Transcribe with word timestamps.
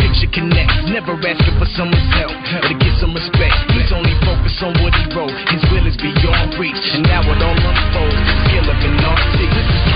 picture 0.00 0.30
connects. 0.32 0.74
Never 0.88 1.14
asking 1.14 1.56
for 1.60 1.68
someone's 1.76 2.10
help 2.16 2.32
or 2.32 2.62
to 2.64 2.74
get 2.80 2.92
some 2.98 3.12
respect. 3.12 3.54
He's 3.76 3.92
only 3.92 4.16
focused 4.24 4.60
on 4.64 4.72
what 4.80 4.96
he 4.96 5.04
wrote. 5.12 5.36
His 5.52 5.62
will 5.70 5.86
is 5.86 5.96
beyond 6.00 6.56
reach, 6.56 6.80
and 6.96 7.04
now 7.04 7.20
it 7.20 7.38
all 7.38 7.54
unfolds. 7.54 8.16
The 8.16 8.34
skill 8.48 8.66
of 8.66 8.78
an 8.80 8.96
artist. 9.04 9.19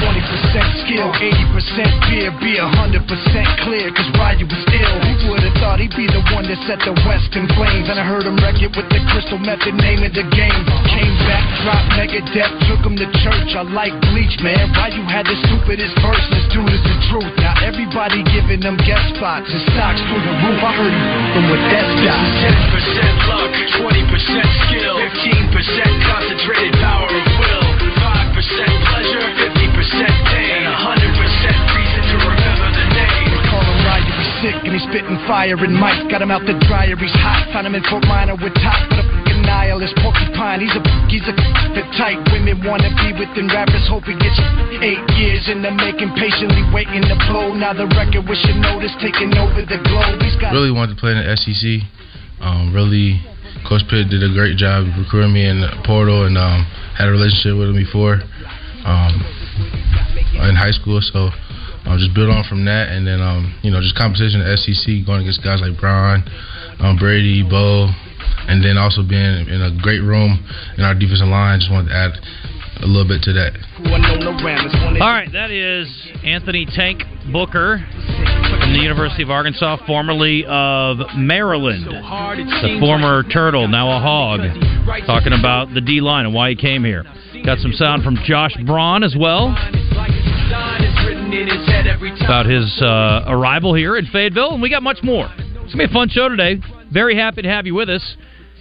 This 0.04 0.28
is 0.28 0.44
20% 0.52 0.84
skill, 0.84 1.08
80% 1.16 2.08
fear, 2.12 2.28
be 2.40 2.60
100% 2.60 3.64
clear, 3.64 3.88
cause 3.96 4.10
Ryu 4.12 4.44
was 4.44 4.64
ill. 4.76 4.96
Who 5.00 5.32
would've 5.32 5.56
thought 5.60 5.80
he'd 5.80 5.96
be 5.96 6.04
the 6.04 6.20
one 6.36 6.44
that 6.44 6.60
set 6.68 6.80
the 6.84 6.92
West 7.08 7.32
in 7.32 7.48
flames? 7.56 7.88
And 7.88 7.96
I 7.96 8.04
heard 8.04 8.28
him 8.28 8.36
wreck 8.40 8.60
it 8.60 8.72
with 8.76 8.88
the 8.92 9.00
crystal 9.12 9.40
method, 9.40 9.72
name 9.80 10.04
of 10.04 10.12
the 10.12 10.26
game. 10.28 10.62
Came 10.92 11.16
back, 11.24 11.44
dropped 11.64 11.88
Megadeth, 11.96 12.52
took 12.68 12.84
him 12.84 12.96
to 13.00 13.08
church. 13.24 13.56
I 13.56 13.64
like 13.64 13.96
Bleach, 14.12 14.36
man. 14.44 14.68
Ryu 14.76 15.02
had 15.08 15.24
the 15.24 15.36
stupidest 15.48 15.96
verse, 16.04 16.24
dude 16.52 16.70
is 16.70 16.84
the 16.84 16.96
truth. 17.10 17.34
Now 17.40 17.58
everybody 17.64 18.22
giving 18.30 18.60
them 18.60 18.76
guest 18.84 19.16
spots 19.16 19.48
and 19.50 19.62
stocks 19.72 20.00
through 20.06 20.22
the 20.22 20.34
roof. 20.44 20.60
I 20.62 20.70
heard 20.70 20.94
him 20.94 21.06
from 21.32 21.44
with 21.48 21.64
that 21.72 21.86
stock. 22.04 22.24
10% 22.76 23.30
luck, 23.32 23.50
20% 23.82 24.68
skill, 24.68 24.96
15% 25.00 26.06
concentrated 26.06 26.74
power 26.78 27.08
of 27.10 27.26
will, 27.40 27.66
5% 28.38 28.73
sick 34.44 34.60
and 34.60 34.76
he's 34.76 34.84
spitting 34.84 35.16
fire 35.24 35.56
and 35.56 35.72
Mike 35.72 36.04
got 36.12 36.20
him 36.20 36.28
out 36.28 36.44
the 36.44 36.52
dryer, 36.68 36.92
he's 37.00 37.16
hot. 37.16 37.48
Found 37.56 37.64
him 37.64 37.72
in 37.72 37.84
Fort 37.88 38.04
Minor 38.04 38.36
with 38.36 38.52
Tak 38.60 38.92
the 38.92 39.00
fucking 39.00 39.40
nihilist 39.40 39.96
porcupine. 40.04 40.60
He's 40.60 40.76
a 40.76 40.82
he's 41.08 41.24
a 41.24 41.32
the 41.72 41.80
type 41.96 42.20
women 42.28 42.60
wanna 42.60 42.92
be 43.00 43.16
within 43.16 43.48
rappers. 43.48 43.88
Hope 43.88 44.04
he 44.04 44.12
gets 44.20 44.36
eight 44.84 45.00
years 45.16 45.48
in 45.48 45.64
the 45.64 45.72
making, 45.72 46.12
patiently 46.20 46.60
waiting 46.76 47.00
to 47.08 47.16
blow. 47.32 47.56
Now 47.56 47.72
the 47.72 47.88
record 47.96 48.28
with 48.28 48.40
your 48.44 48.60
notice 48.60 48.92
taking 49.00 49.32
over 49.40 49.64
the 49.64 49.80
globe. 49.80 50.20
He's 50.20 50.36
got 50.36 50.52
really 50.52 50.74
wanted 50.74 50.92
to 50.92 51.00
play 51.00 51.16
in 51.16 51.24
the 51.24 51.28
SEC. 51.40 51.80
Um, 52.44 52.76
really, 52.76 53.24
Coach 53.64 53.88
Pitt 53.88 54.12
did 54.12 54.20
a 54.20 54.28
great 54.36 54.60
job 54.60 54.84
recruiting 55.00 55.32
me 55.32 55.48
in 55.48 55.64
the 55.64 55.72
portal, 55.88 56.28
and 56.28 56.36
um, 56.36 56.68
had 56.92 57.08
a 57.08 57.14
relationship 57.16 57.56
with 57.56 57.72
him 57.72 57.80
before 57.80 58.20
um, 58.84 59.12
in 60.36 60.52
high 60.52 60.76
school. 60.76 61.00
So 61.00 61.32
um, 61.86 61.98
just 61.98 62.14
build 62.14 62.30
on 62.30 62.44
from 62.44 62.64
that, 62.64 62.88
and 62.88 63.06
then 63.06 63.20
um, 63.20 63.54
you 63.62 63.70
know 63.70 63.80
just 63.80 63.96
competition 63.96 64.40
the 64.40 64.56
SEC, 64.56 65.04
going 65.04 65.22
against 65.22 65.44
guys 65.44 65.60
like 65.60 65.78
Brian, 65.78 66.24
um, 66.80 66.96
Brady, 66.96 67.44
Bo, 67.44 67.92
and 68.48 68.64
then 68.64 68.78
also 68.78 69.02
being 69.02 69.48
in 69.48 69.60
a 69.60 69.70
great 69.82 70.00
room 70.00 70.40
in 70.78 70.84
our 70.84 70.94
defensive 70.94 71.28
line. 71.28 71.60
Just 71.60 71.70
wanted 71.70 71.88
to 71.90 71.94
add 71.94 72.12
a 72.82 72.86
little 72.86 73.06
bit 73.06 73.22
to 73.22 73.32
that. 73.36 73.52
All 75.00 75.12
right, 75.12 75.30
that 75.32 75.50
is 75.50 75.86
Anthony 76.24 76.66
Tank 76.66 77.04
Booker 77.30 77.78
from 77.78 78.72
the 78.72 78.80
University 78.80 79.22
of 79.22 79.30
Arkansas, 79.30 79.84
formerly 79.86 80.44
of 80.48 80.98
Maryland. 81.16 81.84
The 81.84 82.80
former 82.80 83.22
Turtle, 83.24 83.68
now 83.68 83.92
a 83.92 84.00
Hog, 84.00 84.40
talking 85.06 85.32
about 85.32 85.72
the 85.74 85.80
D 85.80 86.00
line 86.00 86.24
and 86.24 86.34
why 86.34 86.50
he 86.50 86.56
came 86.56 86.82
here. 86.84 87.04
Got 87.44 87.58
some 87.58 87.72
sound 87.72 88.02
from 88.02 88.16
Josh 88.24 88.56
Braun 88.64 89.02
as 89.04 89.14
well 89.18 89.54
about 92.24 92.46
his 92.46 92.80
uh, 92.82 93.24
arrival 93.26 93.74
here 93.74 93.96
in 93.96 94.06
Fayetteville, 94.06 94.52
and 94.52 94.62
we 94.62 94.70
got 94.70 94.82
much 94.82 95.02
more. 95.02 95.28
It's 95.36 95.74
gonna 95.74 95.86
be 95.88 95.90
a 95.90 95.94
fun 95.94 96.08
show 96.08 96.28
today. 96.28 96.60
Very 96.92 97.16
happy 97.16 97.42
to 97.42 97.48
have 97.48 97.66
you 97.66 97.74
with 97.74 97.88
us. 97.88 98.16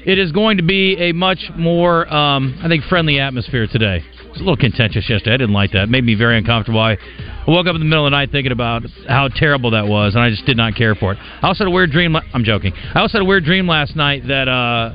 It 0.06 0.19
is 0.19 0.31
going 0.31 0.57
to 0.57 0.63
be 0.63 0.97
a 0.97 1.13
much 1.13 1.39
more, 1.56 2.12
um, 2.13 2.59
I 2.62 2.67
think, 2.67 2.83
friendly 2.85 3.19
atmosphere 3.19 3.67
today. 3.67 4.03
It's 4.29 4.38
a 4.38 4.44
little 4.44 4.57
contentious 4.57 5.09
yesterday. 5.09 5.35
I 5.35 5.38
didn't 5.38 5.53
like 5.53 5.72
that. 5.72 5.83
It 5.83 5.89
made 5.89 6.03
me 6.03 6.16
very 6.16 6.38
uncomfortable. 6.38 6.81
I 6.81 6.97
woke 7.47 7.67
up 7.67 7.75
in 7.75 7.79
the 7.79 7.85
middle 7.85 8.06
of 8.06 8.12
the 8.12 8.17
night 8.17 8.31
thinking 8.31 8.51
about 8.51 8.83
how 9.07 9.29
terrible 9.29 9.72
that 9.72 9.88
was, 9.88 10.16
and 10.16 10.23
I 10.23 10.29
just 10.29 10.45
did 10.45 10.57
not 10.57 10.75
care 10.75 10.95
for 10.95 11.13
it. 11.13 11.19
I 11.41 11.47
also 11.47 11.63
had 11.63 11.67
a 11.67 11.72
weird 11.72 11.91
dream. 11.91 12.13
La- 12.13 12.23
I'm 12.33 12.44
joking. 12.44 12.73
I 12.95 13.00
also 13.00 13.19
had 13.19 13.22
a 13.22 13.25
weird 13.25 13.45
dream 13.45 13.67
last 13.67 13.95
night 13.95 14.28
that 14.28 14.47
uh, 14.50 14.94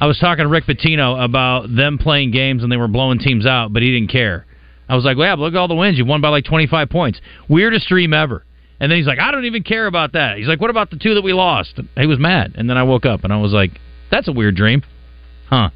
I 0.00 0.06
was 0.06 0.18
talking 0.18 0.44
to 0.44 0.48
Rick 0.48 0.64
Pitino 0.64 1.24
about 1.24 1.74
them 1.74 1.96
playing 1.96 2.32
games 2.32 2.62
and 2.62 2.70
they 2.70 2.76
were 2.76 2.88
blowing 2.88 3.18
teams 3.18 3.46
out, 3.46 3.72
but 3.72 3.82
he 3.82 3.92
didn't 3.92 4.10
care. 4.10 4.44
I 4.88 4.96
was 4.96 5.04
like, 5.04 5.16
well, 5.16 5.26
yeah, 5.26 5.34
look 5.34 5.54
at 5.54 5.58
all 5.58 5.68
the 5.68 5.74
wins. 5.74 5.98
You 5.98 6.04
won 6.04 6.20
by 6.20 6.28
like 6.30 6.44
25 6.44 6.88
points. 6.88 7.20
Weirdest 7.48 7.88
dream 7.88 8.12
ever. 8.14 8.44
And 8.80 8.90
then 8.90 8.96
he's 8.98 9.06
like, 9.06 9.18
I 9.18 9.30
don't 9.32 9.44
even 9.44 9.62
care 9.64 9.86
about 9.86 10.12
that. 10.12 10.38
He's 10.38 10.46
like, 10.46 10.60
what 10.60 10.70
about 10.70 10.90
the 10.90 10.96
two 10.96 11.14
that 11.14 11.22
we 11.22 11.32
lost? 11.32 11.78
He 11.96 12.06
was 12.06 12.18
mad. 12.18 12.54
And 12.56 12.70
then 12.70 12.76
I 12.76 12.84
woke 12.84 13.04
up 13.04 13.24
and 13.24 13.32
I 13.32 13.36
was 13.36 13.52
like, 13.52 13.72
that's 14.10 14.28
a 14.28 14.32
weird 14.32 14.54
dream. 14.56 14.82
Huh. 15.50 15.70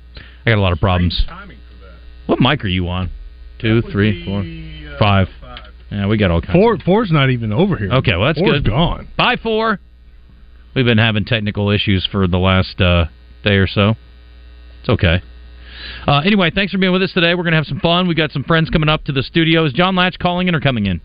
I 0.46 0.50
got 0.50 0.58
a 0.58 0.60
lot 0.60 0.72
of 0.72 0.80
problems. 0.80 1.24
What 2.26 2.40
mic 2.40 2.64
are 2.64 2.68
you 2.68 2.88
on? 2.88 3.10
Two, 3.58 3.82
three, 3.82 4.24
four, 4.24 4.42
five. 4.98 5.28
Yeah, 5.90 6.06
we 6.06 6.16
got 6.16 6.30
all 6.30 6.40
kinds. 6.40 6.52
Four, 6.54 6.78
four's 6.78 7.10
not 7.10 7.30
even 7.30 7.52
over 7.52 7.76
here. 7.76 7.92
Okay, 7.92 8.16
well 8.16 8.26
that's 8.26 8.38
Four's 8.38 8.62
good. 8.62 8.70
gone. 8.70 9.08
Bye 9.16 9.36
four. 9.42 9.78
We've 10.74 10.86
been 10.86 10.98
having 10.98 11.24
technical 11.26 11.70
issues 11.70 12.08
for 12.10 12.26
the 12.26 12.38
last 12.38 12.80
uh, 12.80 13.06
day 13.44 13.56
or 13.56 13.66
so. 13.66 13.94
It's 14.80 14.88
okay. 14.88 15.22
Uh, 16.06 16.18
anyway, 16.24 16.50
thanks 16.52 16.72
for 16.72 16.78
being 16.78 16.92
with 16.92 17.02
us 17.02 17.12
today. 17.12 17.34
We're 17.34 17.44
going 17.44 17.52
to 17.52 17.58
have 17.58 17.66
some 17.66 17.80
fun. 17.80 18.08
We've 18.08 18.16
got 18.16 18.32
some 18.32 18.44
friends 18.44 18.70
coming 18.70 18.88
up 18.88 19.04
to 19.04 19.12
the 19.12 19.22
studio. 19.22 19.64
Is 19.64 19.72
John 19.72 19.94
Latch 19.94 20.18
calling 20.18 20.48
in 20.48 20.54
or 20.54 20.60
coming 20.60 20.86
in? 20.86 21.00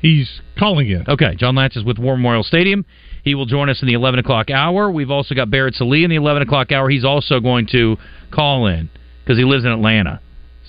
He's 0.00 0.40
calling 0.58 0.88
in. 0.90 1.04
Okay, 1.08 1.34
John 1.34 1.54
Latch 1.56 1.76
is 1.76 1.84
with 1.84 1.98
War 1.98 2.16
Memorial 2.16 2.42
Stadium. 2.42 2.84
He 3.24 3.34
will 3.34 3.46
join 3.46 3.68
us 3.68 3.80
in 3.82 3.88
the 3.88 3.94
11 3.94 4.20
o'clock 4.20 4.50
hour. 4.50 4.90
We've 4.90 5.10
also 5.10 5.34
got 5.34 5.50
Barrett 5.50 5.74
Sallee 5.74 6.04
in 6.04 6.10
the 6.10 6.16
11 6.16 6.42
o'clock 6.42 6.70
hour. 6.70 6.88
He's 6.88 7.04
also 7.04 7.40
going 7.40 7.66
to 7.72 7.96
call 8.30 8.66
in 8.66 8.90
because 9.24 9.38
he 9.38 9.44
lives 9.44 9.64
in 9.64 9.70
Atlanta. 9.70 10.20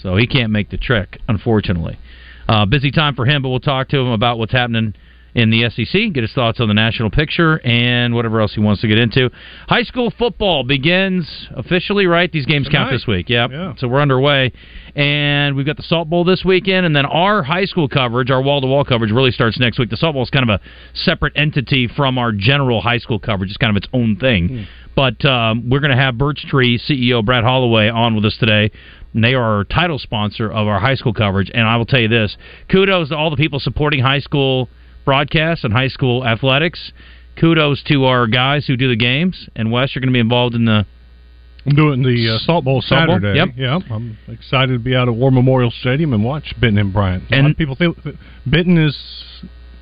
So 0.02 0.16
he 0.16 0.26
can't 0.26 0.52
make 0.52 0.70
the 0.70 0.78
trek, 0.78 1.19
unfortunately. 1.28 2.00
Uh, 2.48 2.66
busy 2.66 2.90
time 2.90 3.16
for 3.16 3.25
him, 3.25 3.42
but 3.42 3.50
we'll 3.50 3.60
talk 3.60 3.90
to 3.90 4.00
him 4.00 4.08
about 4.08 4.40
what's 4.40 4.54
happening 4.54 4.96
in 5.36 5.50
the 5.50 5.70
SEC, 5.70 6.14
get 6.14 6.24
his 6.24 6.34
thoughts 6.34 6.60
on 6.60 6.68
the 6.68 6.74
national 6.74 7.10
picture, 7.10 7.60
and 7.66 8.14
whatever 8.14 8.42
else 8.42 8.54
he 8.54 8.60
wants 8.60 8.81
to 8.81 8.88
get 8.88 8.98
into. 8.98 9.30
High 9.68 9.84
school 9.84 10.12
football 10.18 10.64
begins 10.64 11.48
officially, 11.56 12.08
right? 12.08 12.31
These 12.31 12.46
games 12.46 12.68
count 12.70 12.92
this 12.92 13.06
week. 13.08 13.30
Yep. 13.30 13.52
Yeah. 13.52 13.74
So 13.78 13.88
we're 13.88 14.02
underway. 14.02 14.52
And 14.96 15.56
we've 15.56 15.66
got 15.66 15.78
the 15.78 15.84
Salt 15.84 16.10
Bowl 16.10 16.24
this 16.24 16.44
weekend, 16.44 16.86
and 16.86 16.96
then 16.96 17.06
our 17.06 17.44
high 17.44 17.66
school 17.66 17.88
coverage, 17.88 18.31
our 18.31 18.42
wall 18.42 18.60
to 18.62 18.68
wall 18.68 18.84
coverage, 18.84 19.12
really 19.12 19.31
starts 19.31 19.60
next 19.60 19.80
week. 19.80 19.90
The 19.90 19.98
Salt 19.98 20.14
Bowl 20.14 20.24
is 20.24 20.30
kind 20.30 20.50
of 20.50 20.60
a 20.60 20.64
separate 20.94 21.34
entity 21.36 21.88
from 21.88 22.18
our 22.18 22.32
general 22.32 22.82
high 22.82 22.98
school 22.98 23.20
coverage, 23.20 23.50
it's 23.50 23.58
kind 23.58 23.75
of 23.75 23.82
its 23.82 23.88
own 23.94 24.18
thing. 24.18 24.68
But 24.96 25.24
um, 25.24 25.70
we're 25.70 25.80
going 25.80 25.96
to 25.96 26.02
have 26.02 26.18
Birch 26.18 26.46
Tree 26.50 26.78
CEO 26.78 27.24
Brad 27.24 27.44
Holloway 27.44 27.88
on 27.88 28.16
with 28.16 28.25
us 28.25 28.36
today. 28.38 28.72
And 29.14 29.24
they 29.24 29.34
are 29.34 29.58
our 29.58 29.64
title 29.64 29.98
sponsor 29.98 30.52
of 30.52 30.68
our 30.68 30.80
high 30.80 30.96
school 30.96 31.14
coverage. 31.14 31.50
And 31.54 31.66
I 31.68 31.78
will 31.78 31.86
tell 31.86 32.02
you 32.02 32.10
this 32.10 32.36
kudos 32.70 33.10
to 33.10 33.16
all 33.16 33.30
the 33.30 33.38
people 33.38 33.60
supporting 33.60 34.02
high 34.02 34.20
school 34.20 34.70
broadcasts 35.10 35.64
and 35.64 35.74
high 35.74 35.88
school 35.88 36.24
athletics. 36.24 36.92
Kudos 37.40 37.82
to 37.88 38.06
our 38.06 38.28
guys 38.28 38.68
who 38.68 38.78
do 38.78 38.88
the 38.90 38.96
games. 38.96 39.50
And 39.56 39.72
Wes, 39.72 39.96
you're 39.96 40.02
going 40.02 40.12
to 40.12 40.14
be 40.14 40.20
involved 40.20 40.54
in 40.54 40.66
the 40.66 40.86
I'm 41.66 41.76
doing 41.76 42.04
the 42.04 42.36
uh, 42.36 42.46
Salt 42.46 42.64
Bowl 42.64 42.82
Salt 42.82 43.08
Bowl, 43.08 43.16
Saturday. 43.16 43.38
yep. 43.38 43.50
Yeah, 43.58 43.80
I'm 43.90 44.18
excited 44.28 44.74
to 44.74 44.80
be 44.80 44.96
out 44.96 45.08
at 45.08 45.16
War 45.16 45.32
Memorial 45.32 45.72
Stadium 45.72 46.14
and 46.14 46.24
watch 46.24 46.54
Benton 46.62 46.78
and 46.78 46.94
Bryant. 46.94 47.24
A 47.24 47.36
lot 47.36 47.40
And- 47.40 47.52
of 47.52 47.58
people 47.58 47.76
think 47.76 47.98
Benton 48.46 48.78
is 48.78 48.96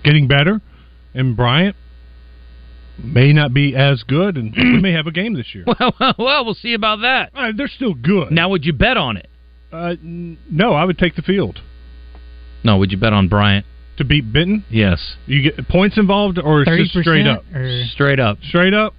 getting 0.04 0.28
better, 0.30 0.62
and 1.14 1.36
Bryant 1.36 1.76
may 3.04 3.34
not 3.34 3.54
be 3.54 3.76
as 3.76 4.04
good, 4.04 4.38
and 4.38 4.54
we 4.56 4.82
may 4.82 4.94
have 4.94 5.08
a 5.08 5.12
game 5.12 5.34
this 5.34 5.54
year. 5.54 5.66
Well, 5.80 5.94
well, 6.00 6.14
well, 6.18 6.46
we'll 6.46 6.54
see 6.56 6.74
about 6.74 7.02
that. 7.02 7.32
Uh, 7.36 7.52
they're 7.56 7.68
still 7.68 7.94
good. 7.94 8.32
Now, 8.32 8.50
would 8.50 8.66
you 8.66 8.74
bet 8.74 8.98
on 8.98 9.18
it? 9.18 9.30
Uh, 9.74 9.96
n- 10.02 10.38
no, 10.50 10.74
I 10.74 10.86
would 10.86 10.98
take 10.98 11.16
the 11.16 11.22
field 11.22 11.60
No, 12.64 12.78
would 12.78 12.92
you 12.92 12.98
bet 12.98 13.12
on 13.14 13.28
Bryant? 13.28 13.66
To 13.98 14.04
beat 14.06 14.32
Benton. 14.32 14.64
Yes, 14.70 15.16
You 15.26 15.42
get 15.42 15.68
points 15.68 15.98
involved, 15.98 16.40
or 16.40 16.62
it's 16.62 16.70
Thirty 16.70 16.84
just 16.84 16.98
straight 17.00 17.28
up. 17.28 17.44
Or 17.54 17.84
straight 17.94 18.20
up, 18.20 18.38
Straight 18.48 18.74
up. 18.74 18.94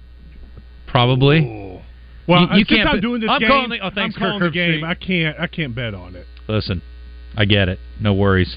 probably. 0.87 1.39
Oh. 1.39 1.81
Well, 2.27 2.41
You- 2.43 2.47
you 2.59 2.65
since 2.65 2.69
can't 2.69 2.89
I'm 2.89 2.99
doing 3.01 3.21
this 3.21 3.29
I'm 3.29 3.39
game, 3.39 3.49
calling 3.49 3.69
the- 3.69 3.79
oh, 3.79 3.89
thanks, 3.89 4.15
I'm 4.15 4.19
calling 4.21 4.39
Kirk 4.39 4.53
the 4.53 4.59
game. 4.59 4.81
Herbstreit. 4.81 4.87
I 4.87 4.93
can't. 4.95 5.39
I 5.39 5.47
can't 5.47 5.73
bet 5.75 5.93
on 5.95 6.15
it. 6.15 6.27
Listen, 6.47 6.81
I 7.35 7.45
get 7.45 7.69
it. 7.69 7.79
No 7.99 8.13
worries. 8.13 8.55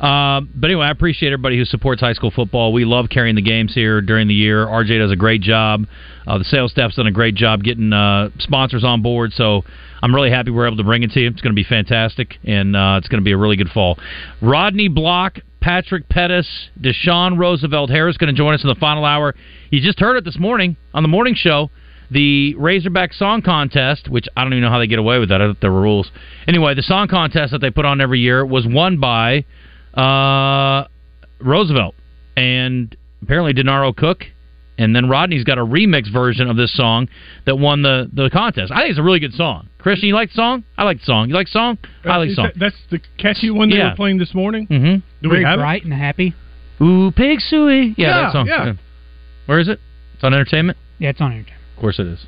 Um, 0.00 0.48
but 0.54 0.68
anyway, 0.70 0.86
I 0.86 0.90
appreciate 0.90 1.30
everybody 1.30 1.58
who 1.58 1.66
supports 1.66 2.00
high 2.00 2.14
school 2.14 2.30
football. 2.30 2.72
We 2.72 2.86
love 2.86 3.10
carrying 3.10 3.34
the 3.34 3.42
games 3.42 3.74
here 3.74 4.00
during 4.00 4.28
the 4.28 4.34
year. 4.34 4.64
RJ 4.66 4.98
does 4.98 5.10
a 5.10 5.16
great 5.16 5.42
job. 5.42 5.86
Uh, 6.26 6.38
the 6.38 6.44
sales 6.44 6.70
staff's 6.72 6.94
done 6.96 7.06
a 7.06 7.10
great 7.12 7.34
job 7.34 7.62
getting 7.62 7.92
uh, 7.92 8.30
sponsors 8.38 8.82
on 8.82 9.02
board. 9.02 9.34
So 9.34 9.62
I'm 10.02 10.14
really 10.14 10.30
happy 10.30 10.50
we're 10.50 10.66
able 10.66 10.78
to 10.78 10.84
bring 10.84 11.02
it 11.02 11.10
to 11.12 11.20
you. 11.20 11.28
It's 11.28 11.42
going 11.42 11.54
to 11.54 11.62
be 11.62 11.64
fantastic, 11.68 12.38
and 12.44 12.74
uh, 12.74 12.94
it's 12.96 13.08
going 13.08 13.20
to 13.20 13.24
be 13.24 13.32
a 13.32 13.36
really 13.36 13.56
good 13.56 13.68
fall. 13.68 13.98
Rodney 14.40 14.88
Block, 14.88 15.38
Patrick 15.60 16.08
Pettis, 16.08 16.70
Deshaun 16.80 17.38
Roosevelt 17.38 17.90
Harris 17.90 18.16
going 18.16 18.32
to 18.34 18.36
join 18.36 18.54
us 18.54 18.62
in 18.62 18.68
the 18.68 18.74
final 18.76 19.04
hour. 19.04 19.34
You 19.70 19.80
just 19.80 20.00
heard 20.00 20.16
it 20.16 20.24
this 20.24 20.38
morning 20.38 20.76
on 20.94 21.02
the 21.02 21.08
morning 21.08 21.34
show 21.34 21.70
the 22.10 22.54
Razorback 22.56 23.12
Song 23.12 23.40
Contest, 23.42 24.08
which 24.08 24.26
I 24.36 24.42
don't 24.42 24.52
even 24.52 24.62
know 24.64 24.70
how 24.70 24.78
they 24.80 24.88
get 24.88 24.98
away 24.98 25.18
with 25.20 25.28
that. 25.28 25.40
I 25.40 25.46
thought 25.48 25.60
there 25.60 25.70
were 25.70 25.82
rules. 25.82 26.10
Anyway, 26.48 26.74
the 26.74 26.82
song 26.82 27.06
contest 27.06 27.52
that 27.52 27.60
they 27.60 27.70
put 27.70 27.84
on 27.84 28.00
every 28.00 28.18
year 28.18 28.44
was 28.44 28.66
won 28.66 28.98
by 28.98 29.44
uh, 29.94 30.88
Roosevelt 31.40 31.94
and 32.36 32.96
apparently 33.22 33.52
Denaro 33.54 33.94
Cook. 33.96 34.24
And 34.78 34.96
then 34.96 35.10
Rodney's 35.10 35.44
got 35.44 35.58
a 35.58 35.64
remix 35.64 36.10
version 36.10 36.48
of 36.48 36.56
this 36.56 36.74
song 36.74 37.08
that 37.44 37.56
won 37.58 37.82
the, 37.82 38.08
the 38.12 38.30
contest. 38.30 38.72
I 38.72 38.80
think 38.80 38.90
it's 38.90 38.98
a 38.98 39.02
really 39.02 39.20
good 39.20 39.34
song. 39.34 39.68
Christian, 39.78 40.08
you 40.08 40.14
like 40.14 40.30
the 40.30 40.36
song? 40.36 40.64
I 40.78 40.84
like 40.84 41.00
the 41.00 41.04
song. 41.04 41.28
You 41.28 41.34
like 41.34 41.48
the 41.48 41.52
song? 41.52 41.78
I 42.04 42.16
like 42.16 42.30
the 42.30 42.34
song. 42.34 42.44
that- 42.54 42.58
that's 42.58 42.76
the 42.90 42.98
catchy 43.18 43.50
one 43.50 43.68
they 43.68 43.76
Yeah. 43.76 43.90
were 43.90 43.96
playing 43.96 44.16
this 44.18 44.32
morning. 44.34 44.66
Mm-hmm. 44.68 45.06
Do 45.22 45.28
very 45.28 45.40
we 45.40 45.44
have 45.44 45.58
bright 45.58 45.84
and 45.84 45.92
happy. 45.92 46.34
Ooh, 46.82 47.10
pig 47.14 47.40
Sooie. 47.40 47.94
Yeah, 47.96 48.06
Yeah, 48.08 48.20
that 48.22 48.32
song. 48.32 48.46
yeah. 48.46 48.72
Where 49.46 49.58
is 49.60 49.68
it? 49.68 49.78
It's 50.14 50.24
on 50.24 50.32
Entertainment. 50.34 50.78
Yeah, 50.98 51.10
it's 51.10 51.20
on 51.20 51.32
entertainment. 51.32 51.62
Of 51.76 51.80
course 51.80 51.98
it 51.98 52.06
is. 52.06 52.24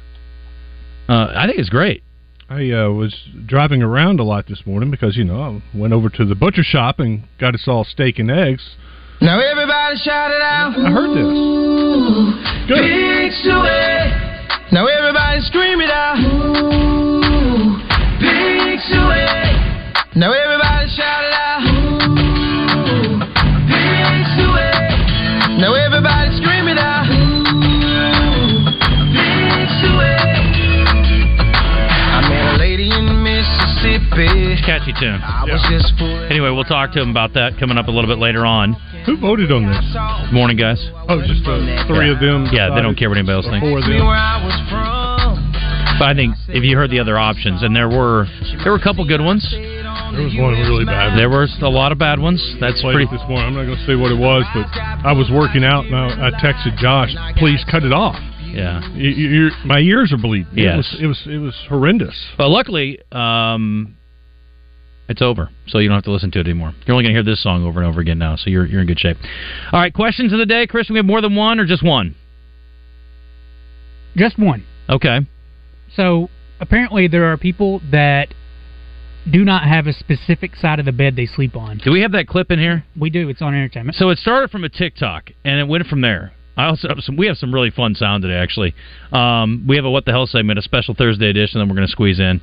Uh, 1.08 1.32
I 1.36 1.46
think 1.46 1.58
it's 1.58 1.68
great. 1.68 2.02
I 2.48 2.70
uh, 2.70 2.90
was 2.90 3.14
driving 3.46 3.82
around 3.82 4.20
a 4.20 4.24
lot 4.24 4.46
this 4.46 4.66
morning 4.66 4.90
because 4.90 5.16
you 5.16 5.24
know 5.24 5.40
I 5.40 5.78
went 5.78 5.92
over 5.94 6.08
to 6.10 6.24
the 6.24 6.34
butcher 6.34 6.62
shop 6.62 7.00
and 7.00 7.24
got 7.38 7.54
us 7.54 7.64
all 7.66 7.84
steak 7.84 8.18
and 8.18 8.30
eggs. 8.30 8.76
Now 9.20 9.40
everybody 9.40 9.96
shout 9.98 10.30
it 10.32 10.42
out. 10.42 10.74
I 10.76 10.90
heard 10.90 11.10
this. 11.16 12.68
Good. 12.68 12.82
Big 12.82 13.32
Sooie. 13.44 13.91
Mississippi. 35.02 35.18
Catchy 35.18 35.18
tune. 35.18 35.20
I 35.22 35.44
was 35.44 35.62
just 35.70 35.98
fooling. 35.98 36.30
Anyway, 36.30 36.50
we'll 36.50 36.64
talk 36.64 36.92
to 36.92 37.00
him 37.02 37.10
about 37.10 37.34
that 37.34 37.58
coming 37.58 37.76
up 37.78 37.88
a 37.88 37.90
little 37.90 38.08
bit 38.10 38.18
later 38.18 38.46
on. 38.46 38.74
Who 39.06 39.16
voted 39.18 39.50
on 39.50 39.66
this? 39.66 40.32
Morning, 40.32 40.56
guys. 40.56 40.78
Oh, 41.08 41.20
just 41.26 41.42
uh, 41.46 41.58
three 41.90 42.06
Yeah. 42.08 42.14
of 42.14 42.20
them. 42.20 42.46
Yeah, 42.52 42.70
they 42.74 42.82
don't 42.82 42.94
care 42.96 43.08
what 43.08 43.18
anybody 43.18 43.36
else 43.42 43.46
thinks. 43.50 43.66
Four 43.66 43.78
of 43.78 43.84
them. 43.84 44.06
where 44.06 44.14
I 44.16 44.38
was 44.44 44.54
from. 44.70 45.52
But 45.98 46.08
I 46.08 46.14
think 46.14 46.34
if 46.48 46.64
you 46.64 46.76
heard 46.76 46.90
the 46.90 47.00
other 47.00 47.18
options, 47.18 47.62
and 47.62 47.74
there 47.76 47.88
were 47.88 48.26
there 48.64 48.72
were 48.72 48.78
a 48.78 48.82
couple 48.82 49.04
good 49.06 49.20
ones. 49.20 49.42
There 49.50 50.22
was 50.24 50.34
one 50.36 50.52
really 50.54 50.84
bad. 50.84 51.16
There 51.18 51.28
were 51.30 51.44
a 51.62 51.68
lot 51.68 51.90
of 51.92 51.98
bad 51.98 52.18
ones. 52.18 52.40
That's 52.60 52.80
played 52.80 52.94
pretty. 52.94 53.10
this 53.10 53.22
morning. 53.28 53.46
I'm 53.46 53.54
not 53.54 53.64
going 53.64 53.78
to 53.78 53.86
say 53.86 53.94
what 53.94 54.10
it 54.12 54.18
was, 54.18 54.44
but 54.54 54.66
I 54.76 55.12
was 55.12 55.30
working 55.30 55.64
out 55.64 55.84
and 55.86 55.94
I, 55.96 56.28
I 56.28 56.30
texted 56.40 56.76
Josh, 56.78 57.14
"Please 57.36 57.64
cut 57.70 57.82
it 57.82 57.92
off. 57.92 58.16
Yeah. 58.44 58.80
You, 58.92 59.08
you, 59.10 59.50
my 59.64 59.78
ears 59.80 60.12
are 60.12 60.18
bleeding." 60.18 60.52
Yes. 60.54 60.94
it 61.00 61.06
was 61.06 61.22
it 61.26 61.28
was, 61.28 61.34
it 61.34 61.38
was 61.38 61.54
horrendous. 61.68 62.14
But 62.36 62.48
luckily, 62.48 63.00
um, 63.12 63.96
it's 65.08 65.22
over, 65.22 65.50
so 65.66 65.78
you 65.78 65.88
don't 65.88 65.96
have 65.96 66.04
to 66.04 66.12
listen 66.12 66.30
to 66.32 66.40
it 66.40 66.46
anymore. 66.46 66.72
You're 66.86 66.94
only 66.94 67.04
going 67.04 67.14
to 67.14 67.22
hear 67.22 67.24
this 67.24 67.42
song 67.42 67.64
over 67.64 67.80
and 67.80 67.88
over 67.88 68.00
again 68.00 68.18
now, 68.18 68.36
so 68.36 68.50
you're 68.50 68.66
you're 68.66 68.80
in 68.80 68.86
good 68.86 69.00
shape. 69.00 69.16
All 69.72 69.80
right, 69.80 69.92
questions 69.92 70.32
of 70.32 70.38
the 70.38 70.46
day, 70.46 70.66
Chris. 70.66 70.88
We 70.88 70.96
have 70.98 71.06
more 71.06 71.20
than 71.20 71.34
one 71.34 71.60
or 71.60 71.66
just 71.66 71.82
one? 71.82 72.14
Just 74.16 74.38
one. 74.38 74.64
Okay. 74.88 75.20
So 75.96 76.28
apparently 76.60 77.08
there 77.08 77.32
are 77.32 77.36
people 77.36 77.80
that 77.90 78.28
do 79.30 79.44
not 79.44 79.64
have 79.64 79.86
a 79.86 79.92
specific 79.92 80.56
side 80.56 80.78
of 80.78 80.84
the 80.84 80.92
bed 80.92 81.16
they 81.16 81.26
sleep 81.26 81.56
on. 81.56 81.78
Do 81.78 81.92
we 81.92 82.00
have 82.02 82.12
that 82.12 82.26
clip 82.26 82.50
in 82.50 82.58
here? 82.58 82.84
We 82.98 83.10
do. 83.10 83.28
It's 83.28 83.42
on 83.42 83.54
entertainment. 83.54 83.96
So 83.96 84.10
it 84.10 84.18
started 84.18 84.50
from 84.50 84.64
a 84.64 84.68
TikTok, 84.68 85.30
and 85.44 85.60
it 85.60 85.68
went 85.68 85.86
from 85.86 86.00
there. 86.00 86.32
I 86.56 86.66
also 86.66 86.88
have 86.88 86.98
some, 87.00 87.16
we 87.16 87.26
have 87.28 87.38
some 87.38 87.54
really 87.54 87.70
fun 87.70 87.94
sound 87.94 88.22
today. 88.22 88.34
Actually, 88.34 88.74
um, 89.10 89.64
we 89.66 89.76
have 89.76 89.84
a 89.84 89.90
what 89.90 90.04
the 90.04 90.10
hell 90.10 90.26
segment, 90.26 90.58
a 90.58 90.62
special 90.62 90.94
Thursday 90.94 91.30
edition 91.30 91.60
that 91.60 91.66
we're 91.66 91.74
going 91.74 91.86
to 91.86 91.92
squeeze 91.92 92.20
in. 92.20 92.42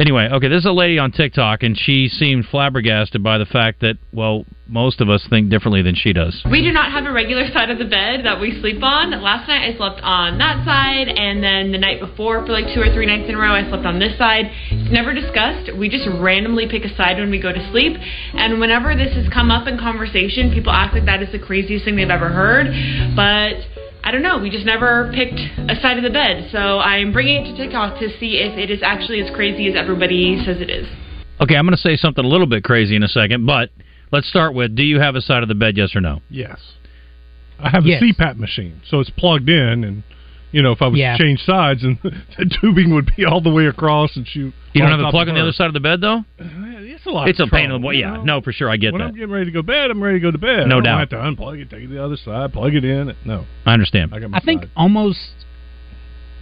Anyway, 0.00 0.26
okay, 0.32 0.48
this 0.48 0.60
is 0.60 0.64
a 0.64 0.72
lady 0.72 0.98
on 0.98 1.12
TikTok, 1.12 1.62
and 1.62 1.76
she 1.76 2.08
seemed 2.08 2.46
flabbergasted 2.46 3.22
by 3.22 3.36
the 3.36 3.44
fact 3.44 3.80
that 3.80 3.98
well, 4.14 4.46
most 4.66 4.98
of 5.02 5.10
us 5.10 5.26
think 5.28 5.50
differently 5.50 5.82
than 5.82 5.94
she 5.94 6.14
does. 6.14 6.40
We 6.50 6.62
do 6.62 6.72
not 6.72 6.90
have 6.90 7.04
a 7.04 7.12
regular 7.12 7.46
side 7.52 7.68
of 7.68 7.78
the 7.78 7.84
bed 7.84 8.24
that 8.24 8.40
we 8.40 8.58
sleep 8.62 8.82
on. 8.82 9.10
Last 9.20 9.46
night 9.46 9.68
I 9.68 9.76
slept 9.76 10.00
on 10.00 10.38
that 10.38 10.64
side, 10.64 11.08
and 11.08 11.44
then 11.44 11.70
the 11.70 11.76
night 11.76 12.00
before, 12.00 12.46
for 12.46 12.52
like 12.52 12.72
two 12.72 12.80
or 12.80 12.88
three 12.94 13.04
nights 13.04 13.28
in 13.28 13.34
a 13.34 13.38
row, 13.38 13.52
I 13.52 13.68
slept 13.68 13.84
on 13.84 13.98
this 13.98 14.16
side. 14.16 14.46
It's 14.70 14.90
never 14.90 15.12
discussed. 15.12 15.76
We 15.76 15.90
just 15.90 16.08
randomly 16.08 16.66
pick 16.66 16.86
a 16.86 16.96
side 16.96 17.18
when 17.18 17.30
we 17.30 17.38
go 17.38 17.52
to 17.52 17.70
sleep. 17.70 17.92
And 18.32 18.58
whenever 18.58 18.96
this 18.96 19.12
has 19.20 19.28
come 19.28 19.50
up 19.50 19.68
in 19.68 19.76
conversation, 19.76 20.50
people 20.50 20.72
act 20.72 20.94
like 20.94 21.04
that 21.04 21.20
is 21.22 21.30
the 21.30 21.38
craziest 21.38 21.84
thing 21.84 21.96
they've 21.96 22.08
ever 22.08 22.30
heard. 22.30 22.72
But 23.14 23.68
I 24.10 24.12
don't 24.12 24.22
know. 24.22 24.38
We 24.38 24.50
just 24.50 24.66
never 24.66 25.08
picked 25.14 25.38
a 25.70 25.80
side 25.80 25.96
of 25.96 26.02
the 26.02 26.10
bed. 26.10 26.48
So 26.50 26.80
I'm 26.80 27.12
bringing 27.12 27.46
it 27.46 27.52
to 27.52 27.56
TikTok 27.56 28.00
to 28.00 28.08
see 28.18 28.38
if 28.38 28.58
it 28.58 28.68
is 28.68 28.80
actually 28.82 29.20
as 29.20 29.32
crazy 29.32 29.68
as 29.68 29.76
everybody 29.76 30.42
says 30.44 30.60
it 30.60 30.68
is. 30.68 30.88
Okay, 31.40 31.54
I'm 31.54 31.64
going 31.64 31.76
to 31.76 31.80
say 31.80 31.94
something 31.94 32.24
a 32.24 32.26
little 32.26 32.48
bit 32.48 32.64
crazy 32.64 32.96
in 32.96 33.04
a 33.04 33.08
second, 33.08 33.46
but 33.46 33.70
let's 34.10 34.28
start 34.28 34.52
with: 34.52 34.74
Do 34.74 34.82
you 34.82 34.98
have 34.98 35.14
a 35.14 35.20
side 35.20 35.44
of 35.44 35.48
the 35.48 35.54
bed? 35.54 35.76
Yes 35.76 35.94
or 35.94 36.00
no? 36.00 36.22
Yes, 36.28 36.58
I 37.60 37.70
have 37.70 37.86
Yes. 37.86 38.02
a 38.02 38.06
CPAP 38.06 38.36
machine, 38.36 38.80
so 38.84 38.98
it's 38.98 39.10
plugged 39.10 39.48
in, 39.48 39.84
and 39.84 40.02
you 40.52 40.62
know 40.62 40.72
if 40.72 40.82
I 40.82 40.88
was 40.88 40.98
Yeah. 40.98 41.16
to 41.16 41.22
change 41.22 41.40
sides, 41.40 41.82
and 41.84 41.98
the 42.02 42.58
tubing 42.60 42.92
would 42.94 43.10
be 43.16 43.24
all 43.24 43.40
the 43.40 43.50
way 43.50 43.66
across 43.66 44.16
and 44.16 44.26
shoot. 44.26 44.52
You 44.72 44.82
don't 44.82 44.90
have 44.90 45.00
a 45.00 45.10
plug 45.10 45.28
of 45.28 45.32
on 45.32 45.34
the 45.34 45.40
other 45.42 45.52
side 45.52 45.66
of 45.66 45.72
the 45.74 45.80
bed, 45.80 46.00
though. 46.00 46.24
It's 46.38 47.06
a 47.06 47.10
lot. 47.10 47.28
It's 47.28 47.40
of 47.40 47.48
a 47.48 47.50
pain 47.50 47.66
in 47.70 47.72
the 47.72 47.78
butt. 47.78 47.96
Yeah, 47.96 48.16
know? 48.18 48.24
no, 48.24 48.40
for 48.40 48.52
sure, 48.52 48.68
I 48.70 48.76
get 48.76 48.88
that. 48.88 48.92
when 48.92 49.00
that. 49.00 49.08
I'm 49.08 49.14
getting 49.14 49.30
ready 49.30 49.46
to 49.46 49.50
go 49.50 49.60
to 49.60 49.66
bed, 49.66 49.90
I'm 49.90 50.02
ready 50.02 50.18
to 50.18 50.22
go 50.22 50.30
to 50.30 50.38
bed. 50.38 50.66
No 50.68 50.76
I 50.78 50.80
don't 50.80 50.82
doubt. 50.84 50.98
have 51.00 51.08
to 51.10 51.16
unplug 51.16 51.60
it, 51.60 51.70
take 51.70 51.80
it 51.80 51.86
to 51.88 51.94
the 51.94 52.04
other 52.04 52.16
side, 52.16 52.52
plug 52.52 52.74
it 52.74 52.84
in. 52.84 53.14
No, 53.24 53.46
I 53.66 53.72
understand. 53.72 54.14
I 54.14 54.18
got 54.20 54.30
my 54.30 54.38
I 54.38 54.40
think 54.40 54.62
side. 54.62 54.70
almost, 54.76 55.18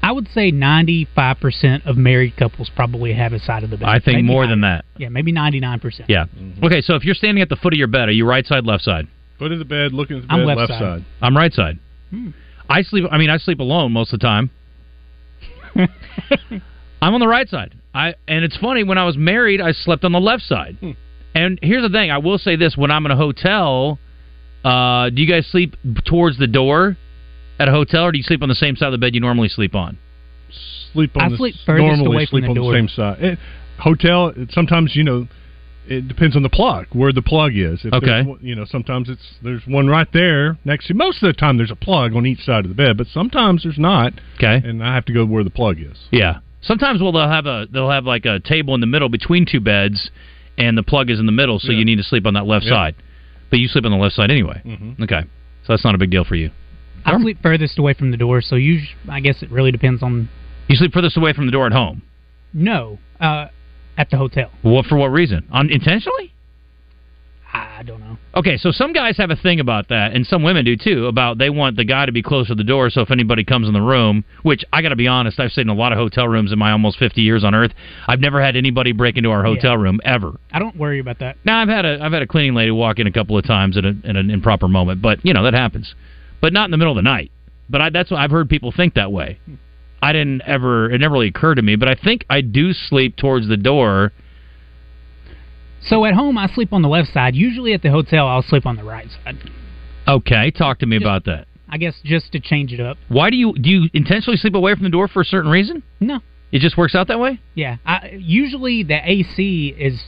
I 0.02 0.12
would 0.12 0.28
say 0.28 0.50
95% 0.52 1.86
of 1.86 1.96
married 1.96 2.36
couples 2.36 2.70
probably 2.74 3.12
have 3.14 3.32
a 3.32 3.38
side 3.38 3.62
of 3.64 3.70
the 3.70 3.76
bed. 3.76 3.88
I 3.88 3.94
think 4.00 4.16
Maybe 4.16 4.22
more 4.22 4.42
nine- 4.42 4.50
than 4.50 4.60
that. 4.62 4.84
Yeah, 4.96 5.08
maybe 5.10 5.32
99%. 5.32 6.04
Yeah. 6.08 6.24
Okay, 6.62 6.80
so 6.80 6.94
if 6.94 7.04
you're 7.04 7.14
standing 7.14 7.42
at 7.42 7.48
the 7.48 7.56
foot 7.56 7.72
of 7.72 7.78
your 7.78 7.88
bed, 7.88 8.08
are 8.08 8.12
you 8.12 8.26
right 8.26 8.44
side, 8.46 8.64
left 8.66 8.82
side? 8.84 9.06
Foot 9.38 9.52
of 9.52 9.58
the 9.60 9.64
bed, 9.64 9.92
looking 9.92 10.16
at 10.18 10.26
the 10.26 10.32
I'm 10.32 10.40
bed, 10.40 10.46
left 10.46 10.58
left, 10.58 10.72
side. 10.72 10.80
side. 10.80 11.04
I'm 11.22 11.36
right 11.36 11.52
side. 11.52 11.78
Hmm. 12.10 12.30
I 12.68 12.82
sleep. 12.82 13.04
I 13.10 13.18
mean, 13.18 13.30
I 13.30 13.38
sleep 13.38 13.60
alone 13.60 13.92
most 13.92 14.12
of 14.12 14.20
the 14.20 14.26
time. 14.26 14.50
I'm 17.00 17.14
on 17.14 17.20
the 17.20 17.28
right 17.28 17.48
side. 17.48 17.74
I 17.94 18.14
and 18.26 18.44
it's 18.44 18.56
funny 18.56 18.84
when 18.84 18.98
I 18.98 19.04
was 19.04 19.16
married, 19.16 19.60
I 19.60 19.72
slept 19.72 20.04
on 20.04 20.12
the 20.12 20.20
left 20.20 20.42
side. 20.42 20.76
Hmm. 20.80 20.90
And 21.34 21.58
here's 21.62 21.82
the 21.82 21.88
thing: 21.88 22.10
I 22.10 22.18
will 22.18 22.38
say 22.38 22.56
this: 22.56 22.76
when 22.76 22.90
I'm 22.90 23.06
in 23.06 23.12
a 23.12 23.16
hotel, 23.16 23.98
uh, 24.64 25.10
do 25.10 25.22
you 25.22 25.28
guys 25.28 25.46
sleep 25.46 25.76
towards 26.04 26.38
the 26.38 26.46
door 26.46 26.96
at 27.58 27.68
a 27.68 27.70
hotel, 27.70 28.04
or 28.04 28.12
do 28.12 28.18
you 28.18 28.24
sleep 28.24 28.42
on 28.42 28.48
the 28.48 28.54
same 28.54 28.76
side 28.76 28.86
of 28.86 28.92
the 28.92 28.98
bed 28.98 29.14
you 29.14 29.20
normally 29.20 29.48
sleep 29.48 29.74
on? 29.74 29.98
Sleep 30.92 31.16
on 31.16 31.22
I 31.22 31.28
the 31.30 31.36
sleep 31.36 31.54
furthest 31.66 31.98
normally 31.98 32.06
away 32.06 32.26
from 32.26 32.30
sleep 32.30 32.44
the 32.44 32.48
on 32.50 32.54
door. 32.56 32.72
the 32.72 32.78
same 32.78 32.88
side. 32.88 33.22
It, 33.22 33.38
hotel. 33.78 34.32
Sometimes 34.50 34.94
you 34.94 35.04
know. 35.04 35.28
It 35.90 36.06
depends 36.06 36.36
on 36.36 36.42
the 36.42 36.48
plug, 36.50 36.86
where 36.92 37.12
the 37.12 37.22
plug 37.22 37.52
is. 37.56 37.84
If 37.84 37.92
Okay. 37.94 38.24
You 38.42 38.54
know, 38.54 38.64
sometimes 38.64 39.08
it's 39.08 39.36
there's 39.42 39.66
one 39.66 39.88
right 39.88 40.08
there 40.12 40.58
next 40.64 40.86
to. 40.88 40.94
Most 40.94 41.22
of 41.22 41.26
the 41.28 41.32
time, 41.32 41.56
there's 41.56 41.70
a 41.70 41.76
plug 41.76 42.14
on 42.14 42.26
each 42.26 42.40
side 42.40 42.64
of 42.64 42.68
the 42.68 42.74
bed, 42.74 42.96
but 42.98 43.06
sometimes 43.06 43.62
there's 43.62 43.78
not, 43.78 44.12
Okay. 44.36 44.60
and 44.68 44.82
I 44.84 44.94
have 44.94 45.04
to 45.06 45.12
go 45.12 45.24
where 45.24 45.44
the 45.44 45.50
plug 45.50 45.78
is. 45.80 45.96
Yeah. 46.10 46.38
Sometimes 46.60 47.00
well 47.00 47.12
they'll 47.12 47.28
have 47.28 47.46
a 47.46 47.66
they'll 47.72 47.90
have 47.90 48.04
like 48.04 48.26
a 48.26 48.40
table 48.40 48.74
in 48.74 48.80
the 48.80 48.86
middle 48.86 49.08
between 49.08 49.46
two 49.46 49.60
beds, 49.60 50.10
and 50.58 50.76
the 50.76 50.82
plug 50.82 51.08
is 51.10 51.18
in 51.20 51.26
the 51.26 51.32
middle, 51.32 51.58
so 51.58 51.72
Yeah. 51.72 51.78
you 51.78 51.84
need 51.84 51.96
to 51.96 52.02
sleep 52.02 52.26
on 52.26 52.34
that 52.34 52.46
left 52.46 52.66
Yeah. 52.66 52.72
side. 52.72 52.94
But 53.50 53.60
you 53.60 53.68
sleep 53.68 53.84
on 53.86 53.92
the 53.92 53.96
left 53.98 54.14
side 54.14 54.30
anyway. 54.30 54.60
Mhm. 54.66 55.00
Okay. 55.02 55.22
So 55.62 55.72
that's 55.72 55.84
not 55.84 55.94
a 55.94 55.98
big 55.98 56.10
deal 56.10 56.24
for 56.24 56.34
you. 56.34 56.50
I 57.06 57.18
sleep 57.18 57.38
furthest 57.42 57.78
away 57.78 57.94
from 57.94 58.10
the 58.10 58.16
door, 58.16 58.40
so 58.42 58.56
usually, 58.56 58.90
I 59.08 59.20
guess 59.20 59.42
it 59.42 59.50
really 59.50 59.70
depends 59.72 60.02
on 60.02 60.28
You 60.68 60.76
sleep 60.76 60.92
furthest 60.92 61.16
away 61.16 61.32
from 61.32 61.46
the 61.46 61.52
door 61.52 61.64
at 61.66 61.72
home. 61.72 62.02
No, 62.52 62.98
uh, 63.20 63.46
at 63.98 64.08
the 64.10 64.16
hotel. 64.16 64.50
What 64.62 64.86
for? 64.86 64.96
What 64.96 65.08
reason? 65.10 65.46
On 65.52 65.68
intentionally? 65.68 66.32
I 67.50 67.82
don't 67.82 68.00
know. 68.00 68.18
Okay, 68.34 68.58
so 68.58 68.70
some 68.70 68.92
guys 68.92 69.16
have 69.16 69.30
a 69.30 69.36
thing 69.36 69.58
about 69.58 69.88
that, 69.88 70.12
and 70.12 70.26
some 70.26 70.42
women 70.42 70.64
do 70.66 70.76
too. 70.76 71.06
About 71.06 71.38
they 71.38 71.48
want 71.48 71.76
the 71.76 71.84
guy 71.84 72.04
to 72.04 72.12
be 72.12 72.22
close 72.22 72.48
to 72.48 72.54
the 72.54 72.62
door, 72.64 72.90
so 72.90 73.00
if 73.00 73.10
anybody 73.10 73.42
comes 73.42 73.66
in 73.66 73.72
the 73.72 73.80
room, 73.80 74.22
which 74.42 74.64
I 74.72 74.82
got 74.82 74.90
to 74.90 74.96
be 74.96 75.08
honest, 75.08 75.40
I've 75.40 75.50
stayed 75.50 75.62
in 75.62 75.70
a 75.70 75.74
lot 75.74 75.92
of 75.92 75.98
hotel 75.98 76.28
rooms 76.28 76.52
in 76.52 76.58
my 76.58 76.70
almost 76.72 76.98
fifty 76.98 77.22
years 77.22 77.44
on 77.44 77.54
Earth. 77.54 77.72
I've 78.06 78.20
never 78.20 78.42
had 78.42 78.54
anybody 78.54 78.92
break 78.92 79.16
into 79.16 79.30
our 79.30 79.42
hotel 79.42 79.72
Yeah. 79.72 79.82
room 79.82 80.00
ever. 80.04 80.38
I 80.52 80.58
don't 80.58 80.76
worry 80.76 80.98
about 80.98 81.20
that. 81.20 81.36
Now 81.44 81.60
I've 81.60 81.68
had 81.68 81.84
a 81.86 81.98
I've 82.02 82.12
had 82.12 82.22
a 82.22 82.26
cleaning 82.26 82.54
lady 82.54 82.70
walk 82.70 82.98
in 82.98 83.06
a 83.06 83.12
couple 83.12 83.38
of 83.38 83.44
times 83.46 83.76
in, 83.78 83.84
a, 83.84 84.08
at 84.08 84.16
an 84.16 84.30
improper 84.30 84.68
moment, 84.68 85.00
but 85.00 85.24
you 85.24 85.32
know 85.32 85.42
that 85.44 85.54
happens. 85.54 85.94
But 86.40 86.52
not 86.52 86.66
in 86.66 86.70
the 86.70 86.76
middle 86.76 86.92
of 86.92 86.96
the 86.96 87.02
night. 87.02 87.32
But 87.70 87.80
I, 87.80 87.90
that's 87.90 88.10
what 88.10 88.18
I've 88.20 88.30
heard 88.30 88.48
people 88.48 88.72
think 88.76 88.94
that 88.94 89.10
way. 89.10 89.38
Hmm. 89.46 89.54
I 90.00 90.12
didn't 90.12 90.42
ever 90.42 90.90
it 90.90 90.98
never 91.00 91.14
really 91.14 91.28
occurred 91.28 91.56
to 91.56 91.62
me, 91.62 91.76
but 91.76 91.88
I 91.88 91.94
think 91.94 92.24
I 92.30 92.40
do 92.40 92.72
sleep 92.72 93.16
towards 93.16 93.48
the 93.48 93.56
door. 93.56 94.12
So 95.82 96.04
at 96.04 96.14
home, 96.14 96.36
I 96.36 96.48
sleep 96.48 96.72
on 96.72 96.82
the 96.82 96.88
left 96.88 97.12
side. 97.12 97.34
Usually 97.34 97.72
at 97.72 97.82
the 97.82 97.90
hotel, 97.90 98.26
I'll 98.26 98.42
sleep 98.42 98.66
on 98.66 98.76
the 98.76 98.84
right 98.84 99.06
side. 99.24 99.36
Okay, 100.06 100.50
talk 100.50 100.80
to 100.80 100.86
me 100.86 100.96
about 100.96 101.24
that. 101.26 101.46
I 101.68 101.76
guess 101.78 101.94
just 102.04 102.32
to 102.32 102.40
change 102.40 102.72
it 102.72 102.80
up. 102.80 102.96
Why 103.08 103.30
do 103.30 103.36
you 103.36 103.52
do 103.54 103.68
you 103.70 103.88
intentionally 103.92 104.36
sleep 104.38 104.54
away 104.54 104.74
from 104.74 104.84
the 104.84 104.90
door 104.90 105.06
for 105.08 105.20
a 105.20 105.24
certain 105.24 105.50
reason? 105.50 105.82
No. 106.00 106.20
It 106.50 106.60
just 106.60 106.78
works 106.78 106.94
out 106.94 107.08
that 107.08 107.20
way? 107.20 107.40
Yeah. 107.54 107.76
I, 107.84 108.16
usually 108.18 108.82
the 108.82 108.98
AC 109.04 109.74
is, 109.78 110.00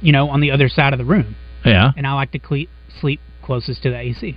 you 0.00 0.10
know, 0.10 0.28
on 0.30 0.40
the 0.40 0.50
other 0.50 0.68
side 0.68 0.92
of 0.92 0.98
the 0.98 1.04
room, 1.04 1.36
Yeah. 1.64 1.92
and 1.96 2.04
I 2.08 2.12
like 2.14 2.32
to 2.32 2.40
cle- 2.40 2.66
sleep 3.00 3.20
closest 3.44 3.84
to 3.84 3.90
the 3.90 3.96
AC. 3.98 4.36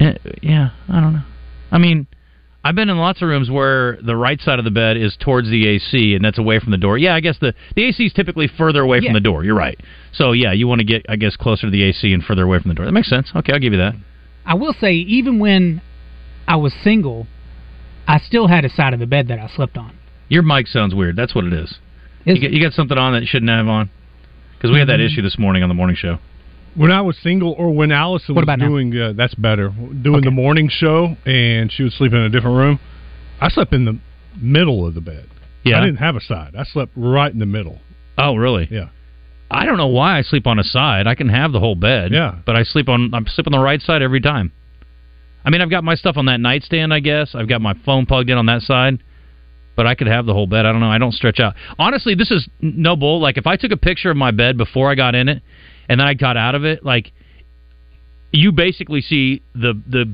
Eh, 0.00 0.14
Yeah, 0.42 0.70
I 0.88 1.00
don't 1.02 1.12
know. 1.12 1.22
I 1.70 1.76
mean, 1.76 2.06
I've 2.66 2.74
been 2.74 2.90
in 2.90 2.98
lots 2.98 3.22
of 3.22 3.28
rooms 3.28 3.48
where 3.48 3.96
the 4.02 4.16
right 4.16 4.40
side 4.40 4.58
of 4.58 4.64
the 4.64 4.72
bed 4.72 4.96
is 4.96 5.16
towards 5.20 5.48
the 5.48 5.68
AC 5.68 6.14
and 6.16 6.24
that's 6.24 6.38
away 6.38 6.58
from 6.58 6.72
the 6.72 6.78
door. 6.78 6.98
Yeah, 6.98 7.14
I 7.14 7.20
guess 7.20 7.38
the 7.40 7.54
the 7.76 7.84
AC 7.84 8.06
is 8.06 8.12
typically 8.12 8.48
further 8.48 8.82
away 8.82 8.98
Yeah. 8.98 9.08
from 9.08 9.14
the 9.14 9.20
door. 9.20 9.44
You're 9.44 9.54
right. 9.54 9.78
So 10.12 10.32
yeah, 10.32 10.50
you 10.52 10.66
want 10.66 10.80
to 10.80 10.84
get 10.84 11.06
I 11.08 11.14
guess 11.14 11.36
closer 11.36 11.68
to 11.68 11.70
the 11.70 11.82
AC 11.84 12.12
and 12.12 12.24
further 12.24 12.42
away 12.42 12.58
from 12.58 12.70
the 12.70 12.74
door. 12.74 12.84
That 12.86 12.92
makes 12.92 13.08
sense. 13.08 13.30
Okay, 13.36 13.52
I'll 13.52 13.60
give 13.60 13.72
you 13.72 13.78
that. 13.78 13.94
I 14.44 14.54
will 14.54 14.72
say, 14.80 14.94
even 14.94 15.38
when 15.38 15.80
I 16.48 16.56
was 16.56 16.72
single, 16.82 17.28
I 18.08 18.18
still 18.18 18.48
had 18.48 18.64
a 18.64 18.68
side 18.68 18.94
of 18.94 19.00
the 19.00 19.06
bed 19.06 19.28
that 19.28 19.38
I 19.38 19.46
slept 19.48 19.76
on. 19.76 19.92
Your 20.28 20.42
mic 20.42 20.66
sounds 20.66 20.92
weird. 20.94 21.14
That's 21.14 21.34
what 21.36 21.44
it 21.44 21.52
is. 21.52 21.78
Is 22.24 22.38
you, 22.38 22.42
got, 22.42 22.50
you 22.52 22.60
got 22.62 22.72
something 22.72 22.98
on 22.98 23.12
that 23.12 23.20
you 23.22 23.28
shouldn't 23.28 23.50
have 23.50 23.68
on? 23.68 23.90
Because 24.56 24.72
we 24.72 24.78
had 24.80 24.88
that 24.88 24.98
Mhm. 24.98 25.06
issue 25.06 25.22
this 25.22 25.38
morning 25.38 25.62
on 25.62 25.68
the 25.68 25.74
morning 25.74 25.94
show. 25.94 26.18
When 26.76 26.92
I 26.92 27.00
was 27.00 27.16
single, 27.22 27.52
or 27.52 27.72
when 27.72 27.90
Allison 27.90 28.34
What 28.34 28.46
was 28.46 28.58
doing, 28.58 28.96
uh, 28.96 29.12
that's 29.16 29.34
better. 29.34 29.70
Doing 29.70 30.16
Okay. 30.16 30.24
the 30.26 30.30
morning 30.30 30.68
show, 30.68 31.16
and 31.24 31.72
she 31.72 31.82
would 31.82 31.92
sleep 31.92 32.12
in 32.12 32.20
a 32.20 32.28
different 32.28 32.56
room. 32.56 32.78
I 33.40 33.48
slept 33.48 33.72
in 33.72 33.84
the 33.86 33.98
middle 34.40 34.86
of 34.86 34.94
the 34.94 35.00
bed. 35.00 35.26
Yeah. 35.64 35.78
I 35.80 35.84
didn't 35.86 35.98
have 35.98 36.16
a 36.16 36.20
side. 36.20 36.54
I 36.56 36.64
slept 36.64 36.92
right 36.94 37.32
in 37.32 37.38
the 37.38 37.46
middle. 37.46 37.80
Oh, 38.18 38.36
really? 38.36 38.68
Yeah. 38.70 38.88
I 39.50 39.64
don't 39.64 39.76
know 39.78 39.86
why 39.88 40.18
I 40.18 40.22
sleep 40.22 40.46
on 40.46 40.58
a 40.58 40.64
side. 40.64 41.06
I 41.06 41.14
can 41.14 41.28
have 41.28 41.52
the 41.52 41.60
whole 41.60 41.74
bed. 41.76 42.12
Yeah. 42.12 42.36
But 42.44 42.56
I 42.56 42.62
sleep 42.62 42.88
on 42.88 43.12
I 43.14 43.20
sleep 43.26 43.46
on 43.46 43.52
the 43.52 43.58
right 43.58 43.80
side 43.80 44.02
every 44.02 44.20
time. 44.20 44.52
I 45.44 45.50
mean, 45.50 45.60
I've 45.60 45.70
got 45.70 45.84
my 45.84 45.94
stuff 45.94 46.16
on 46.16 46.26
that 46.26 46.40
nightstand. 46.40 46.92
I 46.92 47.00
guess 47.00 47.34
I've 47.34 47.48
got 47.48 47.60
my 47.60 47.74
phone 47.84 48.06
plugged 48.06 48.28
in 48.28 48.36
on 48.36 48.46
that 48.46 48.62
side. 48.62 48.98
But 49.76 49.86
I 49.86 49.94
could 49.94 50.06
have 50.08 50.26
the 50.26 50.32
whole 50.32 50.46
bed. 50.46 50.66
I 50.66 50.72
don't 50.72 50.80
know. 50.80 50.90
I 50.90 50.98
don't 50.98 51.12
stretch 51.12 51.38
out. 51.38 51.54
Honestly, 51.78 52.14
this 52.14 52.30
is 52.30 52.48
no 52.60 52.96
bull. 52.96 53.20
Like 53.20 53.36
if 53.36 53.46
I 53.46 53.56
took 53.56 53.70
a 53.72 53.76
picture 53.76 54.10
of 54.10 54.16
my 54.16 54.30
bed 54.30 54.56
before 54.56 54.90
I 54.90 54.94
got 54.94 55.14
in 55.14 55.28
it, 55.28 55.42
and 55.88 56.00
then 56.00 56.06
I 56.06 56.14
got 56.14 56.36
out 56.36 56.54
of 56.54 56.64
it, 56.64 56.84
like 56.84 57.12
you 58.32 58.52
basically 58.52 59.00
see 59.00 59.42
the 59.54 59.80
the 59.88 60.12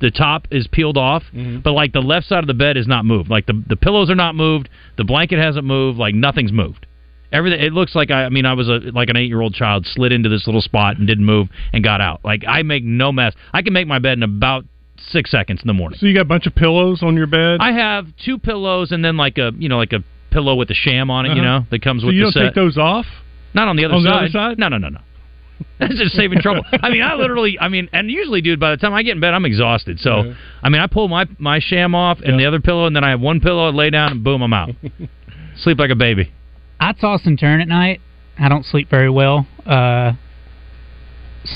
the 0.00 0.10
top 0.10 0.48
is 0.50 0.66
peeled 0.66 0.96
off, 0.98 1.22
but 1.62 1.72
like 1.72 1.92
the 1.92 2.00
left 2.00 2.26
side 2.26 2.40
of 2.40 2.46
the 2.46 2.54
bed 2.54 2.76
is 2.76 2.86
not 2.86 3.04
moved. 3.04 3.30
Like 3.30 3.46
the 3.46 3.62
the 3.66 3.76
pillows 3.76 4.10
are 4.10 4.14
not 4.16 4.34
moved, 4.34 4.68
the 4.96 5.04
blanket 5.04 5.38
hasn't 5.38 5.64
moved, 5.64 5.98
like 5.98 6.14
nothing's 6.14 6.52
moved. 6.52 6.86
Everything 7.32 7.60
it 7.60 7.72
looks 7.72 7.94
like 7.94 8.10
I, 8.10 8.24
I 8.24 8.28
mean 8.28 8.44
I 8.46 8.54
was 8.54 8.68
a 8.68 8.80
like 8.92 9.08
an 9.08 9.16
8-year-old 9.16 9.54
child 9.54 9.86
slid 9.86 10.12
into 10.12 10.28
this 10.28 10.46
little 10.46 10.60
spot 10.60 10.98
and 10.98 11.06
didn't 11.06 11.24
move 11.24 11.48
and 11.72 11.82
got 11.82 12.00
out. 12.00 12.20
Like 12.24 12.44
I 12.46 12.62
make 12.62 12.84
no 12.84 13.12
mess. 13.12 13.34
I 13.52 13.62
can 13.62 13.72
make 13.72 13.86
my 13.88 13.98
bed 13.98 14.18
in 14.18 14.22
about 14.22 14.64
6 15.10 15.30
seconds 15.30 15.60
in 15.62 15.66
the 15.66 15.72
morning. 15.74 15.98
So 15.98 16.06
you 16.06 16.14
got 16.14 16.22
a 16.22 16.24
bunch 16.26 16.46
of 16.46 16.54
pillows 16.54 17.02
on 17.02 17.16
your 17.16 17.26
bed. 17.26 17.58
I 17.60 17.72
have 17.72 18.06
two 18.24 18.38
pillows 18.38 18.92
and 18.92 19.04
then 19.04 19.16
like 19.16 19.38
a, 19.38 19.52
you 19.58 19.68
know, 19.68 19.78
like 19.78 19.92
a 19.92 20.04
pillow 20.30 20.54
with 20.54 20.70
a 20.70 20.74
sham 20.74 21.10
on 21.10 21.26
it, 21.26 21.30
you 21.34 21.42
Uh-huh. 21.42 21.60
know, 21.60 21.66
that 21.70 21.82
comes 21.82 22.02
so 22.02 22.06
with 22.08 22.14
you 22.16 22.20
the 22.20 22.24
don't 22.26 22.32
set. 22.32 22.42
take 22.46 22.54
those 22.54 22.76
off. 22.78 23.06
Not 23.54 23.68
on 23.68 23.76
the 23.76 23.84
other 23.84 23.94
On 23.94 24.02
the 24.02 24.08
side. 24.10 24.18
other 24.24 24.28
side? 24.30 24.58
No, 24.58 24.68
no, 24.68 24.78
no, 24.78 24.88
no. 24.88 25.00
That's 25.78 25.94
just 25.96 26.14
saving 26.16 26.40
trouble. 26.40 26.62
I 26.72 26.90
mean, 26.90 27.02
I 27.02 27.14
literally, 27.14 27.56
I 27.60 27.68
mean, 27.68 27.88
and 27.92 28.10
usually, 28.10 28.40
dude, 28.40 28.58
by 28.60 28.70
the 28.70 28.76
time 28.76 28.92
I 28.92 29.02
get 29.02 29.12
in 29.12 29.20
bed, 29.20 29.34
I'm 29.34 29.44
exhausted. 29.44 30.00
So, 30.00 30.22
Yeah. 30.22 30.34
I 30.62 30.68
mean, 30.68 30.80
I 30.82 30.86
pull 30.88 31.08
my 31.08 31.26
my 31.38 31.60
sham 31.60 31.94
off 31.94 32.18
and 32.20 32.32
Yeah. 32.32 32.36
the 32.38 32.46
other 32.46 32.60
pillow, 32.60 32.86
and 32.86 32.94
then 32.96 33.04
I 33.04 33.10
have 33.10 33.20
one 33.20 33.40
pillow, 33.40 33.68
I 33.68 33.70
lay 33.70 33.90
down, 33.90 34.12
and 34.12 34.24
boom, 34.24 34.42
I'm 34.42 34.52
out. 34.52 34.70
Sleep 35.56 35.78
like 35.78 35.90
a 35.90 35.94
baby. 35.96 36.32
I 36.80 36.92
toss 36.92 37.24
and 37.26 37.38
turn 37.38 37.60
at 37.60 37.68
night. 37.68 38.00
I 38.38 38.48
don't 38.48 38.64
sleep 38.66 38.90
very 38.90 39.08
well, 39.08 39.46
uh, 39.64 40.14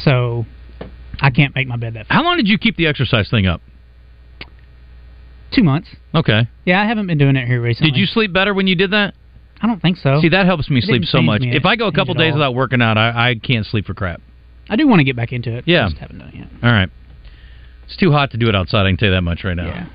so 0.04 0.46
I 1.20 1.30
can't 1.30 1.52
make 1.56 1.66
my 1.66 1.76
bed 1.76 1.94
that. 1.94 2.06
How 2.08 2.22
long 2.22 2.36
did 2.36 2.46
you 2.46 2.56
keep 2.58 2.76
the 2.76 2.86
exercise 2.86 3.28
thing 3.28 3.46
up? 3.46 3.60
Two 5.52 5.64
months. 5.64 5.88
Okay. 6.14 6.46
Yeah, 6.64 6.80
I 6.80 6.86
haven't 6.86 7.06
been 7.08 7.18
doing 7.18 7.34
it 7.34 7.46
here 7.48 7.60
recently. 7.60 7.90
Did 7.90 7.98
you 7.98 8.06
sleep 8.06 8.32
better 8.32 8.54
when 8.54 8.66
you 8.68 8.76
did 8.76 8.92
that? 8.92 9.14
I 9.60 9.66
don't 9.66 9.80
think 9.82 9.96
so. 9.96 10.20
See, 10.20 10.28
that 10.30 10.46
helps 10.46 10.70
me 10.70 10.78
It 10.78 10.84
sleep 10.84 11.04
so 11.04 11.20
much. 11.20 11.42
If 11.44 11.64
I 11.64 11.76
go 11.76 11.86
a 11.88 11.92
couple 11.92 12.14
days 12.14 12.32
all. 12.32 12.38
without 12.38 12.54
working 12.54 12.80
out, 12.80 12.96
I, 12.96 13.30
I 13.30 13.34
can't 13.34 13.66
sleep 13.66 13.86
for 13.86 13.94
crap. 13.94 14.20
I 14.70 14.76
do 14.76 14.86
want 14.86 15.00
to 15.00 15.04
get 15.04 15.16
back 15.16 15.32
into 15.32 15.52
it. 15.56 15.64
Yeah. 15.66 15.86
I 15.86 15.88
just 15.88 15.98
haven't 16.00 16.18
done 16.18 16.28
it 16.28 16.34
yet. 16.34 16.48
All 16.62 16.70
right. 16.70 16.88
It's 17.86 17.96
too 17.96 18.12
hot 18.12 18.30
to 18.32 18.36
do 18.36 18.48
it 18.48 18.54
outside. 18.54 18.84
I 18.86 18.90
can 18.90 18.96
tell 18.98 19.08
you 19.08 19.14
that 19.14 19.22
much 19.22 19.42
right 19.44 19.54
now. 19.56 19.66
Yeah. 19.66 19.86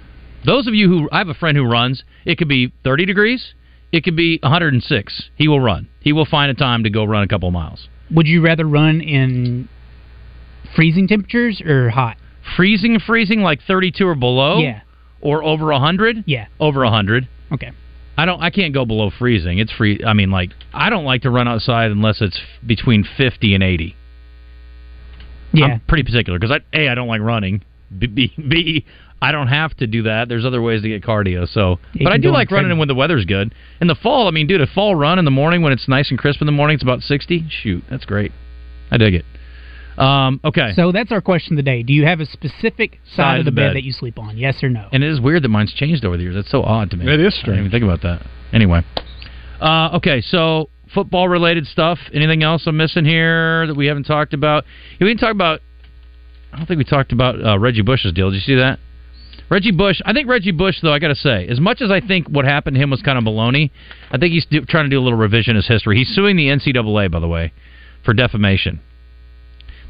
Those 0.46 0.68
of 0.68 0.74
you 0.74 0.90
who 0.90 1.10
I 1.12 1.20
have 1.20 1.30
a 1.30 1.34
friend 1.34 1.56
who 1.56 1.64
runs, 1.64 2.04
it 2.26 2.38
could 2.38 2.50
be 2.50 2.74
30 2.84 3.06
degrees, 3.06 3.54
it 3.92 4.04
could 4.04 4.16
be 4.16 4.40
106. 4.42 5.30
He 5.36 5.48
will 5.48 5.60
run. 5.62 5.88
He 6.02 6.12
will 6.12 6.26
find 6.26 6.50
a 6.52 6.56
time 6.56 6.84
to 6.84 6.90
go 6.90 7.06
run 7.06 7.24
a 7.24 7.28
couple 7.28 7.50
miles. 7.52 7.88
Would 8.12 8.28
you 8.28 8.42
rather 8.44 8.66
run 8.66 9.00
in 9.00 9.70
freezing 10.76 11.08
temperatures 11.08 11.62
or 11.62 11.90
hot? 11.92 12.18
Freezing, 12.58 13.00
freezing 13.00 13.42
like 13.42 13.60
32 13.66 14.06
or 14.06 14.16
below, 14.16 14.58
Yeah. 14.60 14.82
or 15.22 15.44
over 15.44 15.68
100. 15.68 16.24
Yeah. 16.26 16.48
Over 16.60 16.82
100. 16.84 17.28
Okay. 17.54 17.72
I 18.18 18.26
don't. 18.26 18.42
I 18.42 18.50
can't 18.50 18.74
go 18.74 18.86
below 18.86 19.12
freezing. 19.18 19.58
It's 19.58 19.72
free. 19.72 20.04
I 20.06 20.14
mean, 20.14 20.32
like 20.32 20.52
I 20.74 20.90
don't 20.90 21.06
like 21.06 21.24
to 21.24 21.30
run 21.30 21.48
outside 21.48 21.92
unless 21.92 22.22
it's 22.22 22.38
f- 22.38 22.68
between 22.68 23.06
50 23.18 23.56
and 23.56 23.64
80. 23.64 23.96
Yeah. 25.54 25.66
I'm 25.66 25.80
pretty 25.88 26.04
particular 26.04 26.40
because 26.40 26.52
I 26.52 26.78
a 26.78 26.90
I 26.90 26.96
don't 26.96 27.08
like 27.08 27.22
running. 27.22 27.64
B, 27.98 28.08
B, 28.08 28.34
B 28.38 28.86
I 29.24 29.32
don't 29.32 29.48
have 29.48 29.74
to 29.78 29.88
do 29.88 30.04
that. 30.04 30.28
There's 30.28 30.46
other 30.46 30.62
ways 30.62 30.82
to 30.82 30.90
get 30.90 31.02
cardio. 31.02 31.48
So, 31.48 31.80
You 31.94 32.04
but 32.04 32.12
I 32.12 32.16
can 32.16 32.22
do 32.24 32.32
like 32.32 32.52
running 32.52 32.78
when 32.78 32.90
the 32.90 32.96
weather's 32.96 33.24
good. 33.24 33.56
In 33.80 33.88
the 33.88 33.96
fall, 33.96 34.28
I 34.28 34.32
mean, 34.32 34.48
dude, 34.48 34.60
a 34.60 34.68
fall 34.68 34.96
run 34.96 35.18
in 35.18 35.24
the 35.24 35.32
morning 35.32 35.62
when 35.62 35.72
it's 35.72 35.88
nice 35.88 36.10
and 36.10 36.20
crisp 36.20 36.42
in 36.42 36.46
the 36.46 36.52
morning, 36.52 36.74
it's 36.76 36.84
about 36.84 37.00
60. 37.02 37.48
Shoot, 37.50 37.86
that's 37.90 38.04
great. 38.04 38.34
I 38.92 38.98
dig 38.98 39.14
it. 39.14 39.24
Um, 39.98 40.40
okay. 40.44 40.72
So 40.76 40.92
that's 40.92 41.12
our 41.12 41.22
question 41.22 41.54
of 41.54 41.58
the 41.58 41.64
day. 41.64 41.84
Do 41.84 41.94
you 41.94 42.06
have 42.06 42.20
a 42.20 42.26
specific 42.26 43.00
side, 43.06 43.16
Side 43.16 43.40
of 43.40 43.46
the 43.46 43.52
bed, 43.52 43.70
bed. 43.70 43.76
that 43.76 43.84
you 43.84 43.92
sleep 43.92 44.18
on? 44.18 44.38
Yes 44.38 44.64
or 44.64 44.70
no? 44.70 44.88
And 44.92 45.04
it 45.04 45.10
is 45.12 45.20
weird 45.22 45.44
that 45.44 45.50
mine's 45.50 45.74
changed 45.74 46.04
over 46.06 46.18
the 46.18 46.24
years. 46.24 46.36
That's 46.36 46.50
so 46.50 46.64
odd 46.64 46.90
to 46.92 46.98
me. 46.98 47.06
It 47.06 47.20
is 47.20 47.40
I 47.44 47.46
didn't 47.48 47.60
even 47.60 47.70
strange. 47.70 47.72
think 47.72 47.84
about 47.84 48.02
that. 48.02 48.28
Anyway. 48.52 48.82
Uh, 49.62 49.96
okay, 49.98 50.22
so 50.22 50.70
football 50.94 51.30
related 51.30 51.66
stuff. 51.68 52.00
Anything 52.14 52.44
else 52.44 52.64
I'm 52.68 52.78
missing 52.78 53.06
here 53.06 53.68
that 53.68 53.76
we 53.76 53.86
haven't 53.88 54.04
talked 54.06 54.34
about? 54.34 54.66
We 55.00 55.08
didn't 55.08 55.20
talk 55.20 55.32
about. 55.32 55.62
I 56.52 56.58
don't 56.58 56.66
think 56.68 56.78
we 56.80 56.84
talked 56.84 57.12
about 57.12 57.44
uh, 57.44 57.58
Reggie 57.58 57.82
Bush's 57.82 58.14
deal. 58.14 58.30
Did 58.30 58.36
you 58.38 58.42
see 58.42 58.56
that? 58.56 58.80
Reggie 59.50 59.72
Bush. 59.72 60.02
I 60.06 60.14
think 60.14 60.28
Reggie 60.30 60.52
Bush, 60.52 60.78
though, 60.82 60.94
I 60.94 61.00
got 61.00 61.10
to 61.10 61.16
say, 61.16 61.48
as 61.48 61.60
much 61.60 61.82
as 61.82 61.92
I 61.92 62.00
think 62.00 62.28
what 62.28 62.46
happened 62.46 62.76
to 62.76 62.82
him 62.82 62.90
was 62.90 63.02
kind 63.02 63.18
of 63.18 63.24
baloney, 63.24 63.72
I 64.12 64.18
think 64.18 64.34
he's 64.34 64.46
do, 64.46 64.62
trying 64.66 64.86
to 64.86 64.90
do 64.90 65.00
a 65.00 65.04
little 65.04 65.18
revisionist 65.20 65.66
history. 65.68 65.98
He's 65.98 66.14
suing 66.14 66.36
the 66.36 66.48
NCAA, 66.48 67.12
by 67.12 67.20
the 67.20 67.28
way, 67.28 67.54
for 68.04 68.14
defamation. 68.14 68.80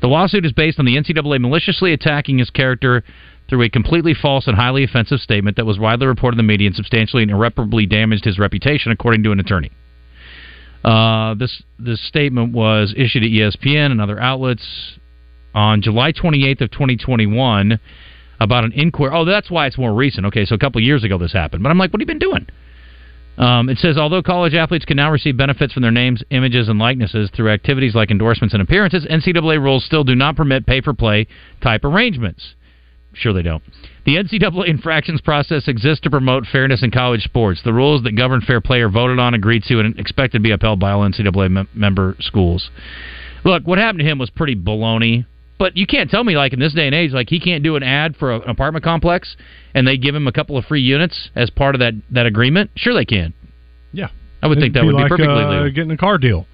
The 0.03 0.09
lawsuit 0.09 0.45
is 0.45 0.51
based 0.51 0.79
on 0.79 0.85
the 0.85 0.97
NCAA 0.97 1.39
maliciously 1.39 1.93
attacking 1.93 2.37
his 2.37 2.49
character 2.49 3.05
through 3.47 3.61
a 3.61 3.69
completely 3.69 4.13
false 4.13 4.47
and 4.47 4.55
highly 4.57 4.83
offensive 4.83 5.21
statement 5.21 5.55
that 5.55 5.65
was 5.65 5.79
widely 5.79 6.07
reported 6.07 6.37
in 6.37 6.45
the 6.45 6.51
media 6.51 6.67
and 6.67 6.75
substantially 6.75 7.23
and 7.23 7.31
irreparably 7.31 7.85
damaged 7.85 8.25
his 8.25 8.37
reputation, 8.37 8.91
according 8.91 9.23
to 9.23 9.31
an 9.31 9.39
attorney. 9.39 9.71
Uh, 10.83 11.35
this 11.35 11.63
this 11.79 12.05
statement 12.05 12.51
was 12.51 12.93
issued 12.97 13.23
at 13.23 13.29
ESPN 13.29 13.91
and 13.91 14.01
other 14.01 14.19
outlets 14.19 14.97
on 15.55 15.81
July 15.81 16.11
28th 16.11 16.59
of 16.59 16.71
2021 16.71 17.79
about 18.41 18.65
an 18.65 18.73
inquiry. 18.73 19.09
Oh, 19.13 19.23
that's 19.23 19.49
why 19.49 19.67
it's 19.67 19.77
more 19.77 19.93
recent. 19.93 20.25
Okay, 20.25 20.43
so 20.43 20.53
a 20.53 20.59
couple 20.59 20.81
years 20.81 21.05
ago 21.05 21.17
this 21.17 21.31
happened. 21.31 21.63
But 21.63 21.69
I'm 21.69 21.77
like, 21.77 21.93
what 21.93 22.01
have 22.01 22.09
you 22.09 22.13
been 22.13 22.19
doing? 22.19 22.45
Um, 23.37 23.67
it 23.69 23.79
says, 23.79 23.97
although 23.97 24.21
college 24.21 24.53
athletes 24.53 24.85
can 24.85 24.97
now 24.97 25.11
receive 25.11 25.37
benefits 25.37 25.73
from 25.73 25.81
their 25.81 25.91
names, 25.91 26.23
images, 26.29 26.69
and 26.69 26.77
likenesses 26.77 27.31
through 27.35 27.49
activities 27.49 27.95
like 27.95 28.11
endorsements 28.11 28.53
and 28.53 28.61
appearances, 28.61 29.05
NCAA 29.05 29.61
rules 29.61 29.83
still 29.85 30.03
do 30.03 30.15
not 30.15 30.35
permit 30.35 30.67
pay-for-play 30.67 31.27
type 31.61 31.83
arrangements. 31.83 32.53
Sure, 33.13 33.33
they 33.33 33.41
don't. 33.41 33.63
The 34.05 34.15
NCAA 34.15 34.67
infractions 34.67 35.21
process 35.21 35.67
exists 35.67 36.01
to 36.03 36.09
promote 36.09 36.45
fairness 36.51 36.83
in 36.83 36.91
college 36.91 37.23
sports. 37.23 37.61
The 37.63 37.73
rules 37.73 38.03
that 38.03 38.15
govern 38.15 38.41
fair 38.41 38.59
play 38.59 38.81
are 38.81 38.89
voted 38.89 39.19
on, 39.19 39.33
agreed 39.33 39.63
to, 39.67 39.79
and 39.79 39.97
expected 39.99 40.39
to 40.39 40.43
be 40.43 40.51
upheld 40.51 40.79
by 40.79 40.91
all 40.91 41.01
NCAA 41.01 41.49
mem- 41.51 41.69
member 41.73 42.15
schools. 42.19 42.69
Look, 43.45 43.65
what 43.67 43.77
happened 43.77 43.99
to 43.99 44.05
him 44.05 44.19
was 44.19 44.29
pretty 44.29 44.55
baloney. 44.55 45.25
But 45.59 45.77
you 45.77 45.85
can't 45.85 46.09
tell 46.09 46.23
me 46.23 46.35
like 46.35 46.51
in 46.53 46.59
this 46.59 46.73
day 46.73 46.85
and 46.87 46.95
age, 46.95 47.11
like 47.11 47.29
he 47.29 47.39
can't 47.39 47.63
do 47.63 47.75
an 47.75 47.83
ad 47.83 48.15
for 48.17 48.31
a, 48.33 48.39
an 48.39 48.49
apartment 48.49 48.83
complex, 48.83 49.35
and 49.73 49.87
they 49.87 49.97
give 49.97 50.13
him 50.15 50.27
a 50.27 50.31
couple 50.31 50.57
of 50.57 50.65
free 50.65 50.81
units 50.81 51.29
as 51.35 51.49
part 51.49 51.75
of 51.75 51.79
that 51.79 51.93
that 52.11 52.25
agreement. 52.25 52.71
Sure, 52.75 52.93
they 52.93 53.05
can. 53.05 53.33
Yeah, 53.91 54.09
I 54.41 54.47
would 54.47 54.57
think 54.59 54.73
that 54.73 54.79
It'd 54.83 54.93
would 54.93 55.03
be 55.03 55.09
perfectly 55.09 55.27
uh, 55.33 55.49
legal. 55.49 55.71
Getting 55.71 55.91
a 55.91 55.97
car 55.97 56.17
deal, 56.17 56.47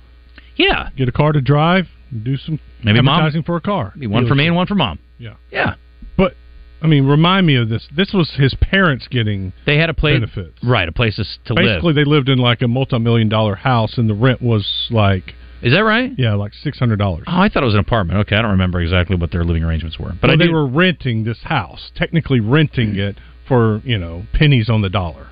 Yeah, 0.57 0.89
get 0.97 1.07
a 1.07 1.11
car 1.13 1.31
to 1.31 1.41
drive, 1.41 1.87
do 2.23 2.35
some 2.37 2.59
Maybe 2.83 3.01
mom- 3.01 3.19
advertising 3.19 3.43
for 3.43 3.55
a 3.55 3.61
car. 3.61 3.93
Be 3.97 4.07
one 4.07 4.27
for 4.27 4.35
me 4.35 4.47
and 4.47 4.55
one 4.55 4.67
for 4.67 4.75
mom. 4.75 4.99
Yeah, 5.17 5.35
yeah. 5.51 5.75
But 6.17 6.35
I 6.81 6.87
mean, 6.87 7.05
remind 7.05 7.47
me 7.47 7.55
of 7.55 7.69
this. 7.69 7.87
This 7.95 8.11
was 8.13 8.31
his 8.37 8.53
parents 8.55 9.07
getting 9.07 9.53
They 9.65 9.77
had 9.77 9.89
a 9.89 9.93
place, 9.93 10.15
benefits. 10.19 10.57
right? 10.63 10.87
A 10.87 10.91
place 10.91 11.15
to, 11.15 11.23
to 11.45 11.53
live. 11.53 11.65
Basically, 11.65 11.93
they 11.93 12.05
lived 12.05 12.29
in 12.29 12.37
like 12.37 12.61
a 12.61 12.67
multi-million 12.67 13.29
dollar 13.29 13.55
house, 13.55 13.97
and 13.97 14.09
the 14.09 14.13
rent 14.13 14.41
was 14.41 14.87
like 14.91 15.33
Is 15.61 15.73
that 15.73 15.79
right? 15.83 16.11
yeah, 16.17 16.35
like 16.35 16.53
six 16.53 16.79
hundred 16.79 16.99
dollars. 16.99 17.25
Oh, 17.27 17.39
I 17.39 17.49
thought 17.49 17.63
it 17.63 17.65
was 17.65 17.73
an 17.75 17.81
apartment. 17.81 18.19
Okay, 18.21 18.35
I 18.35 18.41
don't 18.41 18.51
remember 18.51 18.79
exactly 18.81 19.15
what 19.17 19.31
their 19.31 19.43
living 19.43 19.63
arrangements 19.63 19.99
were, 19.99 20.13
but 20.21 20.29
I 20.29 20.35
they 20.37 20.47
were 20.49 20.65
renting 20.67 21.23
this 21.25 21.39
house, 21.43 21.91
technically 21.95 22.39
renting 22.39 22.95
it 22.95 23.17
for 23.47 23.81
you 23.83 23.97
know 23.97 24.23
pennies 24.33 24.69
on 24.69 24.81
the 24.81 24.89
dollar. 24.89 25.27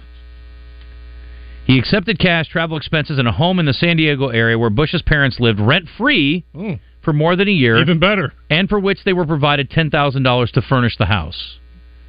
He 1.65 1.77
accepted 1.77 2.17
cash, 2.19 2.47
travel 2.47 2.77
expenses, 2.77 3.19
and 3.19 3.27
a 3.27 3.31
home 3.31 3.59
in 3.59 3.65
the 3.65 3.73
San 3.73 3.97
Diego 3.97 4.29
area 4.29 4.57
where 4.57 4.69
Bush's 4.69 5.01
parents 5.01 5.39
lived 5.39 5.59
rent 5.59 5.87
free 5.97 6.45
Mm. 6.55 6.79
for 7.01 7.11
more 7.13 7.35
than 7.35 7.47
a 7.47 7.51
year, 7.51 7.77
Even 7.77 7.99
better. 7.99 8.31
and 8.49 8.69
for 8.69 8.79
which 8.79 8.99
they 9.05 9.13
were 9.13 9.25
provided 9.25 9.69
ten 9.69 9.89
thousand 9.89 10.23
dollars 10.23 10.51
to 10.51 10.61
furnish 10.61 10.97
the 10.97 11.05
house. 11.07 11.57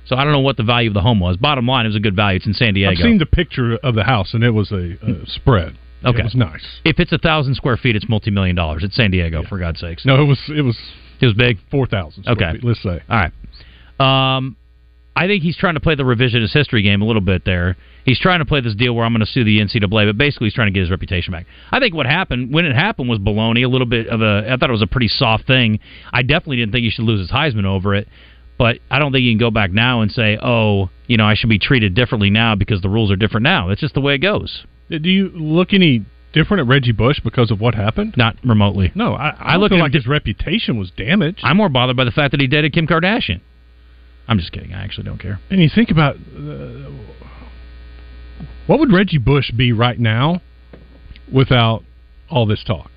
So 0.07 0.17
I 0.17 0.25
don't 0.25 0.33
know 0.33 0.41
what 0.41 0.57
the 0.57 0.63
value 0.63 0.89
of 0.91 0.95
the 0.95 1.03
home 1.03 1.21
was. 1.21 1.37
Bottom 1.37 1.67
line, 1.67 1.85
it 1.85 1.89
was 1.91 1.97
a 1.97 2.01
good 2.01 2.17
value. 2.17 2.37
It's 2.37 2.47
in 2.47 2.55
San 2.55 2.75
Diego. 2.75 2.93
I've 2.93 2.97
seen 2.99 3.19
the 3.19 3.27
picture 3.27 3.77
of 3.83 3.95
the 3.95 4.05
house, 4.05 4.33
and 4.33 4.43
it 4.43 4.51
was 4.51 4.73
a, 4.73 4.97
a 5.03 5.27
spread. 5.27 5.77
Okay. 6.05 6.21
it 6.21 6.25
was 6.25 6.35
nice. 6.35 6.65
if 6.85 6.99
it's 7.01 7.13
a 7.13 7.19
thousand 7.19 7.55
square 7.55 7.77
feet, 7.77 7.97
it's 7.97 8.09
multi 8.09 8.31
million 8.31 8.55
dollars. 8.57 8.85
It's 8.85 8.95
San 8.97 9.11
Diego, 9.11 9.43
for 9.49 9.59
God's 9.59 9.81
sakes. 9.81 10.05
No, 10.07 10.21
it 10.23 10.27
was 10.27 10.39
it 10.49 10.63
was 10.63 10.79
It 11.21 11.27
was 11.27 11.35
big. 11.35 11.59
four 11.71 11.87
thousand. 11.87 12.27
Okay. 12.29 12.53
feet, 12.53 12.65
let's 12.65 12.83
say. 12.83 13.01
All 13.09 13.17
right. 13.19 13.33
Um, 14.37 14.57
I 15.17 15.27
think 15.27 15.43
he's 15.43 15.57
trying 15.57 15.75
to 15.75 15.81
play 15.81 15.97
the 15.97 16.05
revisionist 16.05 16.53
history 16.53 16.83
game 16.83 17.03
a 17.03 17.05
little 17.05 17.21
bit 17.23 17.45
there. 17.45 17.77
He's 18.05 18.21
trying 18.21 18.39
to 18.39 18.45
play 18.45 18.61
this 18.61 18.77
deal 18.77 18.95
where 18.95 19.05
I'm 19.05 19.13
going 19.13 19.27
to 19.27 19.31
sue 19.31 19.43
the 19.43 19.59
NCAA, 19.59 20.07
but 20.09 20.17
basically 20.17 20.47
he's 20.47 20.55
trying 20.55 20.69
to 20.69 20.73
get 20.73 20.81
his 20.81 20.91
reputation 20.91 21.33
back. 21.33 21.47
I 21.73 21.81
think 21.81 21.93
what 21.95 22.07
happened 22.07 22.55
when 22.55 22.65
it 22.65 22.75
happened 22.75 23.09
was 23.09 23.19
baloney. 23.19 23.65
A 23.65 23.69
little 23.69 23.87
bit 23.87 24.07
of 24.07 24.23
a. 24.23 24.45
I 24.49 24.57
thought 24.57 24.71
it 24.71 24.73
was 24.73 24.83
a 24.83 24.87
pretty 24.87 25.09
soft 25.09 25.47
thing. 25.47 25.81
I 26.13 26.23
definitely 26.23 26.59
didn't 26.59 26.73
think 26.73 26.85
he 26.85 26.91
should 26.91 27.05
lose 27.05 27.19
his 27.21 27.31
Heisman 27.31 27.65
over 27.65 27.95
it. 27.97 28.07
But 28.57 28.79
I 28.91 28.99
don't 28.99 29.13
think 29.13 29.23
you 29.23 29.31
can 29.33 29.39
go 29.39 29.51
back 29.51 29.71
now 29.73 30.01
and 30.01 30.11
say, 30.11 30.39
"Oh, 30.43 30.91
you 31.07 31.17
know, 31.17 31.25
I 31.27 31.35
should 31.35 31.49
be 31.51 31.59
treated 31.59 31.95
differently 31.95 32.31
now 32.31 32.55
because 32.55 32.81
the 32.81 32.89
rules 32.89 33.11
are 33.11 33.17
different 33.17 33.45
now." 33.45 33.69
That's 33.69 33.81
just 33.81 33.95
the 33.95 34.01
way 34.01 34.15
it 34.15 34.19
goes. 34.19 34.65
Do 34.91 35.11
you 35.11 35.29
look 35.35 35.73
any 35.73 36.05
different 36.33 36.61
at 36.63 36.67
Reggie 36.67 36.93
Bush 36.93 37.21
because 37.21 37.51
of 37.51 37.61
what 37.61 37.75
happened? 37.75 38.15
Not 38.17 38.37
remotely. 38.45 38.93
No, 38.95 39.15
I, 39.15 39.29
I, 39.31 39.35
I 39.53 39.57
look 39.57 39.71
feel 39.71 39.79
at 39.79 39.83
like 39.83 39.93
his 39.95 40.07
reputation 40.07 40.79
was 40.79 40.91
damaged. 40.91 41.41
I'm 41.43 41.57
more 41.57 41.69
bothered 41.69 41.97
by 41.97 42.05
the 42.05 42.11
fact 42.11 42.31
that 42.33 42.41
he 42.41 42.47
dated 42.47 42.73
Kim 42.73 42.87
Kardashian. 42.87 43.41
I'm 44.27 44.39
just 44.39 44.53
kidding. 44.53 44.73
I 44.75 44.85
actually 44.85 45.05
don't 45.05 45.19
care. 45.21 45.41
And 45.51 45.61
you 45.61 45.69
think 45.75 45.91
about 45.91 46.17
uh, 46.17 46.91
what 48.67 48.79
would 48.79 48.93
Reggie 48.93 49.19
Bush 49.19 49.51
be 49.51 49.73
right 49.73 49.99
now 49.99 50.41
without 51.33 51.83
all 52.31 52.47
this 52.47 52.63
talk? 52.65 52.91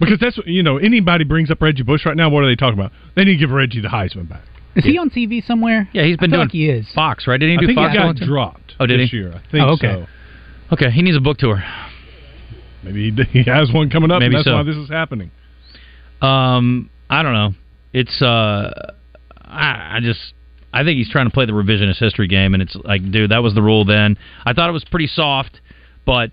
Because 0.00 0.18
that's 0.20 0.36
what- 0.36 0.46
you 0.46 0.62
know 0.62 0.76
anybody 0.76 1.24
brings 1.24 1.50
up 1.50 1.62
Reggie 1.62 1.82
Bush 1.82 2.04
right 2.04 2.16
now. 2.16 2.28
What 2.28 2.44
are 2.44 2.46
they 2.46 2.56
talking 2.56 2.78
about? 2.78 2.92
They 3.16 3.24
need 3.24 3.32
to 3.34 3.38
give 3.38 3.50
Reggie 3.50 3.80
the 3.80 3.88
Heisman 3.88 4.28
back. 4.28 4.42
Is 4.76 4.84
he 4.84 4.98
on 4.98 5.08
TV 5.08 5.42
somewhere? 5.44 5.88
Yeah, 5.92 6.02
he's 6.04 6.16
been 6.16 6.30
I 6.32 6.36
feel 6.36 6.38
doing 6.38 6.46
like 6.48 6.52
he 6.52 6.68
is. 6.68 6.86
Fox, 6.94 7.26
right? 7.28 7.38
Didn't 7.38 7.52
he 7.52 7.56
I 7.58 7.60
do 7.60 7.66
think 7.68 7.78
Fox? 7.78 7.92
he 7.92 7.98
got 7.98 8.16
dropped. 8.16 8.74
Oh, 8.80 8.86
did 8.86 8.98
this 9.00 9.10
he? 9.10 9.18
year? 9.18 9.32
I 9.34 9.50
think 9.50 9.64
Oh, 9.64 9.72
okay. 9.74 10.04
so. 10.04 10.06
Okay, 10.74 10.90
he 10.90 11.02
needs 11.02 11.16
a 11.16 11.20
book 11.20 11.38
tour. 11.38 11.62
Maybe 12.82 13.12
he, 13.12 13.22
he 13.44 13.50
has 13.50 13.70
one 13.72 13.90
coming 13.90 14.10
up. 14.10 14.18
Maybe 14.18 14.34
and 14.34 14.40
that's 14.40 14.46
so. 14.46 14.54
why 14.54 14.64
this 14.64 14.76
is 14.76 14.88
happening. 14.88 15.30
Um, 16.20 16.90
I 17.08 17.22
don't 17.22 17.32
know. 17.32 17.54
It's 17.92 18.20
uh, 18.20 18.92
I, 19.40 19.96
I 19.96 19.98
just 20.02 20.34
I 20.72 20.82
think 20.82 20.98
he's 20.98 21.08
trying 21.08 21.26
to 21.26 21.32
play 21.32 21.46
the 21.46 21.52
revisionist 21.52 21.98
history 21.98 22.26
game, 22.26 22.54
and 22.54 22.62
it's 22.62 22.74
like, 22.74 23.08
dude, 23.12 23.30
that 23.30 23.42
was 23.42 23.54
the 23.54 23.62
rule 23.62 23.84
then. 23.84 24.18
I 24.44 24.52
thought 24.52 24.68
it 24.68 24.72
was 24.72 24.84
pretty 24.84 25.06
soft, 25.06 25.60
but 26.04 26.32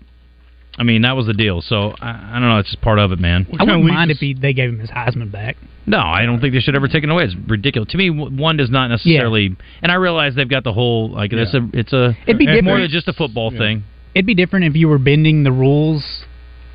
I 0.76 0.82
mean 0.82 1.02
that 1.02 1.12
was 1.12 1.26
the 1.26 1.34
deal. 1.34 1.62
So 1.62 1.94
I, 2.00 2.30
I 2.30 2.40
don't 2.40 2.48
know. 2.48 2.58
It's 2.58 2.70
just 2.70 2.82
part 2.82 2.98
of 2.98 3.12
it, 3.12 3.20
man. 3.20 3.46
I 3.60 3.62
wouldn't 3.62 3.84
mind 3.84 4.10
if 4.10 4.18
he, 4.18 4.34
they 4.34 4.52
gave 4.52 4.70
him 4.70 4.80
his 4.80 4.90
Heisman 4.90 5.30
back. 5.30 5.56
No, 5.86 5.98
I 5.98 6.26
don't 6.26 6.40
think 6.40 6.52
they 6.54 6.60
should 6.60 6.74
ever 6.74 6.88
take 6.88 7.04
it 7.04 7.10
away. 7.10 7.24
It's 7.24 7.36
ridiculous. 7.46 7.90
To 7.90 7.96
me, 7.96 8.10
one 8.10 8.56
does 8.56 8.70
not 8.70 8.88
necessarily. 8.88 9.56
And 9.82 9.92
I 9.92 9.96
realize 9.96 10.34
they've 10.34 10.48
got 10.48 10.64
the 10.64 10.72
whole 10.72 11.12
like 11.12 11.32
it's 11.32 11.54
a 11.54 11.68
it's 11.72 11.92
a 11.92 12.16
It'd 12.26 12.38
be 12.38 12.60
more 12.62 12.80
than 12.80 12.90
just 12.90 13.06
a 13.06 13.12
football 13.12 13.52
thing. 13.52 13.84
It'd 14.14 14.26
be 14.26 14.34
different 14.34 14.66
if 14.66 14.76
you 14.76 14.88
were 14.88 14.98
bending 14.98 15.42
the 15.44 15.52
rules 15.52 16.24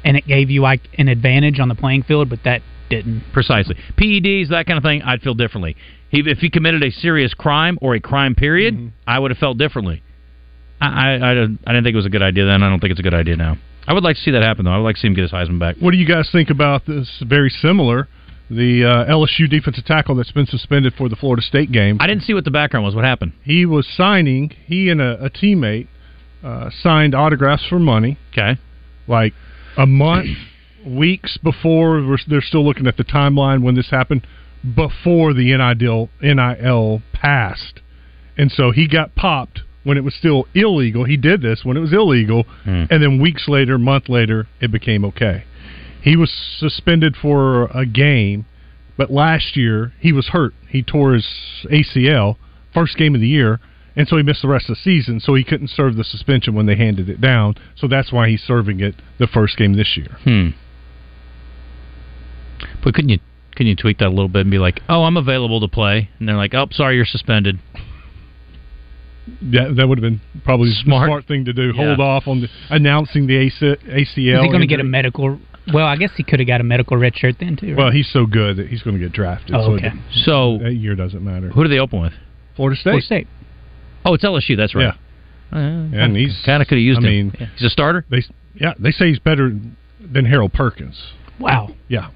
and 0.04 0.16
it 0.18 0.26
gave 0.28 0.50
you 0.50 0.62
like 0.62 0.82
an 0.98 1.08
advantage 1.08 1.60
on 1.60 1.70
the 1.70 1.76
playing 1.76 2.04
field, 2.04 2.30
but 2.30 2.40
that 2.46 2.62
didn't. 2.90 3.24
Precisely. 3.34 3.76
PEDs, 3.98 4.50
that 4.50 4.66
kind 4.66 4.78
of 4.78 4.84
thing, 4.84 5.02
I'd 5.02 5.22
feel 5.22 5.34
differently. 5.34 5.76
He, 6.10 6.24
if 6.26 6.38
he 6.40 6.50
committed 6.50 6.84
a 6.84 6.92
serious 6.92 7.34
crime 7.34 7.78
or 7.82 7.96
a 7.96 8.00
crime 8.00 8.34
period, 8.36 8.74
Mm-hmm. 8.76 8.88
I 9.06 9.20
would 9.20 9.32
have 9.32 9.38
felt 9.38 9.58
differently. 9.58 10.02
I, 10.80 10.86
I, 10.88 11.32
I, 11.32 11.34
didn't- 11.34 11.60
I 11.68 11.72
didn't 11.72 11.84
think 11.84 11.94
it 11.94 11.98
was 11.98 12.06
a 12.06 12.10
good 12.10 12.22
idea 12.22 12.46
then. 12.46 12.64
I 12.64 12.70
don't 12.70 12.80
think 12.80 12.92
it's 12.92 13.00
a 13.00 13.04
good 13.04 13.14
idea 13.14 13.36
now. 13.36 13.58
I 13.88 13.94
would 13.94 14.04
like 14.04 14.16
to 14.18 14.22
see 14.22 14.32
that 14.32 14.42
happen, 14.44 14.66
though. 14.66 14.72
I 14.72 14.78
would 14.78 14.84
like 14.84 14.96
to 14.96 15.02
see 15.02 15.08
him 15.08 15.14
get 15.14 15.22
his 15.24 15.32
Heisman 15.32 15.60
back. 15.60 15.78
What 15.80 15.92
do 15.92 15.98
you 15.98 16.06
guys 16.08 16.30
think 16.32 16.50
about 16.50 16.86
this? 16.86 17.10
Very 17.26 17.50
similar. 17.50 18.08
The 18.50 18.84
uh, 18.86 19.12
LSU 19.12 19.50
defensive 19.50 19.86
tackle 19.86 20.16
that's 20.16 20.32
been 20.32 20.46
suspended 20.46 20.94
for 20.98 21.10
the 21.10 21.16
Florida 21.18 21.42
State 21.42 21.72
game. 21.72 21.98
I 22.00 22.08
didn't 22.08 22.24
see 22.24 22.34
what 22.34 22.44
the 22.46 22.52
background 22.52 22.86
was. 22.86 22.96
What 22.96 23.04
happened? 23.06 23.34
He 23.44 23.66
was 23.66 23.88
signing. 23.88 24.52
He 24.66 24.90
and 24.90 25.02
a, 25.02 25.26
a 25.26 25.30
teammate 25.30 25.88
uh, 26.44 26.70
signed 26.82 27.16
autographs 27.16 27.66
for 27.68 27.80
money. 27.80 28.18
Okay. 28.32 28.60
Like 29.08 29.34
a 29.78 29.86
month, 29.86 30.28
weeks 30.86 31.38
before. 31.38 32.06
We're, 32.06 32.18
they're 32.28 32.42
still 32.42 32.66
looking 32.66 32.88
at 32.88 32.98
the 32.98 33.04
timeline 33.04 33.62
when 33.64 33.76
this 33.76 33.90
happened. 33.90 34.26
Before 34.76 35.34
the 35.34 35.56
NIL 35.56 36.10
NIL 36.22 37.02
passed, 37.14 37.80
and 38.38 38.52
so 38.52 38.72
he 38.72 38.88
got 38.88 39.16
popped 39.16 39.62
when 39.84 39.98
it 39.98 40.04
was 40.04 40.14
still 40.16 40.48
illegal. 40.54 41.06
He 41.06 41.16
did 41.16 41.42
this 41.42 41.64
when 41.64 41.78
it 41.78 41.80
was 41.80 41.94
illegal, 41.94 42.44
Hmm. 42.66 42.84
and 42.90 43.02
then 43.02 43.22
weeks 43.22 43.48
later, 43.48 43.78
month 43.78 44.10
later, 44.10 44.48
it 44.60 44.72
became 44.72 45.06
okay. 45.06 45.44
He 46.02 46.16
was 46.18 46.32
suspended 46.32 47.16
for 47.16 47.66
a 47.68 47.86
game, 47.86 48.46
but 48.98 49.12
last 49.12 49.56
year 49.56 49.94
he 50.00 50.12
was 50.12 50.28
hurt. 50.30 50.54
He 50.68 50.82
tore 50.82 51.14
his 51.14 51.28
ACL, 51.72 52.36
first 52.74 52.98
game 52.98 53.14
of 53.16 53.22
the 53.22 53.28
year, 53.28 53.60
and 53.98 54.08
so 54.08 54.16
he 54.16 54.24
missed 54.24 54.42
the 54.44 54.48
rest 54.48 54.70
of 54.70 54.76
the 54.78 54.82
season. 54.82 55.20
So 55.20 55.34
he 55.34 55.44
couldn't 55.44 55.70
serve 55.70 55.96
the 55.98 56.04
suspension 56.06 56.54
when 56.56 56.66
they 56.68 56.76
handed 56.78 57.10
it 57.10 57.20
down. 57.20 57.56
So 57.76 57.88
that's 57.88 58.12
why 58.14 58.30
he's 58.30 58.42
serving 58.42 58.80
it 58.80 58.96
the 59.20 59.28
first 59.28 59.58
game 59.58 59.74
this 59.74 59.98
year. 59.98 60.18
Hmm. 60.24 60.50
But 62.84 62.94
couldn't 62.94 63.10
you 63.10 63.20
couldn't 63.56 63.68
you 63.68 63.76
tweak 63.76 63.98
that 64.00 64.08
a 64.08 64.10
little 64.10 64.30
bit 64.30 64.42
and 64.42 64.52
be 64.52 64.60
like, 64.60 64.82
"Oh, 64.88 65.04
I'm 65.04 65.18
available 65.18 65.60
to 65.62 65.68
play," 65.68 66.10
and 66.20 66.30
they're 66.30 66.36
like, 66.38 66.54
"Oh, 66.54 66.68
sorry, 66.72 66.96
you're 66.96 67.06
suspended." 67.06 67.60
Yeah, 69.42 69.70
that 69.76 69.88
would 69.88 69.98
have 69.98 70.04
been 70.04 70.22
probably 70.46 70.72
Smart. 70.72 71.08
the 71.08 71.08
smart 71.10 71.28
thing 71.28 71.46
to 71.46 71.54
do. 71.54 71.74
Yeah. 71.76 71.88
Hold 71.88 72.00
off 72.00 72.28
on 72.28 72.42
the, 72.42 72.48
announcing 72.70 73.28
the 73.28 73.36
AC, 73.36 73.58
ACL. 73.60 73.98
Is 73.98 74.14
he 74.16 74.48
going 74.48 74.62
to 74.62 74.68
get 74.68 74.80
a 74.80 74.86
medical? 74.86 75.38
Well, 75.74 75.86
I 75.86 75.98
guess 75.98 76.12
he 76.16 76.24
could 76.24 76.40
have 76.40 76.48
got 76.48 76.62
a 76.62 76.64
medical 76.64 76.96
red 76.96 77.14
shirt 77.18 77.36
then 77.40 77.58
too. 77.58 77.68
Right? 77.72 77.78
Well, 77.78 77.92
he's 77.92 78.10
so 78.14 78.26
good 78.26 78.56
that 78.56 78.68
he's 78.70 78.82
going 78.84 78.98
to 78.98 79.04
get 79.04 79.12
drafted. 79.12 79.54
Oh, 79.54 79.66
so 79.66 79.72
okay. 79.74 79.88
it- 79.88 79.94
So 80.24 80.60
that 80.64 80.76
year 80.76 80.96
doesn't 80.96 81.22
matter. 81.22 81.50
who 81.50 81.64
do 81.64 81.70
they 81.70 81.80
open 81.80 82.00
with? 82.00 82.14
Florida 82.56 82.80
State. 82.80 82.92
Florida 82.92 83.06
State. 83.06 83.28
Oh, 84.08 84.14
it's 84.14 84.24
LSU. 84.24 84.56
That's 84.58 84.74
right. 84.76 84.94
Yeah, 85.52 85.58
Uh, 85.58 85.60
and 86.04 86.16
he's 86.16 86.40
kind 86.46 86.62
of 86.62 86.68
could 86.68 86.78
have 86.78 86.84
used 86.84 87.00
I 87.00 87.08
him. 87.08 87.28
mean, 87.32 87.50
he's 87.58 87.68
a 87.68 87.70
starter. 87.70 88.06
they 88.10 88.24
yeah 88.56 88.74
they 88.80 88.92
say 88.92 89.08
he's 89.10 89.20
better 89.20 89.52
than 90.00 90.26
Harold 90.26 90.54
Perkins. 90.54 91.00
Wow. 91.40 91.70
Yeah, 91.88 92.10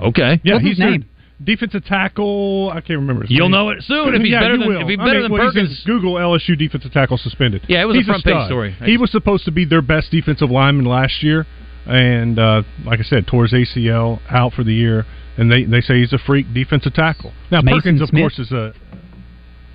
Okay. 0.00 0.40
yeah. 0.42 0.54
What's 0.54 0.64
he's 0.64 0.70
his 0.76 0.78
name? 0.80 1.04
Defensive 1.42 1.84
tackle. 1.86 2.68
I 2.70 2.80
can't 2.82 2.98
remember. 3.00 3.22
His 3.22 3.30
You'll 3.30 3.48
name. 3.48 3.52
know 3.52 3.68
it 3.70 3.82
soon 3.84 4.14
if 4.14 4.20
he's 4.20 4.30
yeah, 4.32 4.40
better 4.40 4.54
you 4.54 4.58
than 4.60 4.68
will. 4.68 4.80
if 4.82 4.88
he's 4.88 4.98
I 4.98 5.04
better 5.04 5.20
mean, 5.20 5.22
than 5.22 5.32
well, 5.32 5.42
he's 5.50 5.54
Perkins. 5.54 5.82
Google 5.86 6.14
LSU 6.14 6.58
defensive 6.58 6.92
tackle 6.92 7.16
suspended. 7.16 7.62
Yeah, 7.68 7.80
it 7.82 7.86
was 7.86 7.96
a 7.96 7.98
He's 8.00 8.06
front 8.06 8.24
page 8.24 8.46
story. 8.46 8.76
He 8.84 8.98
was 8.98 9.10
supposed 9.10 9.44
to 9.46 9.50
be 9.50 9.64
their 9.64 9.80
best 9.80 10.10
defensive 10.10 10.50
lineman 10.50 10.84
last 10.84 11.22
year, 11.22 11.46
and 11.86 12.38
uh, 12.38 12.62
like 12.84 13.00
I 13.00 13.04
said, 13.04 13.26
tore 13.26 13.46
his 13.46 13.52
ACL 13.54 14.20
out 14.28 14.52
for 14.52 14.64
the 14.64 14.74
year. 14.74 15.06
And 15.38 15.50
they, 15.50 15.64
they 15.64 15.80
say 15.80 16.00
he's 16.00 16.12
a 16.12 16.18
freak 16.18 16.52
defensive 16.52 16.92
tackle. 16.92 17.32
Now 17.50 17.62
Mason 17.62 17.78
Perkins, 17.80 18.02
of 18.02 18.10
course, 18.10 18.38
is 18.38 18.52
a 18.52 18.74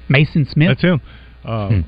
Maason 0.09 0.47
Smith. 0.51 0.67
that's 0.69 0.81
him. 0.81 1.01
Uh, 1.45 1.81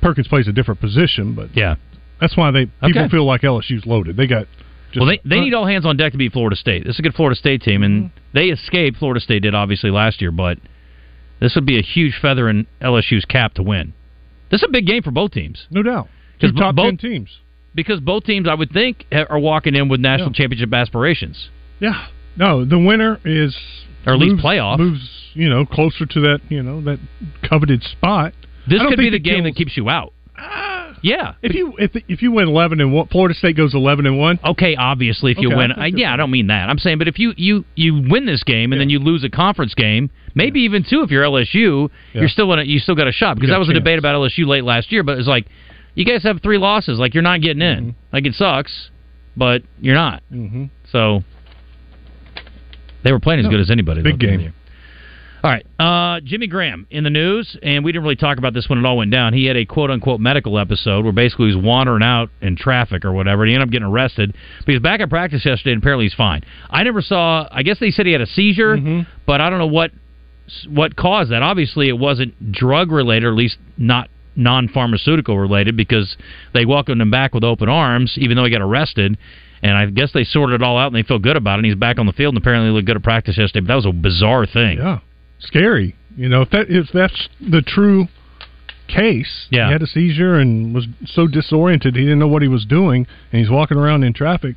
Perkins 0.00 0.28
plays 0.28 0.48
a 0.48 0.52
different 0.52 0.80
position, 0.80 1.34
but 1.34 1.50
Hmm. 1.50 1.58
Yeah. 1.58 1.74
that's 2.20 2.36
why 2.36 2.50
they 2.50 2.66
people 2.66 3.02
Okay. 3.02 3.08
feel 3.10 3.24
like 3.24 3.42
LSU's 3.44 3.86
loaded. 3.86 4.16
They 4.16 4.26
got 4.26 4.46
just, 4.92 5.00
well, 5.00 5.06
they 5.06 5.20
they 5.24 5.40
need 5.40 5.54
all 5.54 5.66
hands 5.66 5.84
on 5.86 5.96
deck 5.96 6.12
to 6.12 6.18
beat 6.18 6.32
Florida 6.32 6.56
State. 6.56 6.84
This 6.84 6.94
is 6.96 6.98
a 7.00 7.02
good 7.02 7.14
Florida 7.14 7.36
State 7.36 7.62
team, 7.62 7.82
and 7.82 8.04
Mm-hmm. 8.04 8.16
they 8.32 8.46
escaped. 8.50 8.96
Florida 8.98 9.20
State 9.20 9.42
did 9.42 9.54
obviously 9.54 9.90
last 9.90 10.20
year, 10.20 10.30
but 10.30 10.58
this 11.40 11.54
would 11.54 11.66
be 11.66 11.78
a 11.78 11.82
huge 11.82 12.14
feather 12.16 12.48
in 12.48 12.66
LSU's 12.80 13.24
cap 13.24 13.54
to 13.54 13.62
win. 13.62 13.92
This 14.50 14.62
is 14.62 14.68
a 14.68 14.72
big 14.72 14.86
game 14.86 15.02
for 15.02 15.10
both 15.10 15.32
teams 15.32 15.66
no 15.70 15.82
doubt 15.82 16.08
two 16.38 16.48
'Cause 16.48 16.56
top 16.56 16.74
both- 16.76 16.86
ten 16.86 16.96
teams. 16.96 17.38
because 17.74 18.00
both 18.00 18.24
teams, 18.24 18.46
I 18.48 18.54
would 18.54 18.70
think, 18.70 19.04
are 19.12 19.38
walking 19.38 19.74
in 19.74 19.88
with 19.88 20.00
national 20.00 20.28
Yeah. 20.30 20.34
championship 20.34 20.72
aspirations. 20.72 21.50
Yeah, 21.80 22.04
no, 22.36 22.64
the 22.64 22.78
winner 22.78 23.18
is 23.24 23.56
Or 24.06 24.12
at 24.14 24.18
least 24.18 24.32
moves- 24.36 24.44
playoff. 24.44 24.78
moves. 24.78 25.20
You 25.34 25.48
know, 25.50 25.66
closer 25.66 26.06
to 26.06 26.20
that 26.20 26.40
you 26.48 26.62
know 26.62 26.80
that 26.82 27.00
coveted 27.42 27.82
spot. 27.82 28.32
This 28.68 28.80
could 28.82 28.98
be 28.98 29.10
the 29.10 29.18
game 29.18 29.44
that 29.44 29.54
keeps 29.56 29.76
you 29.76 29.88
out. 29.88 30.12
Yeah. 31.02 31.34
If 31.42 31.54
you 31.54 31.74
if 31.78 31.90
if 32.08 32.22
you 32.22 32.32
win 32.32 32.48
eleven 32.48 32.80
and 32.80 32.90
one, 32.92 33.08
Florida 33.08 33.34
State 33.34 33.56
goes 33.58 33.74
eleven 33.74 34.06
and 34.06 34.18
one. 34.18 34.40
Okay, 34.42 34.74
obviously, 34.74 35.32
if 35.32 35.38
you 35.38 35.48
Okay, 35.48 35.56
win, 35.56 35.72
I, 35.72 35.86
yeah, 35.88 36.14
I 36.14 36.16
don't 36.16 36.30
mean 36.30 36.46
that. 36.46 36.70
I'm 36.70 36.78
saying, 36.78 36.96
but 36.98 37.08
if 37.08 37.18
you 37.18 37.34
you 37.36 37.64
you 37.74 38.02
win 38.08 38.24
this 38.24 38.42
game 38.42 38.72
and 38.72 38.80
then 38.80 38.88
you 38.88 38.98
lose 38.98 39.22
a 39.22 39.28
conference 39.28 39.74
game, 39.74 40.10
maybe 40.34 40.60
even 40.60 40.82
two 40.88 41.02
if 41.02 41.10
you're 41.10 41.22
LSU, 41.24 41.90
Yeah. 42.14 42.20
you're 42.20 42.28
still 42.30 42.50
in 42.54 42.58
a, 42.58 42.62
you 42.62 42.78
still 42.78 42.94
got 42.94 43.06
a 43.06 43.12
shot 43.12 43.34
because 43.36 43.50
that 43.50 43.58
was 43.58 43.68
a 43.68 43.72
chance. 43.72 43.80
debate 43.80 43.98
about 43.98 44.14
LSU 44.14 44.46
late 44.46 44.64
last 44.64 44.90
year. 44.90 45.02
But 45.02 45.18
it's 45.18 45.28
like 45.28 45.46
you 45.94 46.06
guys 46.06 46.22
have 46.22 46.40
three 46.42 46.56
losses, 46.58 46.98
like 46.98 47.12
you're 47.12 47.22
not 47.22 47.42
getting 47.42 47.60
in. 47.62 47.78
Mm-hmm. 47.88 47.90
Like 48.14 48.24
it 48.24 48.32
sucks, 48.34 48.88
but 49.36 49.62
you're 49.82 49.94
not. 49.94 50.22
Mm-hmm. 50.32 50.64
So 50.90 51.22
they 53.02 53.12
were 53.12 53.20
playing 53.20 53.40
as 53.40 53.44
No, 53.44 53.50
good 53.50 53.60
as 53.60 53.70
anybody. 53.70 54.00
big 54.02 54.18
though, 54.18 54.26
game. 54.26 54.54
All 55.44 55.50
right, 55.50 55.66
uh, 55.78 56.20
Jimmy 56.24 56.46
Graham 56.46 56.86
in 56.90 57.04
the 57.04 57.10
news, 57.10 57.54
and 57.62 57.84
we 57.84 57.92
didn't 57.92 58.04
really 58.04 58.16
talk 58.16 58.38
about 58.38 58.54
this 58.54 58.66
when 58.66 58.78
it 58.78 58.86
all 58.86 58.96
went 58.96 59.10
down. 59.10 59.34
He 59.34 59.44
had 59.44 59.58
a 59.58 59.66
quote 59.66 59.90
unquote 59.90 60.18
medical 60.18 60.58
episode 60.58 61.04
where 61.04 61.12
basically 61.12 61.50
he 61.50 61.54
was 61.56 61.62
wandering 61.62 62.02
out 62.02 62.30
in 62.40 62.56
traffic 62.56 63.04
or 63.04 63.12
whatever, 63.12 63.42
and 63.42 63.50
he 63.50 63.54
ended 63.54 63.68
up 63.68 63.70
getting 63.70 63.86
arrested. 63.86 64.32
But 64.60 64.66
he 64.68 64.72
was 64.72 64.80
back 64.80 65.00
at 65.00 65.10
practice 65.10 65.44
yesterday, 65.44 65.72
and 65.72 65.82
apparently 65.82 66.06
he's 66.06 66.14
fine. 66.14 66.44
I 66.70 66.82
never 66.82 67.02
saw. 67.02 67.46
I 67.50 67.62
guess 67.62 67.78
they 67.78 67.90
said 67.90 68.06
he 68.06 68.12
had 68.12 68.22
a 68.22 68.26
seizure, 68.26 68.78
Mm-hmm. 68.78 69.00
but 69.26 69.42
I 69.42 69.50
don't 69.50 69.58
know 69.58 69.66
what 69.66 69.90
what 70.70 70.96
caused 70.96 71.30
that. 71.30 71.42
Obviously, 71.42 71.90
it 71.90 71.98
wasn't 71.98 72.50
drug 72.50 72.90
related, 72.90 73.26
or 73.26 73.28
at 73.32 73.36
least 73.36 73.58
not 73.76 74.08
non 74.36 74.68
pharmaceutical 74.68 75.38
related, 75.38 75.76
because 75.76 76.16
they 76.54 76.64
welcomed 76.64 77.02
him 77.02 77.10
back 77.10 77.34
with 77.34 77.44
open 77.44 77.68
arms, 77.68 78.14
even 78.16 78.38
though 78.38 78.44
he 78.44 78.50
got 78.50 78.62
arrested. 78.62 79.18
And 79.62 79.76
I 79.76 79.84
guess 79.90 80.10
they 80.14 80.24
sorted 80.24 80.62
it 80.62 80.64
all 80.64 80.78
out, 80.78 80.86
and 80.86 80.96
they 80.96 81.06
feel 81.06 81.18
good 81.18 81.36
about 81.36 81.56
it. 81.56 81.58
And 81.58 81.66
he's 81.66 81.74
back 81.74 81.98
on 81.98 82.06
the 82.06 82.12
field, 82.14 82.34
and 82.34 82.42
apparently 82.42 82.70
looked 82.70 82.86
good 82.86 82.96
at 82.96 83.02
practice 83.02 83.36
yesterday. 83.36 83.60
But 83.60 83.68
that 83.68 83.74
was 83.76 83.86
a 83.86 83.92
bizarre 83.92 84.46
thing. 84.46 84.78
Yeah, 84.78 85.00
scary. 85.46 85.94
You 86.16 86.28
know, 86.28 86.42
if 86.42 86.50
that 86.50 86.66
if 86.68 86.86
that's 86.92 87.28
the 87.40 87.62
true 87.62 88.08
case, 88.86 89.46
Yeah. 89.50 89.66
he 89.66 89.72
had 89.72 89.82
a 89.82 89.86
seizure 89.86 90.38
and 90.38 90.74
was 90.74 90.86
so 91.06 91.26
disoriented 91.26 91.96
he 91.96 92.02
didn't 92.02 92.18
know 92.18 92.28
what 92.28 92.42
he 92.42 92.48
was 92.48 92.64
doing, 92.64 93.06
and 93.32 93.40
he's 93.40 93.50
walking 93.50 93.76
around 93.78 94.04
in 94.04 94.12
traffic. 94.12 94.56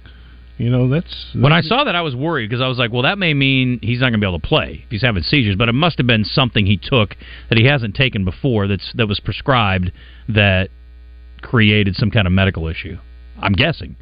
You 0.58 0.72
know, 0.72 0.90
that's 0.90 1.36
When 1.36 1.54
I 1.54 1.62
saw 1.62 1.84
that, 1.84 1.96
I 1.96 2.02
was 2.02 2.16
worried 2.16 2.50
because 2.50 2.62
I 2.64 2.68
was 2.68 2.80
like, 2.80 2.92
well, 2.92 3.04
that 3.04 3.20
may 3.20 3.36
mean 3.36 3.80
he's 3.84 4.00
not 4.00 4.06
going 4.10 4.20
to 4.20 4.26
be 4.26 4.28
able 4.28 4.40
to 4.40 4.48
play 4.48 4.82
if 4.86 4.90
he's 4.90 5.04
having 5.04 5.22
seizures. 5.22 5.56
But 5.56 5.70
it 5.70 5.74
must 5.74 6.00
have 6.00 6.08
been 6.08 6.26
something 6.26 6.66
he 6.66 6.78
took 6.78 7.16
that 7.50 7.60
he 7.60 7.66
hasn't 7.66 7.94
taken 7.96 8.26
before 8.26 8.68
that's 8.68 8.92
that 8.94 9.08
was 9.08 9.20
prescribed 9.20 9.92
that 10.30 10.70
created 11.42 11.96
some 11.96 12.10
kind 12.10 12.26
of 12.26 12.34
medical 12.34 12.68
issue. 12.68 12.98
I'm 13.40 13.54
guessing. 13.54 13.96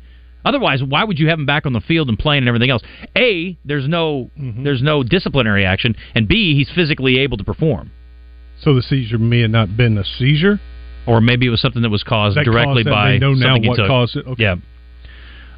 Otherwise, 0.46 0.82
why 0.84 1.04
would 1.04 1.20
you 1.20 1.28
have 1.28 1.40
him 1.40 1.46
back 1.46 1.66
on 1.66 1.74
the 1.74 1.82
field 1.82 2.08
and 2.08 2.18
playing 2.18 2.44
and 2.44 2.48
everything 2.48 2.70
else? 2.70 2.84
A, 3.18 3.58
there's 3.66 3.88
no 3.88 4.30
there's 4.64 4.82
no 4.82 5.04
disciplinary 5.04 5.66
action, 5.66 5.96
and 6.14 6.28
B, 6.28 6.56
he's 6.56 6.70
physically 6.74 7.18
able 7.20 7.38
to 7.38 7.44
perform. 7.44 7.92
so 8.62 8.76
the 8.76 8.82
seizure 8.82 9.18
may 9.18 9.42
have 9.42 9.52
not 9.52 9.76
been 9.76 9.98
a 9.98 10.04
seizure. 10.06 10.60
Or 11.08 11.22
maybe 11.22 11.46
it 11.46 11.50
was 11.50 11.62
something 11.62 11.84
that 11.84 11.90
was 11.90 12.02
caused 12.02 12.36
That 12.36 12.46
directly 12.46 12.84
caused 12.84 12.92
by 12.94 13.12
They 13.12 13.20
know 13.20 13.34
now 13.34 13.58
what 13.60 13.78
caused 13.78 14.16
it. 14.16 14.26
Okay. 14.26 14.42
Yeah. 14.42 14.56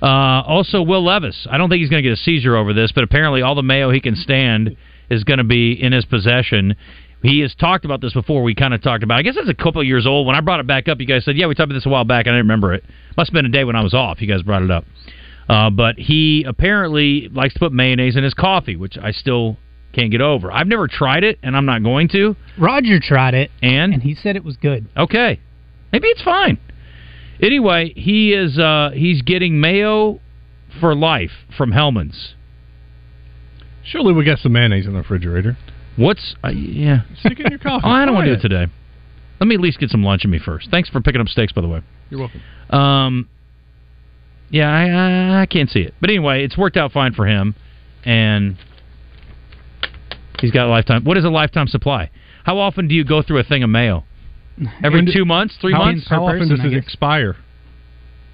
Uh, 0.02 0.42
also, 0.46 0.82
Will 0.82 1.04
Levis. 1.06 1.48
I 1.50 1.58
don't 1.58 1.70
think 1.70 1.80
he's 1.80 1.90
going 1.90 2.04
to 2.04 2.10
get 2.10 2.14
a 2.14 2.22
seizure 2.22 2.56
over 2.56 2.74
this, 2.74 2.92
but 2.94 3.04
apparently 3.04 3.42
all 3.42 3.56
the 3.56 3.64
mayo 3.64 3.90
he 3.90 4.02
can 4.02 4.16
stand 4.16 4.76
is 5.10 5.24
going 5.24 5.38
to 5.38 5.46
be 5.46 5.72
in 5.72 5.94
his 5.94 6.04
possession. 6.06 6.76
He 7.24 7.40
has 7.40 7.56
talked 7.56 7.84
about 7.84 8.00
this 8.02 8.14
before. 8.14 8.44
We 8.44 8.54
kind 8.54 8.74
of 8.74 8.82
talked 8.82 9.04
about. 9.04 9.16
it. 9.16 9.20
I 9.20 9.22
guess 9.24 9.36
it's 9.38 9.50
a 9.50 9.54
couple 9.54 9.82
of 9.82 9.88
years 9.88 10.06
old. 10.06 10.28
When 10.28 10.36
I 10.36 10.42
brought 10.42 10.60
it 10.60 10.68
back 10.68 10.88
up, 10.88 11.00
you 11.00 11.08
guys 11.08 11.26
said, 11.26 11.36
"Yeah, 11.36 11.48
we 11.48 11.56
talked 11.56 11.66
about 11.66 11.76
this 11.76 11.86
a 11.86 11.90
while 11.90 12.04
back." 12.06 12.28
and 12.28 12.36
I 12.36 12.38
didn't 12.38 12.46
remember 12.48 12.74
it. 12.74 12.84
Must 13.16 13.30
have 13.30 13.34
been 13.34 13.46
a 13.46 13.50
day 13.50 13.64
when 13.64 13.76
I 13.76 13.82
was 13.82 13.94
off. 13.94 14.22
You 14.22 14.28
guys 14.28 14.44
brought 14.44 14.62
it 14.62 14.72
up. 14.72 14.86
Uh, 15.50 15.70
but 15.70 15.98
he 15.98 16.44
apparently 16.48 17.30
likes 17.30 17.54
to 17.54 17.60
put 17.60 17.72
mayonnaise 17.72 18.16
in 18.16 18.24
his 18.24 18.34
coffee, 18.34 18.76
which 18.76 18.98
I 19.02 19.12
still 19.12 19.58
can't 19.94 20.12
get 20.12 20.22
over. 20.22 20.52
I've 20.52 20.68
never 20.68 20.88
tried 20.88 21.24
it, 21.24 21.40
and 21.42 21.56
I'm 21.56 21.66
not 21.66 21.84
going 21.84 22.10
to. 22.10 22.36
Roger 22.60 23.00
tried 23.00 23.34
it, 23.34 23.50
And 23.62 23.94
and 23.94 24.04
he 24.04 24.14
said 24.14 24.36
it 24.36 24.44
was 24.44 24.58
good. 24.58 24.88
Okay, 24.96 25.40
maybe 25.92 26.08
it's 26.10 26.22
fine. 26.22 26.60
Anyway, 27.42 27.94
he 27.96 28.34
is 28.34 28.60
uh, 28.60 28.92
he's 28.94 29.22
getting 29.22 29.60
mayo 29.60 30.20
for 30.80 30.94
life 30.94 31.32
from 31.58 31.72
Hellmann's. 31.72 32.36
Surely 33.84 34.14
we 34.14 34.26
got 34.26 34.40
some 34.40 34.52
mayonnaise 34.52 34.86
in 34.86 34.94
the 34.94 35.00
refrigerator. 35.00 35.58
What's 35.98 36.36
uh, 36.44 36.50
yeah? 36.50 37.02
Stick 37.20 37.40
in 37.40 37.48
your 37.50 37.60
coffee. 37.60 37.86
Oh, 37.86 37.90
I 37.90 38.06
don't 38.06 38.16
want 38.16 38.26
to 38.26 38.36
do 38.36 38.40
it 38.40 38.42
today. 38.42 38.72
Let 39.40 39.48
me 39.48 39.56
at 39.56 39.62
least 39.62 39.80
get 39.80 39.90
some 39.90 40.04
lunch 40.04 40.24
in 40.24 40.32
me 40.32 40.40
first. 40.40 40.70
Thanks 40.72 40.90
for 40.90 41.02
picking 41.02 41.22
up 41.22 41.28
steaks, 41.28 41.52
by 41.52 41.62
the 41.62 41.68
way. 41.68 41.82
You're 42.10 42.22
welcome. 42.22 42.42
Um, 42.70 43.30
yeah, 44.50 44.70
I, 44.70 44.86
I 44.88 45.42
I 45.42 45.46
can't 45.46 45.70
see 45.70 45.82
it, 45.82 45.94
but 46.00 46.10
anyway, 46.10 46.44
it's 46.44 46.58
worked 46.58 46.78
out 46.78 46.92
fine 46.92 47.14
for 47.14 47.28
him, 47.28 47.56
and 48.06 48.58
he's 50.40 50.52
got 50.52 50.68
a 50.68 50.70
lifetime. 50.70 51.04
What 51.04 51.18
is 51.18 51.26
a 51.26 51.30
lifetime 51.30 51.68
supply? 51.68 52.10
How 52.46 52.58
often 52.60 52.88
do 52.88 52.96
you 52.96 53.04
go 53.04 53.22
through 53.22 53.40
a 53.40 53.44
thing 53.44 53.64
of 53.64 53.70
mayo? 53.70 54.06
Every 54.84 55.04
do- 55.06 55.12
two 55.12 55.26
months, 55.26 55.58
three 55.60 55.74
How 55.74 55.86
months? 55.86 56.08
How 56.08 56.26
often 56.26 56.40
person, 56.50 56.64
does 56.64 56.74
it 56.74 56.78
expire? 56.78 57.36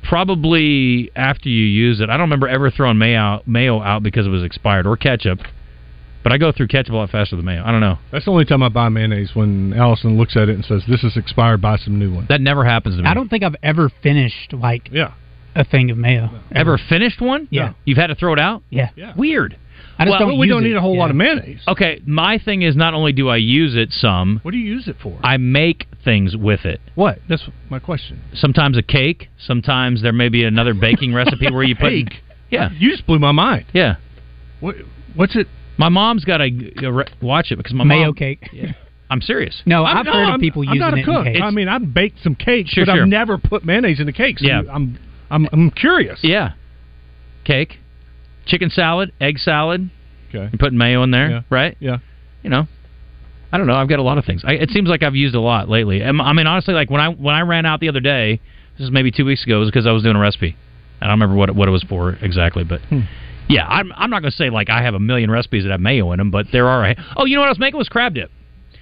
probably 0.04 1.10
after 1.16 1.50
you 1.50 1.66
use 1.66 2.02
it. 2.02 2.10
I 2.10 2.14
don't 2.14 2.26
remember 2.26 2.48
ever 2.48 2.70
throwing 2.70 2.98
mayo 2.98 3.42
mayo 3.46 3.82
out 3.82 4.04
because 4.04 4.28
it 4.28 4.30
was 4.30 4.44
expired 4.44 4.86
or 4.86 4.98
ketchup. 4.98 5.40
But 6.24 6.32
I 6.32 6.38
go 6.38 6.52
through 6.54 6.68
ketchup 6.68 6.94
a 6.94 6.98
lot 6.98 7.10
faster 7.10 7.36
than 7.36 7.44
mayo. 7.46 7.64
I 7.66 7.72
don't 7.72 7.82
know. 7.82 7.98
That's 8.12 8.26
the 8.26 8.32
only 8.32 8.46
time 8.46 8.64
I 8.64 8.70
buy 8.70 8.88
mayonnaise 8.90 9.32
when 9.36 9.74
Allison 9.74 10.18
looks 10.18 10.38
at 10.38 10.48
it 10.50 10.56
and 10.56 10.64
says, 10.64 10.84
"This 10.88 11.04
is 11.04 11.18
expired. 11.18 11.62
Buy 11.62 11.76
some 11.78 12.00
new 12.00 12.14
one." 12.14 12.26
That 12.30 12.40
never 12.42 12.64
happens 12.64 12.96
to 12.96 13.04
me. 13.04 13.10
I 13.10 13.14
don't 13.14 13.30
think 13.30 13.44
I've 13.44 13.58
ever 13.62 13.90
finished 14.02 14.54
like 14.54 14.90
Yeah. 14.92 15.12
a 15.56 15.64
thing 15.66 15.92
of 15.92 15.98
mayo. 15.98 16.30
ever 16.56 16.78
finished 16.78 17.20
one. 17.22 17.48
Yeah. 17.52 17.74
you've 17.86 17.98
had 17.98 18.08
to 18.08 18.16
throw 18.16 18.32
it 18.34 18.40
out. 18.40 18.64
Yeah. 18.70 18.90
Yeah. 18.96 19.12
Weird. 19.16 19.58
I 20.00 20.06
just 20.06 20.12
Well, 20.20 20.30
don't. 20.30 20.40
we 20.40 20.48
use 20.48 20.54
don't 20.56 20.64
it. 20.66 20.70
need 20.70 20.76
a 20.76 20.82
whole 20.82 20.96
Yeah. 20.96 21.00
lot 21.02 21.10
of 21.12 21.16
mayonnaise. 21.18 21.62
Okay, 21.68 22.00
my 22.08 22.38
thing 22.40 22.64
is 22.64 22.76
not 22.76 22.94
only 22.96 23.12
do 23.12 23.30
I 23.30 23.36
use 23.36 23.76
it 23.76 23.92
some, 23.94 24.40
What 24.44 24.52
do 24.52 24.58
you 24.58 24.66
use 24.66 24.88
it 24.88 24.96
for? 25.00 25.16
I 25.24 25.38
make 25.38 25.88
things 26.04 26.36
with 26.36 26.66
it. 26.66 26.82
what? 26.96 27.20
That's 27.28 27.48
my 27.70 27.78
question. 27.80 28.18
Sometimes 28.34 28.76
a 28.78 28.82
cake. 28.82 29.30
Sometimes 29.38 30.02
there 30.02 30.12
may 30.14 30.30
be 30.30 30.46
another 30.46 30.74
baking 30.74 31.14
recipe 31.14 31.52
where 31.52 31.64
you 31.64 31.76
put. 31.76 31.90
Cake? 31.92 32.24
Yeah, 32.50 32.70
You 32.80 32.90
just 32.92 33.06
blew 33.06 33.20
my 33.20 33.32
mind. 33.32 33.66
yeah. 33.74 33.96
What? 34.62 34.76
What's 35.16 35.36
it? 35.36 35.48
My 35.78 35.90
mom's 35.90 36.24
got 36.26 36.38
to 36.38 37.06
watch 37.22 37.52
it 37.52 37.58
because 37.58 37.74
my 37.74 37.84
mayo 37.84 38.08
mom, 38.08 38.14
cake. 38.16 38.50
Yeah. 38.54 38.74
I'm 39.10 39.22
serious. 39.22 39.62
No, 39.66 39.84
I'm- 39.86 39.98
I've 39.98 40.06
no, 40.06 40.14
heard 40.14 40.26
I'm- 40.26 40.36
of 40.36 40.42
people 40.42 40.62
I'm 40.64 40.76
using 40.76 40.80
not 40.80 40.94
a 40.94 40.98
it 40.98 41.06
cook. 41.06 41.26
in 41.28 41.34
cakes. 41.34 41.44
I 41.44 41.50
mean, 41.52 41.68
I've 41.68 41.94
baked 41.94 42.22
some 42.24 42.36
cakes, 42.36 42.72
Sure, 42.72 42.86
but 42.86 42.94
sure. 42.94 43.02
I've 43.04 43.08
never 43.08 43.38
put 43.38 43.64
mayonnaise 43.66 44.00
in 44.00 44.06
the 44.06 44.12
cakes. 44.14 44.42
Yeah. 44.42 44.62
I'm, 44.72 44.98
I'm, 45.30 45.48
I'm 45.52 45.72
curious. 45.72 46.20
Yeah, 46.24 46.54
cake, 47.44 47.80
chicken 48.46 48.70
salad, 48.70 49.12
egg 49.20 49.38
salad. 49.40 49.90
Okay. 50.30 50.50
You 50.52 50.58
put 50.58 50.74
mayo 50.74 51.04
in 51.04 51.12
there, 51.12 51.30
Yeah. 51.30 51.42
right? 51.50 51.78
Yeah. 51.80 51.98
You 52.44 52.50
know, 52.50 52.68
I 53.52 53.58
don't 53.58 53.68
know. 53.68 53.76
I've 53.76 53.88
got 53.90 54.00
a 54.00 54.04
lot 54.04 54.18
of 54.18 54.26
things. 54.26 54.44
I, 54.46 54.54
it 54.54 54.70
seems 54.72 54.90
like 54.90 55.04
I've 55.04 55.16
used 55.16 55.36
a 55.36 55.40
lot 55.42 55.70
lately. 55.70 56.04
I 56.04 56.12
mean, 56.12 56.48
honestly, 56.48 56.74
like 56.74 56.90
when 56.90 57.02
I 57.02 57.10
when 57.10 57.36
I 57.36 57.42
ran 57.42 57.66
out 57.66 57.80
the 57.80 57.90
other 57.90 58.00
day, 58.00 58.42
this 58.78 58.86
is 58.86 58.92
maybe 58.92 59.12
two 59.12 59.26
weeks 59.26 59.44
ago, 59.46 59.58
it 59.58 59.60
was 59.60 59.70
because 59.70 59.86
I 59.86 59.92
was 59.92 60.02
doing 60.04 60.16
a 60.16 60.20
recipe. 60.20 60.56
I 61.02 61.06
don't 61.06 61.14
remember 61.20 61.36
what 61.36 61.50
it, 61.50 61.56
what 61.56 61.68
it 61.68 61.72
was 61.72 61.84
for 61.84 62.18
exactly, 62.22 62.64
but 62.64 62.82
Hmm. 62.82 63.02
Yeah, 63.50 63.68
I'm 63.68 63.92
I'm 63.96 64.10
not 64.10 64.22
going 64.22 64.32
to 64.32 64.38
say 64.38 64.50
like 64.50 64.70
I 64.70 64.82
have 64.84 64.94
a 64.94 65.00
million 65.00 65.30
recipes 65.32 65.64
that 65.64 65.72
have 65.72 65.82
mayo 65.82 66.12
in 66.12 66.18
them, 66.18 66.32
but 66.32 66.48
there 66.52 66.68
are. 66.68 66.86
A, 66.86 66.96
oh, 67.18 67.26
you 67.26 67.36
know 67.36 67.42
what 67.42 67.48
I 67.48 67.52
was 67.52 67.60
making 67.60 67.78
was 67.78 67.90
crab 67.90 68.14
dip. 68.16 68.32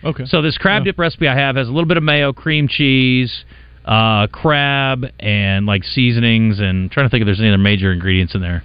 Okay. 0.03 0.25
So 0.25 0.41
this 0.41 0.57
crab 0.57 0.81
Yeah. 0.81 0.91
dip 0.91 0.99
recipe 0.99 1.27
I 1.27 1.35
have 1.35 1.55
has 1.55 1.67
a 1.67 1.71
little 1.71 1.87
bit 1.87 1.97
of 1.97 2.03
mayo, 2.03 2.33
cream 2.33 2.67
cheese, 2.67 3.45
uh, 3.85 4.27
crab, 4.27 5.05
and 5.19 5.65
like 5.65 5.83
seasonings. 5.83 6.59
And 6.59 6.85
I'm 6.85 6.89
trying 6.89 7.05
to 7.05 7.09
think 7.09 7.21
if 7.21 7.25
there's 7.27 7.39
any 7.39 7.49
other 7.49 7.57
major 7.57 7.91
ingredients 7.91 8.33
in 8.35 8.41
there. 8.41 8.63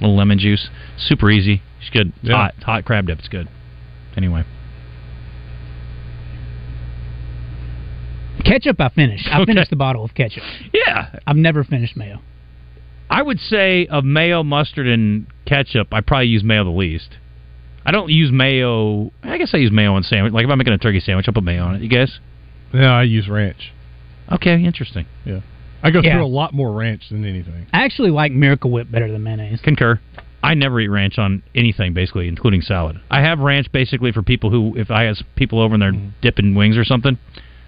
A 0.00 0.02
little 0.04 0.16
lemon 0.16 0.38
juice. 0.38 0.68
Super 0.98 1.30
easy. 1.30 1.62
It's 1.80 1.90
good. 1.90 2.08
It's 2.20 2.28
Yeah. 2.30 2.36
hot. 2.36 2.54
Hot 2.64 2.84
crab 2.84 3.06
dip. 3.06 3.18
It's 3.20 3.28
good. 3.28 3.48
Anyway. 4.16 4.44
Ketchup, 8.44 8.80
I 8.80 8.88
finished. 8.88 9.28
I 9.30 9.36
Okay. 9.42 9.52
finished 9.52 9.70
the 9.70 9.76
bottle 9.76 10.04
of 10.04 10.14
ketchup. 10.14 10.42
Yeah. 10.72 11.10
I've 11.26 11.36
never 11.36 11.62
finished 11.64 11.96
mayo. 11.96 12.20
I 13.10 13.22
would 13.22 13.38
say 13.40 13.86
of 13.86 14.04
mayo, 14.04 14.42
mustard, 14.42 14.86
and 14.86 15.26
ketchup, 15.44 15.88
I 15.92 16.00
probably 16.00 16.28
use 16.28 16.42
mayo 16.42 16.64
the 16.64 16.70
least. 16.70 17.16
I 17.84 17.90
don't 17.90 18.10
use 18.10 18.30
mayo. 18.32 19.12
I 19.22 19.38
guess 19.38 19.50
I 19.52 19.58
use 19.58 19.72
mayo 19.72 19.94
on 19.94 20.02
sandwich. 20.02 20.32
Like 20.32 20.44
if 20.44 20.50
I'm 20.50 20.58
making 20.58 20.72
a 20.72 20.78
turkey 20.78 21.00
sandwich, 21.00 21.26
I'll 21.28 21.34
put 21.34 21.44
mayo 21.44 21.64
on 21.64 21.74
it. 21.76 21.82
You 21.82 21.88
guys? 21.88 22.18
Yeah, 22.72 22.92
I 22.92 23.02
use 23.02 23.28
ranch. 23.28 23.72
Okay, 24.30 24.62
interesting. 24.64 25.06
Yeah. 25.24 25.40
I 25.82 25.90
go 25.90 26.00
Yeah. 26.00 26.14
through 26.14 26.24
a 26.24 26.26
lot 26.26 26.54
more 26.54 26.72
ranch 26.72 27.08
than 27.10 27.24
anything. 27.24 27.66
I 27.72 27.84
actually 27.84 28.10
like 28.10 28.32
Miracle 28.32 28.70
Whip 28.70 28.90
better 28.90 29.10
than 29.10 29.22
mayonnaise. 29.24 29.60
Concur. 29.62 30.00
I 30.44 30.54
never 30.54 30.80
eat 30.80 30.88
ranch 30.88 31.18
on 31.18 31.42
anything, 31.54 31.92
basically, 31.92 32.28
including 32.28 32.62
salad. 32.62 33.00
I 33.10 33.20
have 33.20 33.40
ranch 33.40 33.70
basically 33.70 34.10
for 34.12 34.22
people 34.22 34.50
who, 34.50 34.74
if 34.76 34.90
I 34.90 35.04
have 35.04 35.16
people 35.36 35.60
over 35.60 35.74
and 35.74 35.82
they're 35.82 35.92
mm-hmm. 35.92 36.08
dipping 36.20 36.54
wings 36.54 36.76
or 36.76 36.84
something, 36.84 37.18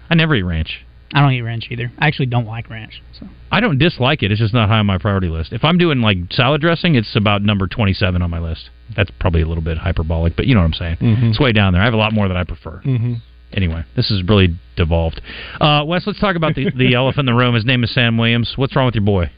I 0.09 0.15
never 0.15 0.35
eat 0.35 0.43
ranch. 0.43 0.85
I 1.13 1.21
don't 1.21 1.31
eat 1.33 1.41
ranch 1.41 1.67
either. 1.69 1.91
I 1.99 2.07
actually 2.07 2.25
don't 2.25 2.45
like 2.45 2.69
ranch. 2.69 3.01
So 3.19 3.27
I 3.51 3.59
don't 3.59 3.77
dislike 3.77 4.23
it. 4.23 4.31
It's 4.31 4.39
just 4.39 4.53
not 4.53 4.69
high 4.69 4.79
on 4.79 4.85
my 4.85 4.97
priority 4.97 5.27
list. 5.29 5.53
If 5.53 5.63
I'm 5.63 5.77
doing 5.77 6.01
like 6.01 6.17
salad 6.31 6.61
dressing, 6.61 6.95
it's 6.95 7.15
about 7.15 7.41
number 7.41 7.67
27 7.67 8.21
on 8.21 8.29
my 8.29 8.39
list. 8.39 8.69
That's 8.95 9.11
probably 9.19 9.41
a 9.41 9.47
little 9.47 9.63
bit 9.63 9.77
hyperbolic, 9.77 10.35
but 10.35 10.47
you 10.47 10.55
know 10.55 10.61
what 10.61 10.67
I'm 10.67 10.73
saying. 10.73 10.97
Mhm. 10.97 11.29
It's 11.29 11.39
way 11.39 11.51
down 11.51 11.73
there. 11.73 11.81
I 11.81 11.85
have 11.85 11.93
a 11.93 11.97
lot 11.97 12.13
more 12.13 12.27
that 12.27 12.37
I 12.37 12.43
prefer. 12.43 12.81
Mm-hmm. 12.85 13.13
Anyway, 13.53 13.83
this 13.95 14.11
is 14.11 14.23
really 14.27 14.55
devolved. 14.75 15.21
Uh, 15.61 15.83
Wes, 15.85 16.05
let's 16.05 16.19
talk 16.19 16.35
about 16.35 16.55
the, 16.55 16.71
the 16.75 16.93
elephant 16.95 17.29
in 17.29 17.33
the 17.33 17.39
room. 17.39 17.55
His 17.55 17.65
name 17.65 17.83
is 17.83 17.93
Sam 17.93 18.17
Williams. 18.17 18.53
What's 18.57 18.75
wrong 18.75 18.85
with 18.85 18.95
your 18.95 19.03
boy? 19.03 19.31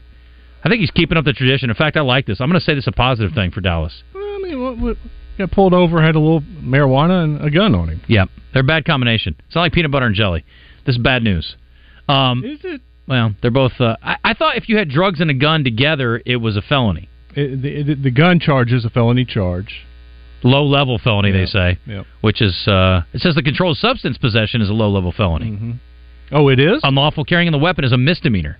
I 0.64 0.68
think 0.68 0.80
he's 0.80 0.90
keeping 0.90 1.16
up 1.16 1.24
the 1.24 1.32
tradition. 1.32 1.70
In 1.70 1.76
fact, 1.76 1.96
I 1.96 2.00
like 2.00 2.26
this. 2.26 2.40
I'm 2.40 2.48
going 2.48 2.58
to 2.58 2.64
say 2.64 2.74
this 2.74 2.84
is 2.84 2.88
a 2.88 2.92
positive 2.92 3.32
thing 3.32 3.52
for 3.52 3.60
Dallas. 3.60 4.02
I 4.16 4.40
mean, 4.42 4.60
what, 4.60 4.78
what, 4.78 4.96
got 5.38 5.52
pulled 5.52 5.72
over, 5.72 6.02
had 6.02 6.16
a 6.16 6.18
little 6.18 6.40
marijuana 6.40 7.24
and 7.24 7.44
a 7.44 7.50
gun 7.50 7.74
on 7.74 7.88
him. 7.88 8.00
Yeah, 8.08 8.24
they're 8.52 8.62
a 8.62 8.66
bad 8.66 8.84
combination. 8.84 9.36
It's 9.46 9.54
not 9.54 9.62
like 9.62 9.72
peanut 9.72 9.92
butter 9.92 10.06
and 10.06 10.14
jelly. 10.16 10.44
This 10.88 10.96
is 10.96 11.02
bad 11.02 11.22
news. 11.22 11.54
Um, 12.08 12.42
Is 12.42 12.60
it? 12.64 12.80
Well, 13.06 13.34
they're 13.42 13.50
both. 13.50 13.72
Uh, 13.78 13.96
I, 14.02 14.16
I 14.24 14.32
thought 14.32 14.56
if 14.56 14.70
you 14.70 14.78
had 14.78 14.88
drugs 14.88 15.20
and 15.20 15.30
a 15.30 15.34
gun 15.34 15.62
together, 15.62 16.22
it 16.24 16.36
was 16.36 16.56
a 16.56 16.62
felony. 16.62 17.10
It, 17.36 17.60
the, 17.60 17.82
the, 17.82 18.02
the 18.04 18.10
gun 18.10 18.40
charge 18.40 18.72
is 18.72 18.86
a 18.86 18.88
felony 18.88 19.26
charge. 19.26 19.86
Low 20.42 20.64
level 20.64 20.98
felony, 20.98 21.30
they 21.30 21.44
say. 21.44 21.78
Yep. 21.84 22.06
Which 22.22 22.40
is, 22.40 22.66
uh, 22.66 23.02
it 23.12 23.20
says 23.20 23.34
the 23.34 23.42
controlled 23.42 23.76
substance 23.76 24.16
possession 24.16 24.62
is 24.62 24.70
a 24.70 24.72
low 24.72 24.88
level 24.88 25.12
felony. 25.12 25.50
Mm-hmm. 25.50 25.72
Oh, 26.32 26.48
it 26.48 26.58
is. 26.58 26.80
Unlawful 26.82 27.26
carrying 27.26 27.48
of 27.48 27.52
the 27.52 27.58
weapon 27.58 27.84
is 27.84 27.92
a 27.92 27.98
misdemeanor. 27.98 28.56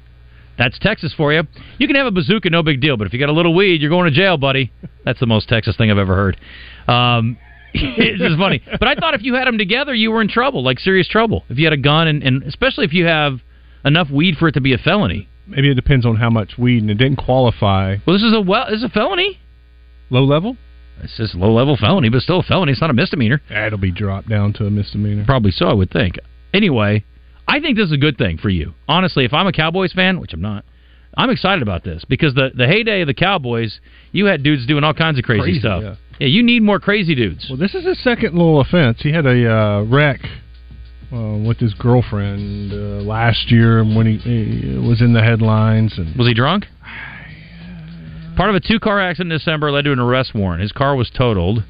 That's 0.59 0.79
Texas 0.81 1.15
for 1.17 1.33
you. 1.33 1.45
You 1.79 1.87
can 1.87 1.97
have 1.97 2.07
a 2.07 2.11
bazooka, 2.11 2.51
no 2.51 2.63
big 2.63 2.83
deal, 2.83 2.99
but 2.99 3.07
if 3.07 3.15
you 3.15 3.19
got 3.19 3.31
a 3.31 3.33
little 3.33 3.55
weed, 3.55 3.81
you're 3.81 3.89
going 3.89 4.13
to 4.13 4.15
jail, 4.15 4.37
buddy. 4.37 4.71
That's 5.07 5.21
the 5.21 5.27
most 5.27 5.49
Texas 5.49 5.79
thing 5.79 5.91
I've 5.91 5.97
ever 5.97 6.15
heard. 6.15 6.37
Um, 6.87 7.39
it's 7.75 8.19
just 8.21 8.39
funny. 8.39 8.63
But 8.79 8.89
I 8.89 8.95
thought 8.95 9.15
if 9.15 9.23
you 9.23 9.35
had 9.35 9.47
them 9.47 9.59
together, 9.59 9.95
you 9.95 10.11
were 10.11 10.21
in 10.23 10.29
trouble, 10.29 10.63
like 10.63 10.79
serious 10.79 11.09
trouble. 11.09 11.45
If 11.49 11.59
you 11.59 11.65
had 11.65 11.73
a 11.73 11.77
gun, 11.79 12.09
and, 12.09 12.23
and 12.23 12.43
especially 12.45 12.85
if 12.85 12.93
you 12.93 13.07
have 13.07 13.41
enough 13.85 14.11
weed 14.11 14.37
for 14.39 14.49
it 14.49 14.53
to 14.53 14.61
be 14.61 14.73
a 14.73 14.79
felony. 14.79 15.29
Maybe 15.47 15.71
it 15.71 15.75
depends 15.75 16.05
on 16.05 16.17
how 16.17 16.29
much 16.31 16.59
weed, 16.59 16.83
and 16.83 16.91
it 16.91 16.95
didn't 16.99 17.17
qualify. 17.17 17.97
Well, 18.07 18.15
this 18.15 18.23
is 18.23 18.35
a 18.35 18.41
well, 18.41 18.67
this 18.69 18.79
is 18.79 18.85
a 18.85 18.89
felony. 18.89 19.39
Low 20.11 20.25
level. 20.25 20.57
It's 21.03 21.17
just 21.17 21.35
low 21.35 21.53
level 21.53 21.77
felony, 21.77 22.09
but 22.09 22.23
still 22.23 22.41
a 22.41 22.43
felony. 22.43 22.73
It's 22.73 22.81
not 22.81 22.91
a 22.91 22.95
misdemeanor. 22.95 23.41
That'll 23.49 23.79
be 23.79 23.93
dropped 23.93 24.29
down 24.29 24.53
to 24.55 24.67
a 24.67 24.71
misdemeanor. 24.71 25.25
Probably 25.25 25.53
so, 25.53 25.67
I 25.69 25.73
would 25.75 25.91
think. 25.91 26.17
Anyway, 26.53 27.05
I 27.47 27.61
think 27.61 27.77
this 27.77 27.87
is 27.87 27.93
a 27.93 27.97
good 27.99 28.19
thing 28.19 28.37
for 28.39 28.49
you. 28.49 28.75
Honestly, 28.89 29.25
if 29.25 29.33
I'm 29.33 29.47
a 29.47 29.53
Cowboys 29.53 29.93
fan, 29.93 30.19
which 30.21 30.33
I'm 30.33 30.41
not, 30.41 30.65
I'm 31.17 31.31
excited 31.31 31.63
about 31.63 31.85
this 31.85 32.05
because 32.09 32.35
the 32.35 32.51
the 32.55 32.67
heyday 32.67 33.03
of 33.03 33.07
the 33.07 33.15
Cowboys, 33.15 33.81
you 34.13 34.27
had 34.27 34.43
dudes 34.43 34.67
doing 34.67 34.83
all 34.85 34.93
kinds 34.95 35.19
of 35.19 35.25
crazy, 35.25 35.43
Crazy, 35.43 35.61
stuff. 35.61 35.83
yeah. 35.83 35.95
Yeah, 36.19 36.27
you 36.29 36.43
need 36.43 36.63
more 36.63 36.81
crazy 36.81 37.15
dudes. 37.15 37.47
Well, 37.49 37.59
this 37.59 37.75
is 37.75 37.85
his 37.85 38.03
second 38.03 38.35
little 38.35 38.61
offense. 38.61 38.99
He 39.01 39.13
had 39.13 39.25
a 39.27 39.51
uh, 39.53 39.83
wreck 39.85 40.21
uh, 41.13 41.39
with 41.47 41.59
his 41.59 41.75
girlfriend 41.75 42.73
uh, 42.73 42.77
last 43.07 43.51
year 43.51 43.85
when 43.85 44.07
he, 44.07 44.17
he 44.19 44.77
was 44.79 45.01
in 45.01 45.13
the 45.13 45.23
headlines. 45.23 45.97
And 45.97 46.17
Was 46.17 46.27
he 46.27 46.35
drunk? 46.35 46.67
Part 48.37 48.51
of 48.51 48.57
a 48.57 48.61
two 48.61 48.79
car 48.79 49.01
accident 49.01 49.33
in 49.33 49.39
December 49.39 49.71
led 49.71 49.85
to 49.85 49.93
an 49.93 49.99
arrest 49.99 50.35
warrant. 50.35 50.63
His 50.63 50.73
car 50.73 50.95
was 50.97 51.11
totaled. 51.11 51.65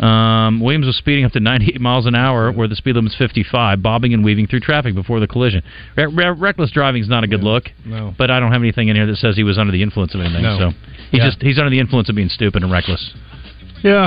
Um, 0.00 0.60
Williams 0.60 0.86
was 0.86 0.96
speeding 0.96 1.24
up 1.24 1.32
to 1.32 1.40
98 1.40 1.80
miles 1.80 2.06
an 2.06 2.14
hour, 2.14 2.50
where 2.50 2.66
the 2.66 2.74
speed 2.76 2.94
limit 2.96 3.12
is 3.12 3.18
55, 3.18 3.82
bobbing 3.82 4.14
and 4.14 4.24
weaving 4.24 4.46
through 4.46 4.60
traffic 4.60 4.94
before 4.94 5.20
the 5.20 5.26
collision. 5.26 5.62
Re- 5.96 6.06
re- 6.06 6.30
reckless 6.30 6.70
driving 6.70 7.02
is 7.02 7.08
not 7.08 7.24
a 7.24 7.26
good 7.26 7.42
look. 7.44 7.64
No. 7.84 8.14
But 8.16 8.30
I 8.30 8.40
don't 8.40 8.52
have 8.52 8.62
anything 8.62 8.88
in 8.88 8.96
here 8.96 9.06
that 9.06 9.16
says 9.16 9.36
he 9.36 9.42
was 9.44 9.58
under 9.58 9.70
the 9.72 9.82
influence 9.82 10.14
of 10.14 10.20
anything. 10.20 10.42
No. 10.42 10.58
So 10.58 10.70
he's 11.10 11.18
Yeah. 11.20 11.26
just 11.26 11.42
he's 11.42 11.58
under 11.58 11.70
the 11.70 11.78
influence 11.78 12.08
of 12.08 12.14
being 12.16 12.30
stupid 12.30 12.62
and 12.62 12.72
reckless. 12.72 13.12
Yeah, 13.82 14.06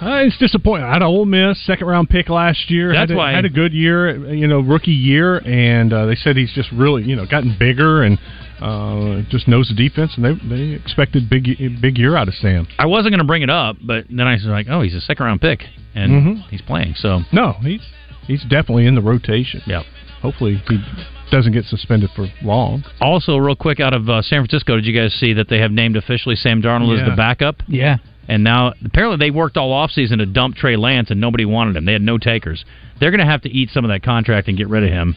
uh, 0.00 0.22
it's 0.24 0.36
disappointing. 0.38 0.86
I 0.86 0.92
had 0.92 1.02
a 1.02 1.06
Ole 1.06 1.24
Miss 1.24 1.60
second 1.66 1.86
round 1.86 2.08
pick 2.10 2.28
last 2.28 2.70
year. 2.70 2.88
That's 2.92 3.10
had 3.10 3.10
a, 3.12 3.16
why- 3.16 3.32
had 3.32 3.44
a 3.44 3.48
good 3.50 3.72
year, 3.72 4.32
you 4.32 4.46
know, 4.46 4.60
rookie 4.60 4.90
year, 4.92 5.38
and 5.38 5.92
uh, 5.92 6.06
they 6.06 6.14
said 6.14 6.36
he's 6.36 6.52
just 6.52 6.70
really, 6.72 7.02
you 7.04 7.16
know, 7.16 7.26
gotten 7.26 7.56
bigger 7.58 8.02
and 8.02 8.18
uh, 8.60 9.22
just 9.30 9.48
knows 9.48 9.68
the 9.68 9.74
defense, 9.74 10.12
and 10.16 10.24
they 10.24 10.34
they 10.48 10.62
expected 10.74 11.28
big 11.28 11.44
big 11.80 11.98
year 11.98 12.16
out 12.16 12.28
of 12.28 12.34
Sam. 12.34 12.66
I 12.78 12.86
wasn't 12.86 13.12
going 13.12 13.18
to 13.20 13.26
bring 13.26 13.42
it 13.42 13.50
up, 13.50 13.76
but 13.82 14.04
then 14.08 14.26
I 14.26 14.34
was 14.34 14.44
like, 14.44 14.66
oh, 14.70 14.80
he's 14.82 14.94
a 14.94 15.00
second 15.00 15.26
round 15.26 15.40
pick, 15.40 15.64
and 15.94 16.12
Mhm. 16.12 16.48
he's 16.50 16.62
playing. 16.62 16.94
So 16.96 17.22
No, 17.32 17.52
he's 17.62 17.82
he's 18.26 18.42
definitely 18.42 18.86
in 18.86 18.94
the 18.94 19.02
rotation. 19.02 19.62
yeah. 19.66 19.82
Hopefully 20.22 20.60
he 20.68 20.78
doesn't 21.30 21.52
get 21.52 21.64
suspended 21.66 22.08
for 22.16 22.26
long. 22.42 22.82
Also, 23.00 23.36
real 23.36 23.54
quick, 23.54 23.80
out 23.80 23.92
of 23.94 24.08
uh, 24.08 24.22
San 24.22 24.40
Francisco, 24.40 24.76
did 24.76 24.86
you 24.86 24.98
guys 24.98 25.12
see 25.14 25.34
that 25.34 25.48
they 25.48 25.58
have 25.58 25.70
named 25.70 25.96
officially 25.96 26.34
Sam 26.36 26.62
Darnold 26.62 26.98
as 26.98 27.08
the 27.08 27.14
backup? 27.14 27.62
Yeah. 27.68 27.98
And 28.28 28.42
now, 28.42 28.72
apparently, 28.84 29.18
they 29.18 29.30
worked 29.30 29.56
all 29.56 29.70
offseason 29.70 30.18
to 30.18 30.26
dump 30.26 30.56
Trey 30.56 30.76
Lance, 30.76 31.10
and 31.10 31.20
nobody 31.20 31.44
wanted 31.44 31.76
him. 31.76 31.84
They 31.84 31.92
had 31.92 32.02
no 32.02 32.18
takers. 32.18 32.64
They're 32.98 33.10
going 33.10 33.20
to 33.20 33.30
have 33.30 33.42
to 33.42 33.48
eat 33.50 33.70
some 33.70 33.84
of 33.84 33.90
that 33.90 34.02
contract 34.02 34.48
and 34.48 34.58
get 34.58 34.68
rid 34.68 34.82
of 34.82 34.90
him. 34.90 35.16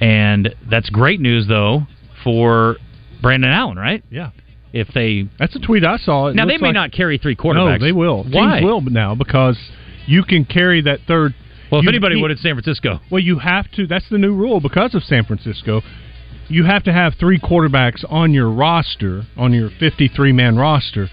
And 0.00 0.54
that's 0.68 0.90
great 0.90 1.20
news, 1.20 1.46
though, 1.46 1.86
for 2.24 2.76
Brandon 3.20 3.50
Allen, 3.50 3.76
right? 3.78 4.02
Yeah. 4.10 4.30
If 4.72 4.88
they 4.94 5.28
That's 5.38 5.54
a 5.54 5.60
tweet 5.60 5.84
I 5.84 5.98
saw. 5.98 6.28
It 6.28 6.34
now 6.34 6.46
they 6.46 6.56
may 6.56 6.68
like- 6.68 6.74
not 6.74 6.92
carry 6.92 7.18
three 7.18 7.36
quarterbacks. 7.36 7.80
No, 7.80 7.86
they 7.86 7.92
will. 7.92 8.24
Why? 8.24 8.60
Teams 8.60 8.64
will 8.64 8.80
now 8.80 9.14
because 9.14 9.58
you 10.06 10.24
can 10.24 10.44
carry 10.46 10.80
that 10.82 11.00
third. 11.06 11.34
Well, 11.70 11.80
if 11.80 11.84
you- 11.84 11.90
anybody 11.90 12.16
you- 12.16 12.22
would, 12.22 12.30
it's 12.30 12.40
San 12.42 12.54
Francisco. 12.54 13.00
Well, 13.10 13.20
you 13.22 13.38
have 13.38 13.70
to. 13.72 13.86
That's 13.86 14.08
the 14.08 14.18
new 14.18 14.34
rule 14.34 14.60
because 14.60 14.94
of 14.94 15.04
San 15.04 15.24
Francisco. 15.24 15.82
You 16.48 16.64
have 16.64 16.82
to 16.84 16.92
have 16.92 17.14
three 17.14 17.38
quarterbacks 17.38 18.02
on 18.10 18.32
your 18.32 18.48
roster, 18.50 19.24
on 19.36 19.52
your 19.52 19.70
53 19.70 20.32
man 20.32 20.56
roster, 20.56 21.08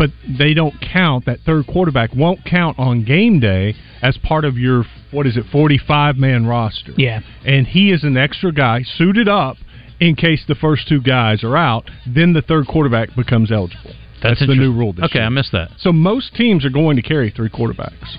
but 0.00 0.08
they 0.38 0.54
don't 0.54 0.74
count. 0.80 1.26
That 1.26 1.40
third 1.44 1.66
quarterback 1.66 2.14
won't 2.16 2.40
count 2.46 2.78
on 2.78 3.04
game 3.04 3.38
day 3.38 3.74
as 4.00 4.16
part 4.16 4.46
of 4.46 4.56
your, 4.56 4.84
what 5.10 5.26
is 5.26 5.36
it, 5.36 5.44
45 5.52 6.16
man 6.16 6.46
roster. 6.46 6.92
Yeah. 6.96 7.20
And 7.44 7.66
he 7.66 7.90
is 7.92 8.02
an 8.02 8.16
extra 8.16 8.50
guy 8.50 8.80
suited 8.96 9.28
up 9.28 9.58
in 10.00 10.16
case 10.16 10.42
the 10.48 10.54
first 10.54 10.88
two 10.88 11.02
guys 11.02 11.44
are 11.44 11.54
out. 11.54 11.84
Then 12.06 12.32
the 12.32 12.40
third 12.40 12.66
quarterback 12.66 13.14
becomes 13.14 13.52
eligible. 13.52 13.92
That's, 14.22 14.40
the 14.40 14.54
new 14.54 14.72
rule 14.72 14.94
this 14.94 15.04
Okay, 15.04 15.18
year. 15.18 15.26
I 15.26 15.28
missed 15.28 15.52
that. 15.52 15.68
So 15.78 15.92
most 15.92 16.34
teams 16.34 16.64
are 16.64 16.70
going 16.70 16.96
to 16.96 17.02
carry 17.02 17.30
three 17.30 17.50
quarterbacks. 17.50 18.16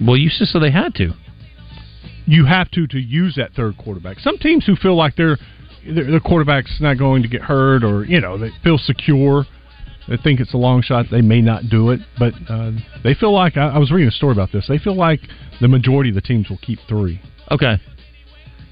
Well, 0.00 0.16
you 0.16 0.30
said 0.30 0.62
they 0.62 0.70
had 0.70 0.94
to. 0.94 1.12
you 2.26 2.46
have 2.46 2.70
to 2.70 2.86
to 2.86 2.98
use 2.98 3.34
that 3.36 3.52
third 3.52 3.76
quarterback. 3.76 4.18
Some 4.20 4.38
teams 4.38 4.64
who 4.64 4.76
feel 4.76 4.96
like 4.96 5.16
their, 5.16 5.36
their 5.86 6.20
quarterback's 6.20 6.78
not 6.80 6.96
going 6.96 7.22
to 7.22 7.28
get 7.28 7.42
hurt, 7.42 7.84
or 7.84 8.04
you 8.04 8.18
know 8.20 8.38
they 8.38 8.50
feel 8.64 8.78
secure, 8.78 9.44
they 10.10 10.16
think 10.18 10.40
it's 10.40 10.52
a 10.52 10.58
long 10.58 10.82
shot. 10.82 11.06
They 11.10 11.22
may 11.22 11.40
not 11.40 11.70
do 11.70 11.90
it, 11.90 12.00
but 12.18 12.34
uh, 12.48 12.72
they 13.02 13.14
feel 13.14 13.32
like 13.32 13.56
I, 13.56 13.68
I 13.68 13.78
was 13.78 13.90
reading 13.90 14.08
a 14.08 14.12
story 14.12 14.32
about 14.32 14.52
this. 14.52 14.66
They 14.68 14.76
feel 14.78 14.96
like 14.96 15.20
the 15.62 15.68
majority 15.68 16.10
of 16.10 16.16
the 16.16 16.20
teams 16.20 16.50
will 16.50 16.58
keep 16.58 16.80
three. 16.88 17.20
Okay. 17.50 17.76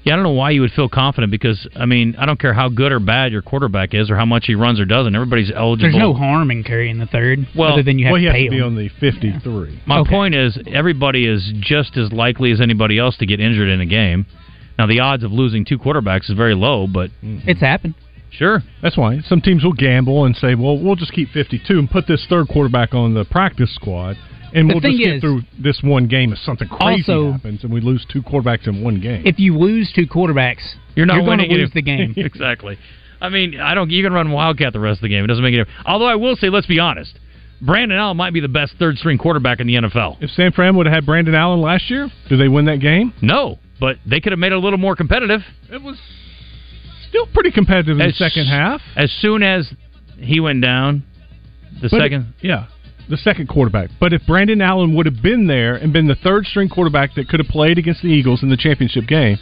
Yeah, 0.03 0.13
I 0.13 0.15
don't 0.15 0.23
know 0.23 0.31
why 0.31 0.51
you 0.51 0.61
would 0.61 0.71
feel 0.71 0.87
confident 0.87 1.29
because 1.29 1.67
I 1.75 1.85
mean 1.85 2.15
I 2.17 2.25
don't 2.25 2.39
care 2.39 2.53
how 2.53 2.69
good 2.69 2.91
or 2.93 2.99
bad 2.99 3.33
your 3.33 3.41
quarterback 3.41 3.93
is 3.93 4.09
or 4.09 4.15
how 4.15 4.25
much 4.25 4.45
he 4.45 4.55
runs 4.55 4.79
or 4.79 4.85
doesn't. 4.85 5.13
Everybody's 5.13 5.51
eligible. 5.53 5.91
There's 5.91 5.99
no 6.01 6.13
harm 6.13 6.51
in 6.51 6.63
carrying 6.63 6.99
the 6.99 7.05
third, 7.05 7.47
Well- 7.55 7.73
other 7.73 7.83
than 7.83 7.99
you 7.99 8.05
have 8.05 8.13
well, 8.13 8.19
to 8.19 8.23
you 8.23 8.27
have 8.29 8.35
pay 8.35 8.45
to 8.45 8.49
be 8.51 8.61
on 8.61 8.75
the 8.75 8.89
fifty-three. 8.99 9.81
My 9.85 9.99
Okay. 9.99 10.09
point 10.09 10.35
is, 10.35 10.57
everybody 10.67 11.25
is 11.27 11.51
just 11.59 11.97
as 11.97 12.11
likely 12.13 12.51
as 12.51 12.61
anybody 12.61 12.97
else 12.97 13.17
to 13.17 13.25
get 13.25 13.39
injured 13.41 13.67
in 13.69 13.81
a 13.81 13.85
game. 13.85 14.25
Now, 14.77 14.85
the 14.87 15.01
odds 15.01 15.23
of 15.25 15.33
losing 15.33 15.65
two 15.65 15.77
quarterbacks 15.77 16.29
is 16.29 16.37
very 16.37 16.55
low, 16.55 16.87
but 16.87 17.11
It's 17.21 17.59
happened. 17.59 17.95
Sure. 18.31 18.63
That's 18.81 18.97
why 18.97 19.19
some 19.21 19.41
teams 19.41 19.63
will 19.63 19.73
gamble 19.73 20.25
and 20.25 20.35
say, 20.35 20.55
"Well, 20.55 20.77
we'll 20.77 20.95
just 20.95 21.13
keep 21.13 21.29
fifty-two 21.31 21.77
and 21.79 21.89
put 21.89 22.07
this 22.07 22.25
third 22.29 22.47
quarterback 22.47 22.93
on 22.93 23.13
the 23.13 23.25
practice 23.25 23.73
squad." 23.75 24.17
And 24.51 24.67
The 24.69 24.73
we'll 24.73 24.81
just 24.81 24.97
get 24.97 25.13
is- 25.15 25.21
through 25.21 25.41
this 25.59 25.79
one 25.83 26.07
game 26.07 26.33
if 26.33 26.39
something 26.39 26.67
crazy 26.67 27.03
Also- 27.11 27.31
happens 27.33 27.63
and 27.63 27.71
we 27.71 27.81
lose 27.81 28.03
two 28.11 28.23
quarterbacks 28.23 28.67
in 28.67 28.81
one 28.81 28.99
game. 28.99 29.21
If 29.23 29.39
you 29.39 29.55
lose 29.55 29.91
two 29.93 30.07
quarterbacks, 30.07 30.75
You're 30.95 31.05
not 31.05 31.13
going 31.23 31.25
to 31.25 31.29
winning 31.43 31.51
it. 31.51 31.57
lose 31.59 31.69
the 31.71 31.83
game. 31.83 32.13
exactly. 32.17 32.77
I 33.21 33.29
mean, 33.29 33.59
I 33.59 33.75
don't. 33.75 33.91
You 33.91 34.01
can 34.03 34.11
run 34.11 34.31
Wildcat 34.31 34.73
the 34.73 34.79
rest 34.79 34.99
of 34.99 35.01
the 35.03 35.09
game. 35.09 35.23
It 35.23 35.27
doesn't 35.27 35.43
make 35.43 35.53
any 35.53 35.57
difference. 35.63 35.77
Although 35.85 36.07
I 36.07 36.15
will 36.15 36.35
say, 36.35 36.49
let's 36.49 36.65
be 36.65 36.79
honest, 36.79 37.19
Brandon 37.61 37.97
Allen 37.97 38.17
might 38.17 38.33
be 38.33 38.39
the 38.39 38.47
best 38.47 38.73
third 38.79 38.97
string 38.97 39.17
quarterback 39.19 39.59
in 39.59 39.67
the 39.67 39.75
NFL. 39.75 40.17
If 40.21 40.31
San 40.31 40.51
Fran 40.53 40.75
would 40.77 40.87
have 40.87 40.95
had 40.95 41.05
Brandon 41.05 41.35
Allen 41.35 41.61
last 41.61 41.89
year, 41.91 42.09
did 42.27 42.39
they 42.39 42.47
win 42.47 42.65
that 42.65 42.79
game? 42.79 43.13
No, 43.21 43.59
but 43.79 43.97
they 44.05 44.19
could 44.19 44.31
have 44.31 44.39
made 44.39 44.51
it 44.51 44.55
a 44.55 44.59
little 44.59 44.79
more 44.79 44.95
competitive. 44.95 45.41
It 45.71 45.83
was 45.83 45.97
still 47.09 47.25
pretty 47.33 47.51
competitive 47.51 47.99
in 47.99 48.01
As- 48.05 48.13
the 48.13 48.17
second 48.17 48.45
half. 48.47 48.81
As 48.95 49.11
soon 49.21 49.43
as 49.43 49.71
he 50.19 50.39
went 50.39 50.61
down, 50.61 51.03
the 51.81 51.89
But- 51.89 51.99
second. 52.01 52.33
yeah, 52.41 52.65
the 53.09 53.17
second 53.17 53.47
quarterback. 53.47 53.89
But 53.99 54.13
if 54.13 54.25
Brandon 54.25 54.61
Allen 54.61 54.93
would 54.95 55.05
have 55.05 55.21
been 55.21 55.47
there 55.47 55.75
and 55.75 55.91
been 55.91 56.07
the 56.07 56.15
third 56.15 56.45
string 56.45 56.69
quarterback 56.69 57.15
that 57.15 57.27
could 57.27 57.39
have 57.39 57.49
played 57.49 57.77
against 57.77 58.01
the 58.01 58.09
Eagles 58.09 58.43
in 58.43 58.49
the 58.49 58.57
championship 58.57 59.07
game, 59.07 59.37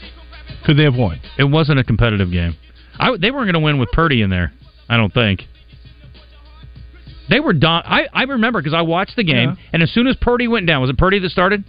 could 0.64 0.78
they 0.78 0.84
have 0.84 0.96
won? 0.96 1.20
It 1.38 1.44
wasn't 1.46 1.80
a 1.80 1.84
competitive 1.84 2.32
game. 2.32 2.56
I, 3.00 3.16
they 3.18 3.30
weren't 3.32 3.46
going 3.46 3.54
to 3.54 3.60
win 3.60 3.78
with 3.78 3.92
Purdy 3.92 4.22
in 4.22 4.30
there. 4.30 4.54
I 4.90 4.98
don't 4.98 5.14
think. 5.14 5.46
They 7.30 7.40
were 7.42 7.54
done. 7.54 7.84
I, 7.86 8.08
I 8.14 8.24
remember 8.24 8.60
because 8.62 8.74
I 8.74 8.82
watched 8.82 9.18
the 9.18 9.24
game, 9.24 9.50
Yeah. 9.50 9.56
and 9.74 9.84
as 9.84 9.92
soon 9.92 10.08
as 10.08 10.16
Purdy 10.16 10.48
went 10.48 10.66
down, 10.66 10.80
was 10.82 10.90
it 10.90 10.98
Purdy 10.98 11.20
that 11.20 11.30
started? 11.30 11.64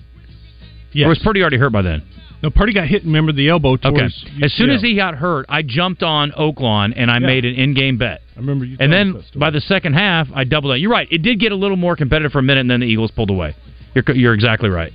Yes. 0.92 1.06
Or 1.06 1.08
was 1.10 1.18
Purdy 1.18 1.40
already 1.40 1.56
hurt 1.58 1.70
by 1.72 1.82
then? 1.82 2.02
No, 2.42 2.50
Purdy 2.50 2.72
got 2.72 2.86
hit. 2.86 3.04
Remember 3.04 3.32
the 3.32 3.48
elbow 3.48 3.76
Okay. 3.84 4.08
As 4.42 4.52
soon 4.52 4.70
as 4.70 4.80
he 4.80 4.94
got 4.94 5.14
hurt, 5.14 5.46
I 5.48 5.62
jumped 5.62 6.02
on 6.02 6.30
Oaklawn 6.32 6.92
and 6.96 7.10
I 7.10 7.14
Yeah. 7.14 7.26
made 7.26 7.44
an 7.44 7.54
in-game 7.54 7.96
bet. 7.96 8.22
I 8.36 8.40
remember 8.40 8.64
you. 8.64 8.76
And 8.78 8.92
then 8.92 9.22
by 9.34 9.50
the 9.50 9.60
second 9.60 9.94
half, 9.94 10.28
I 10.32 10.44
doubled 10.44 10.74
it. 10.74 10.80
You're 10.80 10.90
right. 10.90 11.08
It 11.10 11.22
did 11.22 11.40
get 11.40 11.50
a 11.50 11.56
little 11.56 11.76
more 11.76 11.96
competitive 11.96 12.30
for 12.32 12.38
a 12.38 12.42
minute, 12.42 12.60
and 12.60 12.70
then 12.70 12.80
the 12.80 12.86
Eagles 12.86 13.10
pulled 13.10 13.30
away. 13.30 13.54
You're, 13.94 14.04
you're 14.14 14.34
exactly 14.34 14.68
right. 14.68 14.92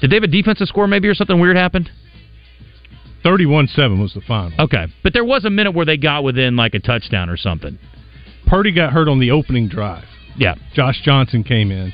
Did 0.00 0.10
they 0.10 0.16
have 0.16 0.22
a 0.24 0.28
defensive 0.28 0.66
score 0.68 0.86
maybe 0.86 1.08
or 1.08 1.14
something 1.14 1.38
weird 1.38 1.56
happened? 1.56 1.90
31-7 3.24 4.00
was 4.00 4.14
the 4.14 4.20
final. 4.22 4.52
Okay. 4.58 4.86
But 5.02 5.12
there 5.12 5.24
was 5.24 5.44
a 5.44 5.50
minute 5.50 5.72
where 5.72 5.86
they 5.86 5.96
got 5.96 6.24
within 6.24 6.56
like 6.56 6.74
a 6.74 6.80
touchdown 6.80 7.28
or 7.28 7.36
something. 7.36 7.78
Purdy 8.46 8.72
got 8.72 8.92
hurt 8.92 9.08
on 9.08 9.20
the 9.20 9.30
opening 9.30 9.68
drive. 9.68 10.04
Yeah. 10.36 10.54
Josh 10.74 11.00
Johnson 11.04 11.44
came 11.44 11.70
in. 11.70 11.92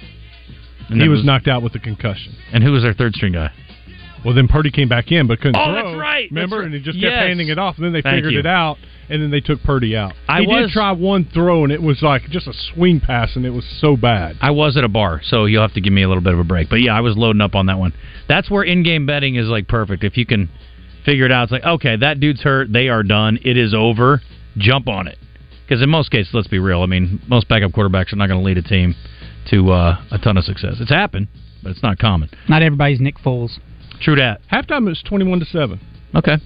And 0.89 1.03
he 1.03 1.07
that 1.07 1.11
was, 1.11 1.25
knocked 1.25 1.49
out 1.49 1.63
with 1.63 1.75
a 1.75 1.79
concussion. 1.79 2.35
And 2.53 2.65
who 2.65 2.73
was 2.73 2.83
their 2.83 2.95
third 2.95 3.15
string 3.15 3.33
guy? 3.33 3.51
Well, 4.25 4.35
then 4.35 4.49
Purdy 4.49 4.71
came 4.71 4.89
back 4.89 5.13
in, 5.13 5.27
but 5.27 5.41
couldn't 5.41 5.57
Oh, 5.57 5.65
throw. 5.73 5.75
that's 5.91 5.97
right. 6.01 6.29
Remember, 6.31 6.57
That's 6.57 6.61
right. 6.61 6.65
and 6.67 6.75
he 6.75 6.81
just 6.81 7.01
kept 7.01 7.13
Yes. 7.13 7.27
handing 7.27 7.49
it 7.49 7.59
off. 7.59 7.77
And 7.77 7.85
then 7.85 7.93
they 7.93 8.03
Thank 8.03 8.17
figured 8.17 8.33
you. 8.35 8.41
it 8.41 8.47
out, 8.47 8.79
and 9.09 9.23
then 9.23 9.31
they 9.31 9.41
took 9.41 9.63
Purdy 9.63 9.97
out. 9.97 10.13
I 10.29 10.41
he 10.41 10.47
was- 10.47 10.67
did 10.67 10.71
try 10.73 10.91
one 10.93 11.25
throw, 11.25 11.63
and 11.65 11.73
it 11.73 11.83
was 11.83 12.03
like 12.03 12.29
just 12.31 12.47
a 12.49 12.53
swing 12.53 13.01
pass, 13.01 13.37
and 13.37 13.47
it 13.47 13.51
was 13.53 13.65
so 13.65 13.97
bad. 13.97 14.37
I 14.41 14.51
was 14.51 14.77
at 14.77 14.85
a 14.85 14.89
bar, 14.89 15.21
so 15.23 15.45
you'll 15.47 15.63
have 15.63 15.75
to 15.75 15.81
give 15.81 15.93
me 15.93 16.03
a 16.03 16.09
little 16.09 16.23
bit 16.23 16.33
of 16.33 16.39
a 16.41 16.45
break. 16.45 16.69
But 16.69 16.81
yeah, 16.81 16.97
I 16.97 17.01
was 17.01 17.17
loading 17.17 17.41
up 17.41 17.55
on 17.55 17.67
that 17.67 17.79
one. 17.79 17.93
That's 18.27 18.51
where 18.51 18.63
in-game 18.65 19.07
betting 19.07 19.37
is 19.37 19.47
like 19.49 19.69
perfect. 19.69 20.03
If 20.05 20.17
you 20.17 20.27
can 20.27 20.49
figure 21.05 21.25
it 21.25 21.33
out. 21.33 21.45
It's 21.45 21.53
like, 21.53 21.65
okay, 21.65 21.97
that 21.97 22.21
dude's 22.21 22.43
hurt. 22.43 22.71
They 22.71 22.89
are 22.89 23.03
done. 23.03 23.39
It 23.43 23.57
is 23.57 23.73
over. 23.73 24.21
Jump 24.59 24.89
on 24.89 25.07
it. 25.07 25.17
Because 25.67 25.81
in 25.81 25.89
most 25.89 26.11
cases, 26.11 26.35
let's 26.35 26.49
be 26.49 26.59
real. 26.59 26.83
I 26.83 26.87
mean, 26.87 27.21
most 27.29 27.49
backup 27.49 27.71
quarterbacks 27.73 28.13
are 28.13 28.17
not 28.17 28.27
going 28.29 28.39
to 28.41 28.45
lead 28.45 28.59
a 28.59 28.63
team 28.63 28.95
to 29.51 29.71
uh, 29.73 29.97
a 30.11 30.19
ton 30.19 30.37
of 30.37 30.45
success. 30.45 30.75
It's 30.81 30.91
happened, 30.91 31.29
but 31.63 31.71
it's 31.71 31.83
not 31.83 31.99
common. 31.99 32.29
Not 32.49 32.63
everybody's 32.63 33.01
Nick 33.01 33.17
Foles. 33.19 33.59
True 34.01 34.17
that. 34.17 34.41
Halftime 34.53 34.87
it 34.87 34.91
was 34.91 35.03
twenty-one 35.07 35.41
to 35.41 35.47
seven. 35.47 35.81
Okay. 36.15 36.37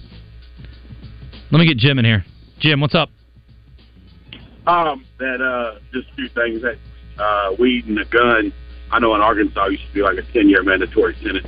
Let 1.51 1.59
me 1.59 1.67
get 1.67 1.77
Jim 1.77 1.99
in 1.99 2.05
here. 2.05 2.25
Jim, 2.61 2.81
what's 2.81 2.95
up? 2.95 3.11
Um, 4.67 5.05
that 5.19 5.41
uh, 5.41 5.79
just 5.93 6.09
a 6.11 6.15
few 6.15 6.29
things 6.29 6.63
that 6.63 6.79
uh, 7.23 7.55
weed 7.59 7.87
and 7.87 7.99
a 7.99 8.05
gun. 8.05 8.53
I 8.91 8.99
know 8.99 9.15
in 9.15 9.21
Arkansas 9.21 9.67
used 9.67 9.87
to 9.87 9.95
be 9.95 10.03
like 10.03 10.19
a 10.19 10.33
ten-year 10.33 10.63
mandatory 10.63 11.15
sentence. 11.23 11.47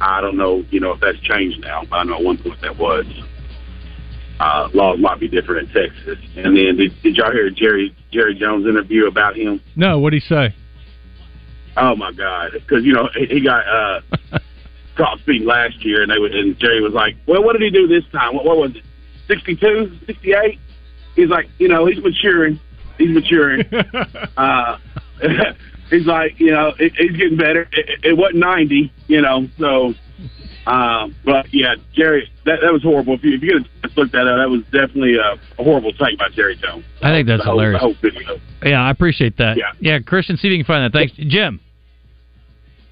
I 0.00 0.20
don't 0.20 0.36
know, 0.36 0.64
you 0.70 0.80
know, 0.80 0.92
if 0.92 1.00
that's 1.00 1.18
changed 1.20 1.60
now. 1.60 1.82
But 1.88 1.96
I 1.96 2.04
know 2.04 2.16
at 2.16 2.22
one 2.22 2.38
point 2.38 2.60
that 2.62 2.78
was. 2.78 3.06
Uh, 4.38 4.68
laws 4.74 4.98
might 4.98 5.18
be 5.18 5.28
different 5.28 5.68
in 5.68 5.74
Texas. 5.74 6.18
And 6.36 6.56
then 6.56 6.76
did, 6.76 6.92
did 7.02 7.16
y'all 7.16 7.32
hear 7.32 7.48
Jerry 7.50 7.96
Jerry 8.12 8.34
Jones 8.34 8.66
interview 8.66 9.06
about 9.06 9.34
him? 9.34 9.62
No, 9.76 9.98
what 9.98 10.10
did 10.10 10.22
he 10.22 10.28
say? 10.28 10.54
Oh 11.76 11.96
my 11.96 12.12
God! 12.12 12.52
Because 12.52 12.84
you 12.84 12.92
know 12.92 13.08
he, 13.14 13.26
he 13.26 13.40
got 13.40 13.66
uh, 13.66 14.00
caught 14.96 15.18
speeding 15.20 15.46
last 15.46 15.84
year, 15.84 16.02
and 16.02 16.10
they 16.10 16.18
would, 16.18 16.34
and 16.34 16.58
Jerry 16.58 16.80
was 16.80 16.92
like, 16.92 17.16
"Well, 17.26 17.42
what 17.42 17.52
did 17.52 17.62
he 17.62 17.70
do 17.70 17.86
this 17.86 18.04
time? 18.12 18.34
What, 18.34 18.44
what 18.44 18.56
was 18.56 18.74
it? 18.76 18.82
62, 19.28 19.98
68? 20.06 20.58
He's 21.16 21.28
like, 21.28 21.48
you 21.58 21.68
know, 21.68 21.86
he's 21.86 22.02
maturing. 22.02 22.60
He's 22.98 23.10
maturing. 23.10 23.64
uh, 24.36 24.78
he's 25.90 26.06
like, 26.06 26.38
you 26.38 26.50
know, 26.52 26.72
it, 26.78 26.92
he's 26.96 27.16
getting 27.16 27.36
better. 27.36 27.68
It, 27.72 28.04
it 28.04 28.16
wasn't 28.16 28.36
ninety, 28.38 28.92
you 29.08 29.20
know. 29.22 29.48
So, 29.58 29.94
um, 30.66 31.14
but 31.24 31.52
yeah, 31.52 31.74
Jerry, 31.94 32.30
that 32.44 32.60
that 32.62 32.72
was 32.72 32.82
horrible. 32.82 33.14
If 33.14 33.24
you 33.24 33.34
if 33.34 33.42
you 33.42 33.60
could 33.82 33.96
look 33.96 34.12
that 34.12 34.26
up, 34.26 34.36
that 34.38 34.48
was 34.50 34.62
definitely 34.64 35.16
a, 35.16 35.32
a 35.58 35.64
horrible 35.64 35.92
take 35.92 36.18
by 36.18 36.28
Jerry 36.30 36.56
Jones. 36.56 36.84
I 37.02 37.10
think 37.10 37.26
that's 37.28 37.40
The 37.40 37.44
whole- 37.50 37.54
hilarious. 37.58 37.80
the 37.80 37.86
whole 37.86 37.94
video. 38.02 38.40
Yeah, 38.62 38.82
I 38.82 38.90
appreciate 38.90 39.36
that. 39.38 39.56
Yeah. 39.56 39.72
yeah, 39.80 39.98
Christian, 40.00 40.36
see 40.36 40.48
if 40.48 40.52
you 40.52 40.58
can 40.58 40.66
find 40.66 40.84
that. 40.84 40.96
Thanks, 40.96 41.12
Jim. 41.16 41.60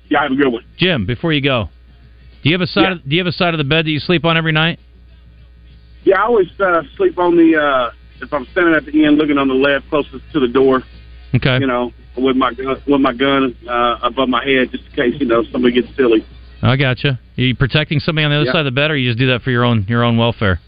Yeah, 0.09 0.21
I 0.21 0.23
have 0.25 0.33
a 0.33 0.37
good 0.37 0.53
one. 0.53 0.65
Jim, 0.77 1.07
before 1.07 1.33
you 1.33 1.41
go, 1.41 1.69
do 2.45 2.51
you 2.51 2.55
have 2.55 2.61
a 2.61 2.67
side? 2.67 2.83
Yeah. 2.83 2.93
Of, 2.93 3.09
do 3.09 3.17
you 3.17 3.21
have 3.25 3.27
a 3.27 3.33
side 3.33 3.55
of 3.55 3.59
the 3.59 3.65
bed 3.65 3.87
that 3.87 3.91
you 3.91 3.99
sleep 3.99 4.25
on 4.25 4.37
every 4.37 4.53
night? 4.53 4.79
Yeah, 6.05 6.21
I 6.21 6.27
always 6.27 6.49
uh, 6.61 6.83
sleep 6.97 7.19
on 7.19 7.37
the 7.37 7.57
uh, 7.57 7.91
if 8.23 8.33
I'm 8.33 8.47
standing 8.53 8.75
at 8.75 8.85
the 8.85 9.05
end, 9.05 9.17
looking 9.17 9.39
on 9.39 9.49
the 9.49 9.55
left, 9.55 9.89
closest 9.89 10.23
to 10.35 10.41
the 10.41 10.49
door. 10.49 10.83
Okay. 11.35 11.59
You 11.59 11.67
know, 11.67 11.93
with 12.17 12.37
my 12.37 12.53
gun, 12.53 12.83
with 12.87 13.01
my 13.01 13.15
gun 13.15 13.57
uh, 13.69 13.99
above 14.03 14.29
my 14.29 14.45
head, 14.45 14.71
just 14.71 14.85
in 14.85 14.93
case 14.93 15.15
you 15.19 15.27
know 15.27 15.43
somebody 15.51 15.81
gets 15.81 15.95
silly. 15.97 16.25
I 16.63 16.77
gotcha. 16.77 17.19
Are 17.37 17.41
you 17.41 17.55
protecting 17.57 17.99
somebody 17.99 18.25
on 18.25 18.31
the 18.31 18.37
other 18.37 18.47
Yeah. 18.47 18.53
side 18.53 18.61
of 18.61 18.65
the 18.67 18.71
bed, 18.79 18.91
or 18.91 18.97
you 18.97 19.09
just 19.09 19.19
do 19.19 19.27
that 19.29 19.43
for 19.43 19.51
your 19.51 19.65
own 19.65 19.87
your 19.89 20.05
own 20.05 20.19
welfare? 20.19 20.61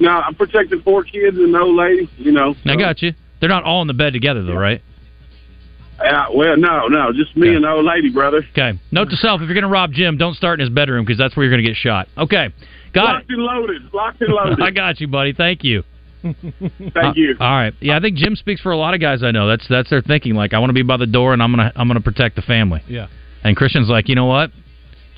No, 0.00 0.10
I'm 0.10 0.34
protecting 0.34 0.80
four 0.80 1.02
kids 1.04 1.36
and 1.36 1.54
an 1.54 1.56
old 1.56 1.76
lady. 1.76 2.08
You 2.16 2.32
know. 2.32 2.54
I 2.64 2.72
so- 2.72 2.78
got 2.78 3.02
you. 3.02 3.12
They're 3.40 3.48
not 3.48 3.64
all 3.64 3.82
in 3.82 3.86
the 3.86 3.94
bed 3.94 4.14
together, 4.14 4.42
though, 4.42 4.56
right? 4.56 4.82
Uh, 5.98 6.26
well, 6.32 6.56
no, 6.56 6.86
no, 6.86 7.12
just 7.12 7.36
me 7.36 7.54
and 7.54 7.64
the 7.64 7.68
old 7.68 7.84
lady, 7.84 8.10
brother. 8.10 8.44
Okay. 8.52 8.78
Note 8.92 9.10
to 9.10 9.16
self: 9.16 9.40
if 9.40 9.46
you're 9.46 9.54
going 9.54 9.62
to 9.62 9.68
rob 9.68 9.92
Jim, 9.92 10.16
don't 10.16 10.34
start 10.34 10.60
in 10.60 10.66
his 10.66 10.74
bedroom 10.74 11.04
because 11.04 11.18
that's 11.18 11.36
where 11.36 11.44
you're 11.44 11.52
going 11.52 11.64
to 11.64 11.68
get 11.68 11.76
shot. 11.76 12.08
Okay. 12.16 12.48
Got 12.94 13.04
Locked 13.04 13.30
and 13.30 13.42
loaded. 13.42 13.82
Locked 13.92 14.20
and 14.22 14.32
loaded. 14.32 14.58
I 14.62 14.70
got 14.70 15.00
you, 15.00 15.08
buddy. 15.08 15.32
Thank 15.32 15.64
you. 15.64 15.82
Thank 16.22 17.16
you. 17.16 17.36
Uh, 17.40 17.44
all 17.44 17.56
right. 17.56 17.74
Yeah, 17.80 17.96
I 17.96 18.00
think 18.00 18.16
Jim 18.16 18.36
speaks 18.36 18.60
for 18.60 18.72
a 18.72 18.76
lot 18.76 18.94
of 18.94 19.00
guys 19.00 19.22
I 19.22 19.30
know. 19.30 19.48
That's 19.48 19.66
that's 19.68 19.90
their 19.90 20.00
thinking. 20.02 20.34
Like, 20.34 20.54
I 20.54 20.58
want 20.58 20.70
to 20.70 20.74
be 20.74 20.82
by 20.82 20.96
the 20.96 21.06
door, 21.06 21.32
and 21.32 21.42
I'm 21.42 21.50
gonna 21.52 21.72
I'm 21.74 21.88
gonna 21.88 22.00
protect 22.00 22.36
the 22.36 22.42
family. 22.42 22.82
Yeah. 22.88 23.08
And 23.44 23.56
Christian's 23.56 23.88
like, 23.88 24.08
you 24.08 24.14
know 24.14 24.26
what, 24.26 24.50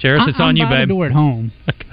Cheris, 0.03 0.27
it's 0.29 0.39
I, 0.39 0.45
on 0.45 0.49
I'm 0.51 0.57
you, 0.57 0.65
by 0.65 0.71
babe. 0.71 0.89
the 0.89 0.95
door 0.95 1.07
at 1.07 1.13
home. 1.13 1.53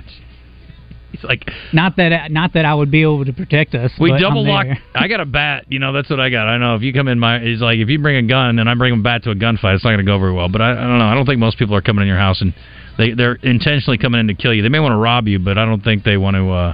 He's 1.17 1.23
like, 1.23 1.49
Not 1.73 1.95
that 1.97 2.31
not 2.31 2.53
that 2.53 2.65
I 2.65 2.73
would 2.73 2.89
be 2.91 3.01
able 3.01 3.25
to 3.25 3.33
protect 3.33 3.75
us. 3.75 3.91
we 3.99 4.11
but 4.11 4.19
double 4.19 4.41
I'm 4.41 4.47
lock. 4.47 4.65
there. 4.65 4.79
I 4.95 5.07
got 5.07 5.19
a 5.19 5.25
bat. 5.25 5.65
You 5.69 5.79
know, 5.79 5.91
that's 5.93 6.09
what 6.09 6.19
I 6.19 6.29
got. 6.29 6.47
I 6.47 6.57
know 6.57 6.75
if 6.75 6.81
you 6.81 6.93
come 6.93 7.07
in 7.07 7.19
my, 7.19 7.39
he's 7.39 7.61
like, 7.61 7.79
if 7.79 7.89
you 7.89 7.99
bring 7.99 8.17
a 8.17 8.27
gun 8.27 8.59
and 8.59 8.69
I 8.69 8.73
bring 8.75 8.93
a 8.93 9.01
bat 9.01 9.23
to 9.23 9.31
a 9.31 9.35
gunfight, 9.35 9.75
it's 9.75 9.83
not 9.83 9.91
going 9.91 9.97
to 9.99 10.03
go 10.03 10.19
very 10.19 10.33
well. 10.33 10.49
But 10.49 10.61
I, 10.61 10.71
I 10.71 10.75
don't 10.75 10.99
know. 10.99 11.05
I 11.07 11.15
don't 11.15 11.25
think 11.25 11.39
most 11.39 11.57
people 11.57 11.75
are 11.75 11.81
coming 11.81 12.01
in 12.03 12.07
your 12.07 12.17
house 12.17 12.41
and 12.41 12.53
they 12.97 13.13
they're 13.13 13.35
intentionally 13.35 13.97
coming 13.97 14.19
in 14.19 14.27
to 14.27 14.33
kill 14.33 14.53
you. 14.53 14.61
They 14.63 14.69
may 14.69 14.79
want 14.79 14.93
to 14.93 14.97
rob 14.97 15.27
you, 15.27 15.39
but 15.39 15.57
I 15.57 15.65
don't 15.65 15.83
think 15.83 16.03
they 16.03 16.17
want 16.17 16.35
to. 16.35 16.49
uh 16.51 16.73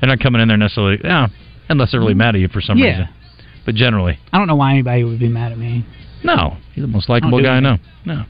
They're 0.00 0.08
not 0.08 0.20
coming 0.20 0.40
in 0.42 0.48
there 0.48 0.56
necessarily. 0.56 0.98
Yeah, 1.02 1.28
unless 1.68 1.90
they're 1.92 2.00
really 2.00 2.14
mad 2.14 2.34
at 2.34 2.40
you 2.40 2.48
for 2.48 2.60
some 2.60 2.78
Yeah. 2.78 2.86
reason. 2.90 3.08
But 3.66 3.74
generally, 3.76 4.18
I 4.32 4.36
don't 4.38 4.46
know 4.46 4.56
why 4.56 4.72
anybody 4.72 5.04
would 5.04 5.18
be 5.18 5.28
mad 5.28 5.52
at 5.52 5.58
me. 5.58 5.84
no. 6.22 6.56
You're 6.74 6.86
the 6.86 6.92
most 6.92 7.08
likable 7.08 7.38
don't 7.38 7.44
guy 7.44 7.56
I 7.56 7.60
know. 7.60 7.78
No. 8.04 8.24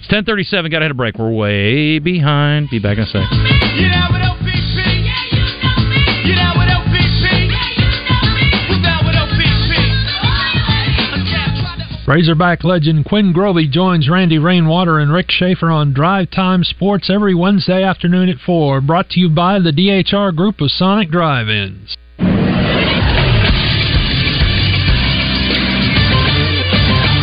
It's 0.00 0.08
ten 0.08 0.24
thirty 0.24 0.42
seven. 0.42 0.70
Got 0.72 0.80
to 0.80 0.86
hit 0.86 0.90
a 0.90 0.94
break. 0.94 1.16
We're 1.18 1.30
way 1.30 2.00
behind. 2.00 2.68
Be 2.70 2.80
back 2.80 2.96
in 2.98 3.04
a 3.04 3.06
sec. 3.06 3.22
Razorback 12.12 12.62
legend 12.62 13.06
Quinn 13.06 13.32
Grovey 13.32 13.70
joins 13.70 14.06
Randy 14.06 14.36
Rainwater 14.36 14.98
and 14.98 15.10
Rick 15.10 15.30
Schaefer 15.30 15.70
on 15.70 15.94
Drive 15.94 16.30
Time 16.30 16.62
Sports 16.62 17.08
every 17.08 17.34
Wednesday 17.34 17.82
afternoon 17.82 18.28
at 18.28 18.36
4. 18.44 18.82
Brought 18.82 19.08
to 19.10 19.20
you 19.20 19.30
by 19.30 19.58
the 19.58 19.70
DHR 19.72 20.36
Group 20.36 20.60
of 20.60 20.70
Sonic 20.70 21.10
Drive-Ins. 21.10 21.96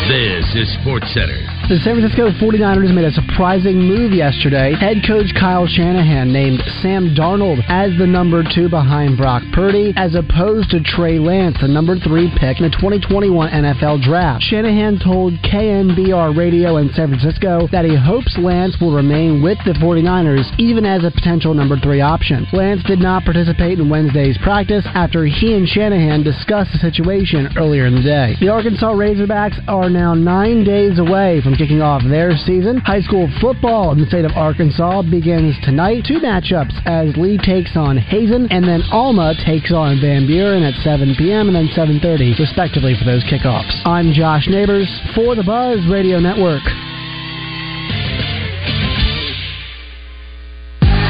This 0.10 0.56
is 0.56 0.82
Sports 0.82 1.14
Center. 1.14 1.59
The 1.70 1.78
San 1.86 2.02
Francisco 2.02 2.34
49ers 2.42 2.90
made 2.96 3.06
a 3.06 3.12
surprising 3.14 3.78
move 3.78 4.10
yesterday. 4.12 4.74
Head 4.74 5.06
coach 5.06 5.30
Kyle 5.38 5.68
Shanahan 5.70 6.34
named 6.34 6.64
Sam 6.82 7.14
Darnold 7.14 7.62
as 7.70 7.94
the 8.00 8.10
number 8.10 8.42
two 8.42 8.74
behind 8.74 9.22
Brock 9.22 9.44
Purdy, 9.54 9.94
as 9.96 10.16
opposed 10.16 10.72
to 10.72 10.82
Trey 10.82 11.20
Lance, 11.20 11.62
the 11.62 11.68
number 11.68 11.94
three 11.94 12.34
pick 12.42 12.58
in 12.58 12.66
the 12.66 12.74
2021 12.74 13.30
NFL 13.54 14.02
Draft. 14.02 14.42
Shanahan 14.50 14.98
told 14.98 15.38
KNBR 15.46 16.34
Radio 16.36 16.78
in 16.78 16.90
San 16.98 17.14
Francisco 17.14 17.70
that 17.72 17.86
he 17.86 17.94
hopes 17.94 18.34
Lance 18.42 18.74
will 18.82 18.98
remain 18.98 19.44
with 19.46 19.60
the 19.62 19.78
49ers 19.78 20.50
even 20.58 20.90
as 20.90 21.06
a 21.06 21.14
potential 21.14 21.54
number 21.54 21.78
three 21.78 22.02
option. 22.02 22.50
Lance 22.52 22.82
did 22.90 22.98
not 22.98 23.30
participate 23.30 23.78
in 23.78 23.94
Wednesday's 23.94 24.42
practice 24.42 24.90
after 24.98 25.24
he 25.24 25.54
and 25.54 25.70
Shanahan 25.70 26.24
discussed 26.24 26.74
the 26.74 26.82
situation 26.82 27.54
earlier 27.62 27.86
in 27.86 27.94
the 27.94 28.02
day. 28.02 28.34
The 28.42 28.50
Arkansas 28.50 28.90
Razorbacks 28.90 29.62
are 29.70 29.92
now 29.92 30.16
nine 30.16 30.64
days 30.64 30.98
away 30.98 31.42
from 31.46 31.59
kicking 31.60 31.82
off 31.82 32.02
their 32.08 32.32
season. 32.48 32.78
High 32.88 33.02
school 33.02 33.28
football 33.42 33.92
in 33.92 34.00
the 34.00 34.08
state 34.08 34.24
of 34.24 34.32
Arkansas 34.32 35.04
begins 35.12 35.60
tonight. 35.62 36.08
Two 36.08 36.24
matchups 36.24 36.72
as 36.88 37.12
Lee 37.18 37.38
takes 37.38 37.76
on 37.76 37.98
Hazen 37.98 38.48
and 38.50 38.64
then 38.64 38.82
Alma 38.96 39.36
takes 39.46 39.74
on 39.74 40.00
Van 40.00 40.26
Buren 40.26 40.64
at 40.64 40.74
7 40.82 41.16
p.m. 41.20 41.52
and 41.52 41.56
then 41.56 41.68
7.30 41.76 42.40
respectively 42.40 42.96
for 42.98 43.04
those 43.04 43.24
kickoffs. 43.26 43.76
I'm 43.84 44.14
Josh 44.14 44.48
Neighbors 44.48 44.88
for 45.14 45.36
the 45.36 45.44
Buzz 45.44 45.84
Radio 45.92 46.20
Network. 46.20 46.64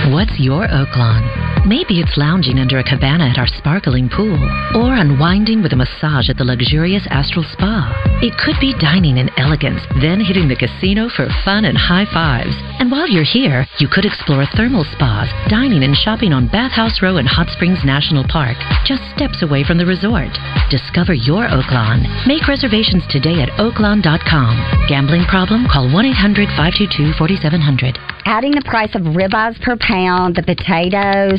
What's 0.09 0.33
your 0.39 0.65
Oaklawn? 0.65 1.48
Maybe 1.65 1.99
it's 1.99 2.17
lounging 2.17 2.57
under 2.57 2.79
a 2.79 2.83
cabana 2.83 3.29
at 3.29 3.37
our 3.37 3.47
sparkling 3.47 4.09
pool, 4.09 4.39
or 4.75 4.95
unwinding 4.95 5.61
with 5.61 5.73
a 5.73 5.75
massage 5.75 6.29
at 6.29 6.37
the 6.37 6.43
luxurious 6.43 7.05
Astral 7.09 7.45
Spa. 7.51 7.93
It 8.21 8.33
could 8.37 8.57
be 8.59 8.73
dining 8.79 9.17
in 9.17 9.29
elegance, 9.37 9.81
then 10.01 10.19
hitting 10.19 10.47
the 10.47 10.55
casino 10.55 11.09
for 11.09 11.27
fun 11.45 11.65
and 11.65 11.77
high 11.77 12.05
fives. 12.11 12.55
And 12.79 12.89
while 12.89 13.07
you're 13.07 13.27
here, 13.27 13.67
you 13.77 13.87
could 13.87 14.05
explore 14.05 14.45
thermal 14.55 14.83
spas, 14.83 15.29
dining 15.49 15.83
and 15.83 15.95
shopping 15.95 16.33
on 16.33 16.47
Bathhouse 16.47 17.01
Row 17.01 17.17
in 17.17 17.25
Hot 17.25 17.49
Springs 17.49 17.83
National 17.85 18.25
Park, 18.27 18.57
just 18.85 19.03
steps 19.13 19.43
away 19.43 19.63
from 19.63 19.77
the 19.77 19.85
resort. 19.85 20.31
Discover 20.69 21.13
your 21.13 21.47
Oaklawn. 21.47 22.05
Make 22.25 22.47
reservations 22.47 23.03
today 23.09 23.41
at 23.41 23.49
oaklawn.com. 23.61 24.87
Gambling 24.87 25.25
problem? 25.25 25.67
Call 25.71 25.91
1 25.91 26.05
800 26.05 26.49
522 26.55 27.13
4700. 27.17 27.97
Adding 28.25 28.51
the 28.51 28.61
price 28.65 28.93
of 28.93 29.01
ribeyes 29.17 29.59
per 29.61 29.75
pound, 29.77 30.35
the 30.35 30.43
potatoes, 30.43 31.38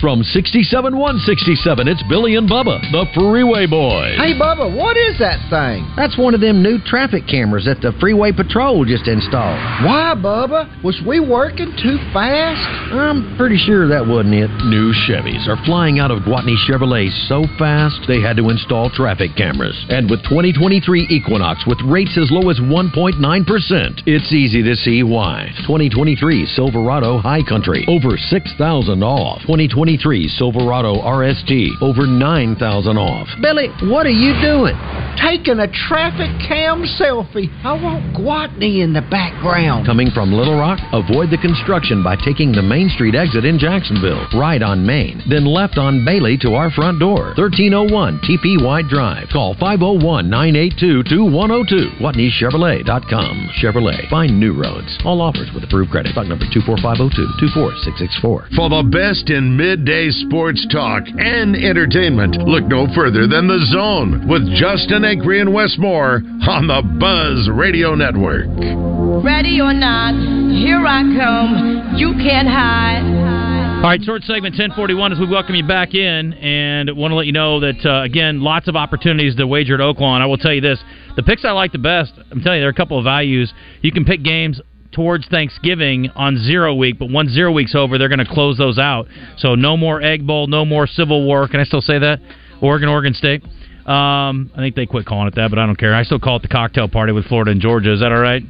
From 0.00 0.22
67 0.24 0.96
167, 0.96 1.60
it's 1.86 2.02
Billy 2.08 2.36
and 2.36 2.48
Bubba, 2.48 2.80
the 2.88 3.04
Freeway 3.12 3.68
Boys. 3.68 4.16
Hey, 4.16 4.32
Bubba, 4.32 4.72
what 4.72 4.96
is 4.96 5.20
that 5.20 5.36
thing? 5.52 5.84
That's 5.92 6.16
one 6.16 6.32
of 6.32 6.40
them 6.40 6.62
new 6.62 6.80
traffic 6.80 7.28
cameras 7.28 7.68
that 7.68 7.84
the 7.84 7.92
Freeway 8.00 8.32
Patrol 8.32 8.88
just 8.88 9.04
installed. 9.12 9.60
Why, 9.84 10.16
Bubba? 10.16 10.72
Was 10.80 10.96
we 11.04 11.20
working 11.20 11.76
too 11.76 12.00
fast? 12.16 12.64
I'm 12.96 13.36
pretty 13.36 13.60
sure 13.60 13.92
that 13.92 14.00
wasn't 14.00 14.40
it. 14.40 14.48
New 14.72 14.88
Chevys 15.04 15.44
are 15.44 15.60
flying 15.68 16.00
out 16.00 16.08
of 16.08 16.24
Gwatney 16.24 16.56
Chevrolet 16.64 17.12
so 17.28 17.44
fast 17.60 18.00
they 18.08 18.24
had 18.24 18.40
to 18.40 18.48
install 18.48 18.88
traffic 18.88 19.36
cameras. 19.36 19.76
And 19.92 20.08
with 20.08 20.24
2023 20.24 21.12
Equinox 21.12 21.68
with 21.68 21.76
rates 21.84 22.16
as 22.16 22.32
low 22.32 22.48
as 22.48 22.56
1.9%, 22.56 23.20
it's 24.08 24.32
easy 24.32 24.64
to 24.64 24.74
see 24.76 25.02
why. 25.02 25.52
2023 25.68 26.46
Silverado 26.56 27.18
High 27.20 27.44
Country, 27.44 27.84
over 27.84 28.16
6,000 28.16 28.56
off. 29.04 29.44
2023 29.44 29.89
Silverado 29.98 30.94
RST, 31.00 31.82
over 31.82 32.06
9,000 32.06 32.96
off. 32.96 33.28
Billy, 33.40 33.68
what 33.90 34.06
are 34.06 34.10
you 34.10 34.34
doing? 34.40 34.76
Taking 35.18 35.58
a 35.58 35.68
traffic 35.88 36.30
cam 36.46 36.84
selfie. 36.98 37.50
I 37.64 37.74
want 37.74 38.14
Gwatney 38.14 38.82
in 38.82 38.92
the 38.92 39.02
background. 39.02 39.86
Coming 39.86 40.10
from 40.10 40.32
Little 40.32 40.58
Rock, 40.58 40.78
avoid 40.92 41.30
the 41.30 41.38
construction 41.38 42.02
by 42.02 42.16
taking 42.16 42.52
the 42.52 42.62
Main 42.62 42.88
Street 42.88 43.14
exit 43.14 43.44
in 43.44 43.58
Jacksonville, 43.58 44.26
right 44.34 44.62
on 44.62 44.86
Main, 44.86 45.22
then 45.28 45.44
left 45.44 45.78
on 45.78 46.04
Bailey 46.04 46.38
to 46.38 46.54
our 46.54 46.70
front 46.70 47.00
door. 47.00 47.34
1301 47.36 48.20
TP 48.24 48.62
White 48.64 48.88
Drive. 48.88 49.28
Call 49.32 49.54
501 49.54 50.30
982 50.30 51.02
2102. 51.04 52.00
GwatneyChevrolet.com. 52.00 53.50
Chevrolet. 53.60 54.08
Find 54.08 54.38
new 54.38 54.54
roads. 54.54 54.98
All 55.04 55.20
offers 55.20 55.50
with 55.54 55.64
approved 55.64 55.90
credit. 55.90 56.12
Stock 56.12 56.26
number 56.26 56.46
24502 56.52 57.10
24664. 57.40 58.56
For 58.56 58.68
the 58.68 58.82
best 58.88 59.30
in 59.30 59.56
midday 59.80 60.10
sports 60.10 60.66
talk 60.70 61.04
and 61.06 61.56
entertainment, 61.56 62.36
look 62.46 62.64
no 62.64 62.86
further 62.94 63.26
than 63.26 63.48
The 63.48 63.64
Zone 63.72 64.28
with 64.28 64.44
Justin 64.52 65.08
Acree 65.08 65.40
and 65.40 65.54
Wes 65.54 65.74
Moore 65.78 66.20
on 66.48 66.66
the 66.66 66.82
Buzz 67.00 67.48
Radio 67.48 67.94
Network. 67.94 68.44
Ready 69.24 69.58
or 69.58 69.72
not, 69.72 70.12
here 70.52 70.84
I 70.84 71.00
come. 71.16 71.96
You 71.96 72.12
can't 72.12 72.46
hide. 72.46 73.80
All 73.80 73.88
right, 73.88 74.02
short 74.02 74.22
segment 74.24 74.52
1041 74.52 75.14
as 75.14 75.18
we 75.18 75.26
welcome 75.26 75.54
you 75.54 75.66
back 75.66 75.94
in 75.94 76.34
and 76.34 76.94
want 76.94 77.12
to 77.12 77.16
let 77.16 77.24
you 77.24 77.32
know 77.32 77.60
that, 77.60 77.80
uh, 77.82 78.02
again, 78.02 78.42
lots 78.42 78.68
of 78.68 78.76
opportunities 78.76 79.34
to 79.36 79.46
wager 79.46 79.72
at 79.72 79.80
Oaklawn. 79.80 80.20
I 80.20 80.26
will 80.26 80.36
tell 80.36 80.52
you 80.52 80.60
this 80.60 80.78
the 81.16 81.22
picks 81.22 81.46
I 81.46 81.52
like 81.52 81.72
the 81.72 81.78
best, 81.78 82.12
I'm 82.30 82.42
telling 82.42 82.58
you, 82.58 82.62
there 82.62 82.68
are 82.68 82.70
a 82.70 82.74
couple 82.74 82.98
of 82.98 83.04
values. 83.04 83.50
You 83.80 83.92
can 83.92 84.04
pick 84.04 84.22
games 84.22 84.60
towards 84.92 85.26
Thanksgiving 85.28 86.10
on 86.16 86.36
zero 86.38 86.74
week, 86.74 86.98
but 86.98 87.10
once 87.10 87.30
zero 87.30 87.52
week's 87.52 87.74
over, 87.74 87.98
they're 87.98 88.08
going 88.08 88.24
to 88.24 88.32
close 88.32 88.58
those 88.58 88.78
out. 88.78 89.06
So 89.38 89.54
no 89.54 89.76
more 89.76 90.02
Egg 90.02 90.26
Bowl, 90.26 90.46
no 90.46 90.64
more 90.64 90.86
Civil 90.86 91.24
War. 91.24 91.48
Can 91.48 91.60
I 91.60 91.64
still 91.64 91.80
say 91.80 91.98
that? 91.98 92.20
Oregon, 92.60 92.88
Oregon 92.88 93.14
State. 93.14 93.42
Um, 93.86 94.50
I 94.54 94.58
think 94.58 94.76
they 94.76 94.86
quit 94.86 95.06
calling 95.06 95.26
it 95.26 95.34
that, 95.36 95.50
but 95.50 95.58
I 95.58 95.66
don't 95.66 95.78
care. 95.78 95.94
I 95.94 96.02
still 96.02 96.20
call 96.20 96.36
it 96.36 96.42
the 96.42 96.48
cocktail 96.48 96.88
party 96.88 97.12
with 97.12 97.26
Florida 97.26 97.50
and 97.50 97.60
Georgia. 97.60 97.92
Is 97.92 98.00
that 98.00 98.12
all 98.12 98.20
right? 98.20 98.42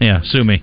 Yeah, 0.00 0.20
sue 0.22 0.44
me. 0.44 0.62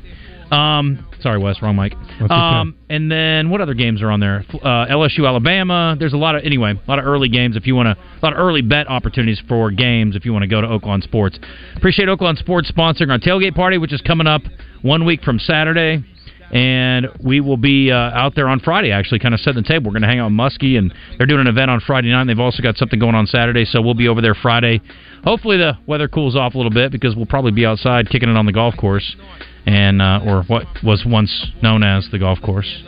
Um, 0.52 1.06
sorry, 1.22 1.40
Wes, 1.40 1.62
wrong 1.62 1.76
mic. 1.76 1.94
Um, 2.30 2.76
and 2.90 3.12
then 3.12 3.50
what 3.50 3.62
other 3.62 3.74
games 3.74 4.02
are 4.02 4.10
on 4.10 4.20
there? 4.20 4.46
Uh, 4.54 4.88
LSU, 4.88 5.28
Alabama. 5.28 5.96
There's 6.00 6.14
a 6.14 6.18
lot 6.18 6.36
of 6.36 6.44
anyway, 6.44 6.72
a 6.72 6.90
lot 6.90 7.00
of 7.00 7.06
early 7.06 7.30
games 7.30 7.56
if 7.56 7.68
you 7.68 7.76
want 7.76 7.88
to, 7.88 8.02
a 8.02 8.22
lot 8.24 8.34
of 8.34 8.40
early 8.40 8.62
bet 8.62 8.88
opportunities 8.90 9.42
for 9.48 9.72
games 9.72 10.16
if 10.16 10.26
you 10.26 10.34
want 10.34 10.44
to 10.44 10.48
go 10.48 10.62
to 10.62 10.68
Oaklawn 10.68 11.04
Sports. 11.04 11.40
Appreciate 11.76 12.08
Oaklawn 12.08 12.38
Sports 12.38 12.72
sponsoring 12.72 13.12
our 13.12 13.20
tailgate 13.20 13.56
party, 13.56 13.78
which 13.78 13.94
is 13.94 14.02
coming 14.02 14.28
up 14.28 14.42
one 14.82 15.06
week 15.06 15.22
from 15.24 15.40
Saturday. 15.40 16.04
And 16.50 17.08
we 17.22 17.42
will 17.42 17.58
be 17.58 17.92
uh, 17.92 17.96
out 17.96 18.34
there 18.36 18.48
on 18.48 18.62
Friday, 18.62 18.92
actually, 18.92 19.20
kind 19.20 19.34
of 19.34 19.42
setting 19.42 19.64
the 19.64 19.68
table. 19.68 19.88
We're 19.88 20.00
going 20.00 20.04
to 20.04 20.08
hang 20.08 20.20
out 20.20 20.32
with 20.32 20.40
Muskie, 20.40 20.78
and 20.78 20.94
they're 21.18 21.28
doing 21.28 21.42
an 21.42 21.48
event 21.48 21.70
on 21.70 21.82
Friday 21.82 22.10
night. 22.10 22.22
And 22.22 22.30
they've 22.30 22.40
also 22.40 22.64
got 22.64 22.78
something 22.78 23.00
going 23.00 23.16
on 23.16 23.28
Saturday, 23.28 23.66
so 23.66 23.82
we'll 23.82 23.96
be 23.96 24.08
over 24.08 24.22
there 24.22 24.34
Friday. 24.34 24.80
Hopefully, 25.26 25.58
the 25.58 25.78
weather 25.88 26.08
cools 26.08 26.38
off 26.38 26.54
a 26.54 26.58
little 26.58 26.72
bit 26.72 26.90
because 26.90 27.18
we'll 27.18 27.26
probably 27.26 27.52
be 27.52 27.66
outside 27.66 28.10
kicking 28.10 28.30
it 28.30 28.38
on 28.38 28.46
the 28.46 28.54
golf 28.54 28.78
course, 28.78 29.18
and 29.68 30.02
uh, 30.02 30.22
or 30.26 30.44
what 30.44 30.66
was 30.82 31.04
once 31.06 31.48
known 31.62 31.84
as 31.84 32.08
the 32.12 32.18
golf 32.18 32.42
course. 32.42 32.84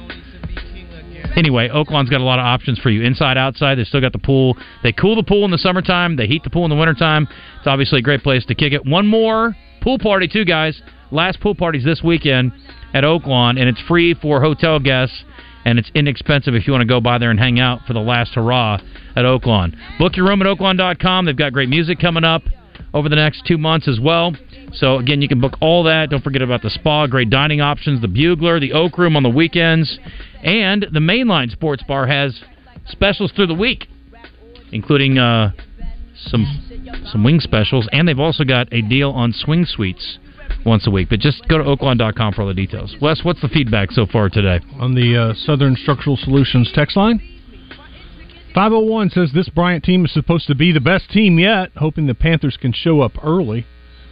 Anyway, 1.36 1.70
Oaklawn's 1.70 2.10
got 2.10 2.22
a 2.22 2.24
lot 2.24 2.40
of 2.40 2.46
options 2.46 2.80
for 2.80 2.90
you. 2.90 3.04
Inside, 3.04 3.38
outside, 3.38 3.76
they 3.76 3.84
still 3.84 4.02
got 4.02 4.14
the 4.14 4.20
pool. 4.20 4.58
They 4.82 4.92
cool 4.92 5.16
the 5.16 5.24
pool 5.24 5.46
in 5.46 5.52
the 5.52 5.58
summertime. 5.58 6.16
They 6.16 6.26
heat 6.26 6.44
the 6.44 6.50
pool 6.50 6.64
in 6.64 6.70
the 6.70 6.76
wintertime. 6.76 7.28
It's 7.60 7.68
obviously 7.68 8.00
a 8.00 8.02
great 8.02 8.24
place 8.24 8.46
to 8.46 8.56
kick 8.56 8.74
it. 8.74 8.86
One 8.86 9.06
more 9.06 9.56
pool 9.82 10.00
party, 10.00 10.28
too, 10.28 10.44
guys. 10.44 10.82
Last 11.12 11.40
pool 11.40 11.54
party's 11.54 11.84
this 11.84 12.02
weekend 12.04 12.52
at 12.94 13.04
Oaklawn, 13.04 13.60
and 13.60 13.70
it's 13.70 13.82
free 13.88 14.16
for 14.16 14.42
hotel 14.42 14.80
guests, 14.80 15.24
and 15.66 15.78
it's 15.78 15.92
inexpensive 15.94 16.56
if 16.56 16.66
you 16.66 16.74
want 16.74 16.82
to 16.82 16.88
go 16.88 17.00
by 17.00 17.18
there 17.18 17.30
and 17.30 17.40
hang 17.40 17.60
out 17.60 17.82
for 17.86 17.94
the 17.94 18.00
last 18.00 18.34
hurrah 18.34 18.80
at 19.16 19.26
Oaklawn. 19.26 19.76
Book 20.00 20.18
your 20.18 20.28
room 20.28 20.42
at 20.42 20.48
oaklawn.com. 20.48 21.26
They've 21.26 21.38
got 21.38 21.54
great 21.54 21.70
music 21.70 22.00
coming 22.00 22.24
up 22.24 22.42
over 22.94 23.08
the 23.08 23.16
next 23.16 23.46
two 23.46 23.58
months 23.58 23.88
as 23.88 24.00
well. 24.00 24.34
So, 24.74 24.98
again, 24.98 25.22
you 25.22 25.28
can 25.28 25.42
book 25.42 25.58
all 25.62 25.84
that. 25.84 26.10
Don't 26.10 26.24
forget 26.24 26.42
about 26.42 26.62
the 26.62 26.70
spa, 26.70 27.08
great 27.08 27.30
dining 27.30 27.62
options, 27.62 28.02
the 28.02 28.08
Bugler, 28.08 28.60
the 28.60 28.74
Oak 28.74 28.98
Room 28.98 29.16
on 29.16 29.24
the 29.24 29.30
weekends, 29.30 30.00
and 30.44 30.86
the 30.92 31.00
Mainline 31.00 31.52
Sports 31.52 31.84
Bar 31.88 32.08
has 32.08 32.42
specials 32.88 33.32
through 33.32 33.48
the 33.48 33.54
week, 33.54 33.88
including 34.72 35.18
uh, 35.18 35.52
some 36.16 36.46
some 37.12 37.24
wing 37.24 37.40
specials, 37.40 37.88
and 37.92 38.08
they've 38.08 38.20
also 38.20 38.44
got 38.44 38.72
a 38.72 38.82
deal 38.82 39.12
on 39.12 39.34
swing 39.34 39.66
suites 39.66 40.20
once 40.66 40.88
a 40.88 40.92
week. 40.92 41.10
But 41.10 41.20
just 41.20 41.48
go 41.48 41.58
to 41.58 41.64
oaklawn.com 41.64 42.34
for 42.34 42.42
all 42.42 42.48
the 42.48 42.54
details. 42.54 42.96
Wes, 43.02 43.22
what's 43.24 43.42
the 43.42 43.48
feedback 43.48 43.92
so 43.92 44.06
far 44.06 44.30
today? 44.30 44.60
on 44.80 44.96
the 44.96 45.18
uh, 45.18 45.34
Southern 45.34 45.76
Structural 45.76 46.18
Solutions 46.18 46.72
text 46.74 46.98
line. 46.98 47.22
501 48.54 49.12
says 49.12 49.32
this 49.34 49.48
Bryant 49.50 49.84
team 49.84 50.06
is 50.06 50.12
supposed 50.12 50.48
to 50.48 50.56
be 50.56 50.72
the 50.72 50.80
best 50.80 51.10
team 51.12 51.38
yet, 51.38 51.70
hoping 51.78 52.08
the 52.08 52.16
Panthers 52.16 52.58
can 52.58 52.74
show 52.74 53.02
up 53.02 53.12
early. 53.24 53.66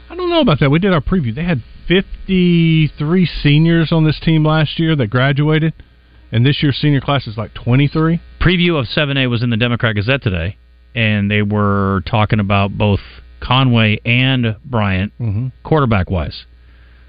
I 0.10 0.16
don't 0.16 0.30
know 0.30 0.42
about 0.42 0.60
that. 0.60 0.72
We 0.72 0.80
did 0.80 0.94
our 0.94 1.02
preview. 1.02 1.36
They 1.36 1.44
had 1.44 1.62
53 1.88 3.26
seniors 3.26 3.92
on 3.92 4.06
this 4.06 4.20
team 4.20 4.46
last 4.46 4.80
year 4.80 4.96
that 4.96 5.08
graduated, 5.08 5.74
and 6.32 6.46
this 6.46 6.62
year's 6.62 6.78
senior 6.78 7.02
class 7.02 7.28
is 7.28 7.38
like 7.38 7.54
23. 7.54 8.22
Preview 8.42 8.80
of 8.80 8.86
7A 8.88 9.30
was 9.30 9.44
in 9.44 9.50
the 9.50 9.58
Democrat 9.58 9.96
Gazette 9.96 10.22
today, 10.22 10.58
and 10.96 11.30
they 11.30 11.42
were 11.42 12.04
talking 12.06 12.40
about 12.40 12.78
both 12.78 13.00
Conway 13.42 14.00
and 14.06 14.56
Bryant, 14.66 15.14
mm-hmm. 15.20 15.48
quarterback 15.64 16.10
wise. 16.10 16.46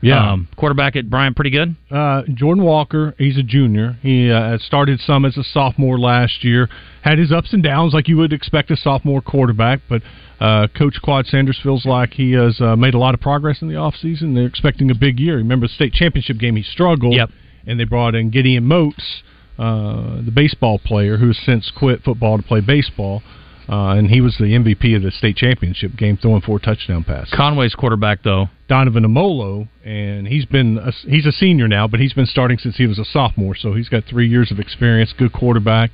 Yeah. 0.00 0.32
Um, 0.32 0.48
quarterback 0.56 0.96
at 0.96 1.10
Bryant, 1.10 1.34
pretty 1.34 1.50
good. 1.50 1.74
Uh, 1.90 2.22
Jordan 2.32 2.64
Walker, 2.64 3.14
he's 3.18 3.36
a 3.36 3.42
junior. 3.42 3.98
He 4.02 4.30
uh, 4.30 4.58
started 4.58 5.00
some 5.00 5.24
as 5.24 5.36
a 5.36 5.42
sophomore 5.42 5.98
last 5.98 6.44
year. 6.44 6.68
Had 7.02 7.18
his 7.18 7.32
ups 7.32 7.52
and 7.52 7.62
downs, 7.62 7.94
like 7.94 8.08
you 8.08 8.16
would 8.16 8.32
expect 8.32 8.70
a 8.70 8.76
sophomore 8.76 9.20
quarterback. 9.20 9.80
But 9.88 10.02
uh, 10.40 10.68
Coach 10.68 11.00
Quad 11.02 11.26
Sanders 11.26 11.58
feels 11.62 11.84
like 11.84 12.12
he 12.12 12.32
has 12.32 12.60
uh, 12.60 12.76
made 12.76 12.94
a 12.94 12.98
lot 12.98 13.14
of 13.14 13.20
progress 13.20 13.60
in 13.60 13.68
the 13.68 13.74
offseason. 13.74 14.34
They're 14.34 14.46
expecting 14.46 14.90
a 14.90 14.94
big 14.94 15.18
year. 15.18 15.36
Remember 15.36 15.66
the 15.66 15.74
state 15.74 15.92
championship 15.92 16.38
game, 16.38 16.56
he 16.56 16.62
struggled. 16.62 17.14
Yep. 17.14 17.30
And 17.66 17.78
they 17.78 17.84
brought 17.84 18.14
in 18.14 18.30
Gideon 18.30 18.64
Moats, 18.64 19.22
uh, 19.58 20.22
the 20.22 20.32
baseball 20.32 20.78
player 20.78 21.18
who 21.18 21.26
has 21.28 21.38
since 21.44 21.70
quit 21.76 22.02
football 22.02 22.36
to 22.36 22.42
play 22.42 22.60
baseball. 22.60 23.22
Uh, 23.68 23.96
and 23.96 24.08
he 24.08 24.22
was 24.22 24.34
the 24.38 24.44
MVP 24.44 24.96
of 24.96 25.02
the 25.02 25.10
state 25.10 25.36
championship 25.36 25.94
game, 25.94 26.16
throwing 26.16 26.40
four 26.40 26.58
touchdown 26.58 27.04
passes. 27.04 27.34
Conway's 27.36 27.74
quarterback, 27.74 28.22
though. 28.22 28.48
Donovan 28.68 29.04
Amolo, 29.04 29.68
and 29.84 30.28
he's 30.28 30.44
been 30.44 30.78
a, 30.78 30.92
he's 31.08 31.26
a 31.26 31.32
senior 31.32 31.68
now, 31.68 31.88
but 31.88 32.00
he's 32.00 32.12
been 32.12 32.26
starting 32.26 32.58
since 32.58 32.76
he 32.76 32.86
was 32.86 32.98
a 32.98 33.04
sophomore, 33.04 33.56
so 33.56 33.72
he's 33.72 33.88
got 33.88 34.04
three 34.04 34.28
years 34.28 34.52
of 34.52 34.58
experience. 34.58 35.12
Good 35.16 35.32
quarterback. 35.32 35.90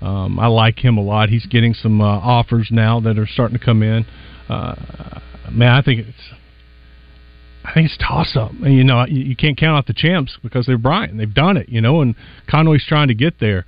Um, 0.00 0.38
I 0.38 0.46
like 0.46 0.78
him 0.84 0.96
a 0.96 1.02
lot. 1.02 1.28
He's 1.28 1.46
getting 1.46 1.74
some 1.74 2.00
uh, 2.00 2.04
offers 2.04 2.68
now 2.70 3.00
that 3.00 3.18
are 3.18 3.26
starting 3.26 3.58
to 3.58 3.64
come 3.64 3.82
in. 3.82 4.06
Uh, 4.48 5.20
man, 5.50 5.72
I 5.72 5.82
think 5.82 6.06
it's 6.06 6.34
I 7.64 7.72
think 7.72 7.86
it's 7.86 7.96
toss 7.96 8.36
up. 8.36 8.52
You 8.60 8.84
know, 8.84 9.06
you, 9.06 9.34
can't 9.34 9.56
count 9.56 9.78
out 9.78 9.86
the 9.86 9.94
champs 9.94 10.36
because 10.42 10.66
they're 10.66 10.76
Bryant. 10.76 11.16
They've 11.16 11.32
done 11.32 11.56
it. 11.56 11.68
You 11.70 11.80
know, 11.80 12.02
and 12.02 12.14
Conway's 12.50 12.84
trying 12.86 13.08
to 13.08 13.14
get 13.14 13.40
there. 13.40 13.64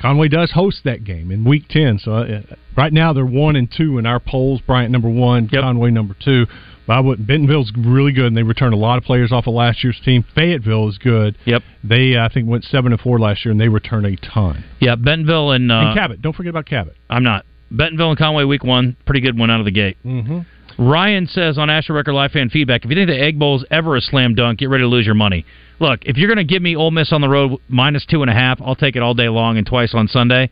Conway 0.00 0.28
does 0.28 0.52
host 0.52 0.80
that 0.84 1.04
game 1.04 1.30
in 1.30 1.44
Week 1.44 1.64
Ten. 1.68 1.98
So 1.98 2.12
uh, 2.12 2.42
right 2.78 2.92
now 2.92 3.12
they're 3.12 3.26
one 3.26 3.56
and 3.56 3.68
two 3.70 3.98
in 3.98 4.06
our 4.06 4.20
polls. 4.20 4.62
Bryant 4.66 4.92
number 4.92 5.10
one, 5.10 5.48
Conway 5.48 5.90
number 5.90 6.16
two. 6.24 6.46
But 6.86 6.94
I 6.94 7.00
wouldn't. 7.00 7.28
Bentonville's 7.28 7.70
really 7.76 8.12
good, 8.12 8.26
and 8.26 8.36
they 8.36 8.42
returned 8.42 8.72
a 8.72 8.78
lot 8.78 8.96
of 8.96 9.04
players 9.04 9.30
off 9.30 9.46
of 9.46 9.52
last 9.52 9.84
year's 9.84 10.00
team. 10.02 10.24
Fayetteville 10.34 10.88
is 10.88 10.96
good. 10.96 11.36
Yep. 11.44 11.62
They 11.84 12.16
uh, 12.16 12.24
I 12.24 12.32
think 12.32 12.48
went 12.48 12.64
seven 12.64 12.92
and 12.92 13.00
four 13.00 13.18
last 13.18 13.44
year, 13.44 13.52
and 13.52 13.60
they 13.60 13.68
returned 13.68 14.06
a 14.06 14.16
ton. 14.16 14.64
Yeah, 14.80 14.94
Bentonville 14.96 15.50
and, 15.50 15.70
uh, 15.70 15.74
and 15.74 15.98
Cabot. 15.98 16.22
Don't 16.22 16.34
forget 16.34 16.48
about 16.48 16.64
Cabot. 16.64 16.96
I'm 17.10 17.22
not. 17.22 17.44
Bentonville 17.70 18.08
and 18.10 18.18
Conway 18.18 18.44
week 18.44 18.64
one, 18.64 18.96
pretty 19.04 19.20
good 19.20 19.38
one 19.38 19.50
out 19.50 19.60
of 19.60 19.66
the 19.66 19.70
gate. 19.70 19.98
Mm-hmm. 20.02 20.40
Ryan 20.78 21.26
says 21.26 21.58
on 21.58 21.68
Asher 21.68 21.92
Wrecker 21.92 22.14
Live 22.14 22.30
fan 22.30 22.48
feedback, 22.48 22.84
if 22.84 22.90
you 22.90 22.96
think 22.96 23.08
the 23.08 23.20
Egg 23.20 23.38
Bowl 23.38 23.56
is 23.56 23.66
ever 23.70 23.96
a 23.96 24.00
slam 24.00 24.34
dunk, 24.34 24.60
get 24.60 24.70
ready 24.70 24.84
to 24.84 24.88
lose 24.88 25.04
your 25.04 25.16
money. 25.16 25.44
Look, 25.80 26.04
if 26.04 26.16
you're 26.16 26.28
going 26.28 26.38
to 26.38 26.50
give 26.50 26.62
me 26.62 26.76
Ole 26.76 26.92
Miss 26.92 27.12
on 27.12 27.20
the 27.20 27.28
road 27.28 27.58
minus 27.68 28.06
two 28.06 28.22
and 28.22 28.30
a 28.30 28.34
half, 28.34 28.60
I'll 28.62 28.76
take 28.76 28.96
it 28.96 29.02
all 29.02 29.12
day 29.12 29.28
long 29.28 29.58
and 29.58 29.66
twice 29.66 29.92
on 29.92 30.08
Sunday. 30.08 30.50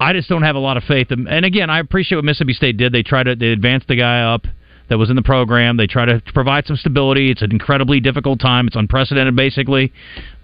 I 0.00 0.12
just 0.12 0.28
don't 0.28 0.42
have 0.42 0.56
a 0.56 0.60
lot 0.60 0.76
of 0.76 0.84
faith. 0.84 1.08
And 1.10 1.44
again, 1.44 1.70
I 1.70 1.78
appreciate 1.78 2.16
what 2.16 2.24
Mississippi 2.24 2.52
State 2.52 2.76
did. 2.76 2.92
They 2.92 3.02
tried 3.02 3.24
to 3.24 3.36
they 3.36 3.48
advanced 3.48 3.88
the 3.88 3.96
guy 3.96 4.22
up 4.22 4.46
that 4.88 4.98
was 4.98 5.08
in 5.08 5.16
the 5.16 5.22
program. 5.22 5.76
They 5.76 5.86
try 5.86 6.04
to 6.04 6.20
provide 6.32 6.66
some 6.66 6.76
stability. 6.76 7.30
It's 7.30 7.42
an 7.42 7.52
incredibly 7.52 8.00
difficult 8.00 8.40
time. 8.40 8.66
It's 8.66 8.76
unprecedented, 8.76 9.36
basically. 9.36 9.92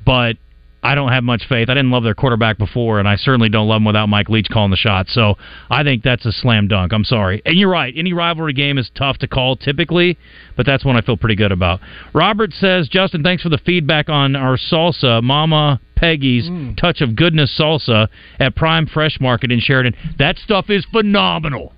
But 0.06 0.36
I 0.82 0.94
don't 0.94 1.12
have 1.12 1.22
much 1.24 1.42
faith. 1.48 1.68
I 1.68 1.74
didn't 1.74 1.90
love 1.90 2.04
their 2.04 2.14
quarterback 2.14 2.56
before, 2.56 2.98
and 2.98 3.06
I 3.08 3.16
certainly 3.16 3.48
don't 3.50 3.68
love 3.68 3.78
him 3.78 3.84
without 3.84 4.08
Mike 4.08 4.30
Leach 4.30 4.48
calling 4.50 4.70
the 4.70 4.76
shots. 4.78 5.12
So 5.12 5.36
I 5.68 5.82
think 5.82 6.02
that's 6.02 6.24
a 6.24 6.32
slam 6.32 6.68
dunk. 6.68 6.92
I'm 6.94 7.04
sorry. 7.04 7.42
And 7.44 7.58
you're 7.58 7.68
right. 7.70 7.92
Any 7.96 8.12
rivalry 8.14 8.54
game 8.54 8.78
is 8.78 8.90
tough 8.94 9.18
to 9.18 9.28
call 9.28 9.56
typically, 9.56 10.16
but 10.56 10.64
that's 10.64 10.84
one 10.84 10.96
I 10.96 11.02
feel 11.02 11.18
pretty 11.18 11.36
good 11.36 11.52
about. 11.52 11.80
Robert 12.14 12.52
says, 12.54 12.88
Justin, 12.88 13.22
thanks 13.22 13.42
for 13.42 13.50
the 13.50 13.58
feedback 13.58 14.08
on 14.08 14.34
our 14.36 14.56
salsa. 14.56 15.22
Mama 15.22 15.80
Peggy's 15.96 16.48
Touch 16.78 17.02
of 17.02 17.14
Goodness 17.14 17.54
salsa 17.60 18.08
at 18.38 18.56
Prime 18.56 18.86
Fresh 18.86 19.20
Market 19.20 19.52
in 19.52 19.60
Sheridan. 19.60 19.94
That 20.18 20.38
stuff 20.38 20.70
is 20.70 20.86
phenomenal. 20.90 21.74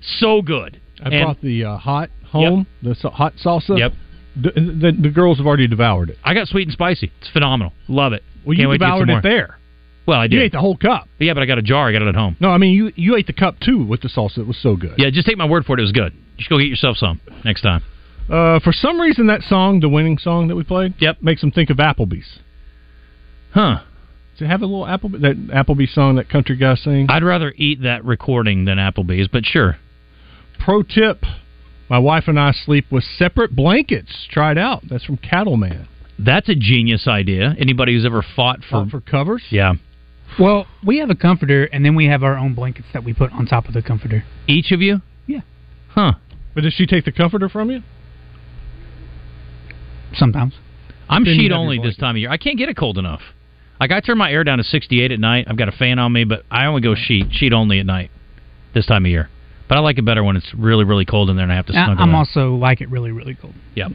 So 0.00 0.40
good. 0.40 0.80
I 1.04 1.08
And- 1.10 1.22
brought 1.24 1.40
the 1.42 1.64
uh, 1.64 1.76
hot 1.76 2.08
home, 2.26 2.66
the 2.82 2.94
sa- 2.94 3.10
hot 3.10 3.34
salsa. 3.44 3.78
Yep. 3.78 3.92
The, 4.40 4.52
the, 4.52 4.92
the 5.02 5.08
girls 5.10 5.38
have 5.38 5.46
already 5.46 5.66
devoured 5.66 6.10
it. 6.10 6.18
I 6.22 6.34
got 6.34 6.48
sweet 6.48 6.68
and 6.68 6.72
spicy. 6.72 7.10
It's 7.20 7.30
phenomenal. 7.30 7.72
Love 7.88 8.12
it. 8.12 8.22
Well, 8.44 8.54
Can't 8.54 8.58
you 8.58 8.68
wait 8.68 8.78
to 8.78 8.84
get 8.84 8.90
some 8.90 9.06
devoured 9.06 9.18
it 9.18 9.28
there. 9.28 9.58
Well, 10.06 10.20
I 10.20 10.26
did. 10.26 10.36
You 10.36 10.42
ate 10.42 10.52
the 10.52 10.60
whole 10.60 10.76
cup. 10.76 11.06
Yeah, 11.18 11.34
but 11.34 11.42
I 11.42 11.46
got 11.46 11.58
a 11.58 11.62
jar. 11.62 11.88
I 11.88 11.92
got 11.92 12.02
it 12.02 12.08
at 12.08 12.14
home. 12.14 12.36
No, 12.40 12.50
I 12.50 12.56
mean 12.56 12.72
you 12.72 12.92
you 12.96 13.16
ate 13.16 13.26
the 13.26 13.34
cup 13.34 13.60
too 13.60 13.84
with 13.84 14.00
the 14.00 14.08
salsa. 14.08 14.38
It 14.38 14.46
was 14.46 14.56
so 14.62 14.74
good. 14.74 14.94
Yeah, 14.96 15.10
just 15.10 15.26
take 15.26 15.36
my 15.36 15.46
word 15.46 15.66
for 15.66 15.74
it. 15.76 15.80
It 15.80 15.82
was 15.82 15.92
good. 15.92 16.14
You 16.14 16.44
should 16.44 16.48
go 16.50 16.58
get 16.58 16.68
yourself 16.68 16.96
some 16.96 17.20
next 17.44 17.60
time. 17.60 17.82
Uh, 18.30 18.60
for 18.60 18.72
some 18.72 19.00
reason, 19.00 19.26
that 19.26 19.42
song, 19.42 19.80
the 19.80 19.88
winning 19.88 20.16
song 20.18 20.48
that 20.48 20.56
we 20.56 20.62
played, 20.62 20.94
yep, 20.98 21.22
makes 21.22 21.40
them 21.40 21.50
think 21.50 21.70
of 21.70 21.78
Applebee's. 21.78 22.38
Huh? 23.52 23.80
Does 24.34 24.42
it 24.46 24.50
have 24.50 24.62
a 24.62 24.66
little 24.66 24.84
Applebee 24.84 25.20
that 25.22 25.36
Applebee 25.48 25.92
song 25.92 26.16
that 26.16 26.28
country 26.28 26.56
guy 26.56 26.74
sings? 26.76 27.08
I'd 27.10 27.24
rather 27.24 27.52
eat 27.56 27.82
that 27.82 28.04
recording 28.04 28.66
than 28.66 28.78
Applebee's, 28.78 29.28
but 29.28 29.44
sure. 29.44 29.78
Pro 30.58 30.82
tip: 30.82 31.24
My 31.88 31.98
wife 31.98 32.24
and 32.26 32.38
I 32.38 32.52
sleep 32.52 32.86
with 32.90 33.04
separate 33.04 33.54
blankets. 33.56 34.26
Try 34.30 34.52
it 34.52 34.58
out. 34.58 34.82
That's 34.88 35.04
from 35.04 35.16
Cattleman. 35.16 35.88
That's 36.18 36.48
a 36.48 36.54
genius 36.54 37.06
idea. 37.06 37.54
Anybody 37.58 37.94
who's 37.94 38.04
ever 38.04 38.24
fought 38.36 38.60
for 38.68 38.86
for 38.90 39.00
covers? 39.00 39.42
Yeah. 39.50 39.74
Well, 40.38 40.66
we 40.86 40.98
have 40.98 41.10
a 41.10 41.14
comforter, 41.14 41.64
and 41.64 41.84
then 41.84 41.94
we 41.94 42.06
have 42.06 42.22
our 42.22 42.36
own 42.36 42.54
blankets 42.54 42.88
that 42.92 43.04
we 43.04 43.14
put 43.14 43.32
on 43.32 43.46
top 43.46 43.66
of 43.66 43.74
the 43.74 43.82
comforter. 43.82 44.24
Each 44.46 44.72
of 44.72 44.82
you? 44.82 45.00
Yeah. 45.26 45.40
Huh. 45.88 46.14
But 46.54 46.62
does 46.62 46.74
she 46.74 46.86
take 46.86 47.04
the 47.04 47.12
comforter 47.12 47.48
from 47.48 47.70
you? 47.70 47.82
Sometimes. 50.14 50.54
I'm 51.08 51.24
Then 51.24 51.36
sheet 51.36 51.52
only 51.52 51.78
this 51.78 51.96
time 51.96 52.16
of 52.16 52.20
year. 52.20 52.30
I 52.30 52.36
can't 52.36 52.58
get 52.58 52.68
it 52.68 52.76
cold 52.76 52.98
enough. 52.98 53.22
Like 53.80 53.92
I 53.92 54.00
turn 54.00 54.18
my 54.18 54.30
air 54.30 54.44
down 54.44 54.58
to 54.58 54.64
68 54.64 55.12
at 55.12 55.20
night. 55.20 55.46
I've 55.48 55.56
got 55.56 55.68
a 55.68 55.72
fan 55.72 55.98
on 55.98 56.12
me, 56.12 56.24
but 56.24 56.42
I 56.50 56.66
only 56.66 56.80
go 56.80 56.94
sheet 56.94 57.28
sheet 57.32 57.52
only 57.52 57.78
at 57.78 57.86
night 57.86 58.10
this 58.74 58.86
time 58.86 59.04
of 59.04 59.10
year. 59.10 59.30
But 59.68 59.76
I 59.76 59.80
like 59.80 59.98
it 59.98 60.04
better 60.04 60.24
when 60.24 60.36
it's 60.36 60.52
really 60.54 60.84
really 60.84 61.04
cold 61.04 61.30
in 61.30 61.36
there 61.36 61.44
and 61.44 61.52
I 61.52 61.56
have 61.56 61.66
to 61.66 61.72
snuggle. 61.72 62.02
I'm 62.02 62.10
in. 62.10 62.14
also 62.14 62.54
like 62.54 62.80
it 62.80 62.90
really, 62.90 63.12
really 63.12 63.34
cold. 63.34 63.54
Yep. 63.74 63.92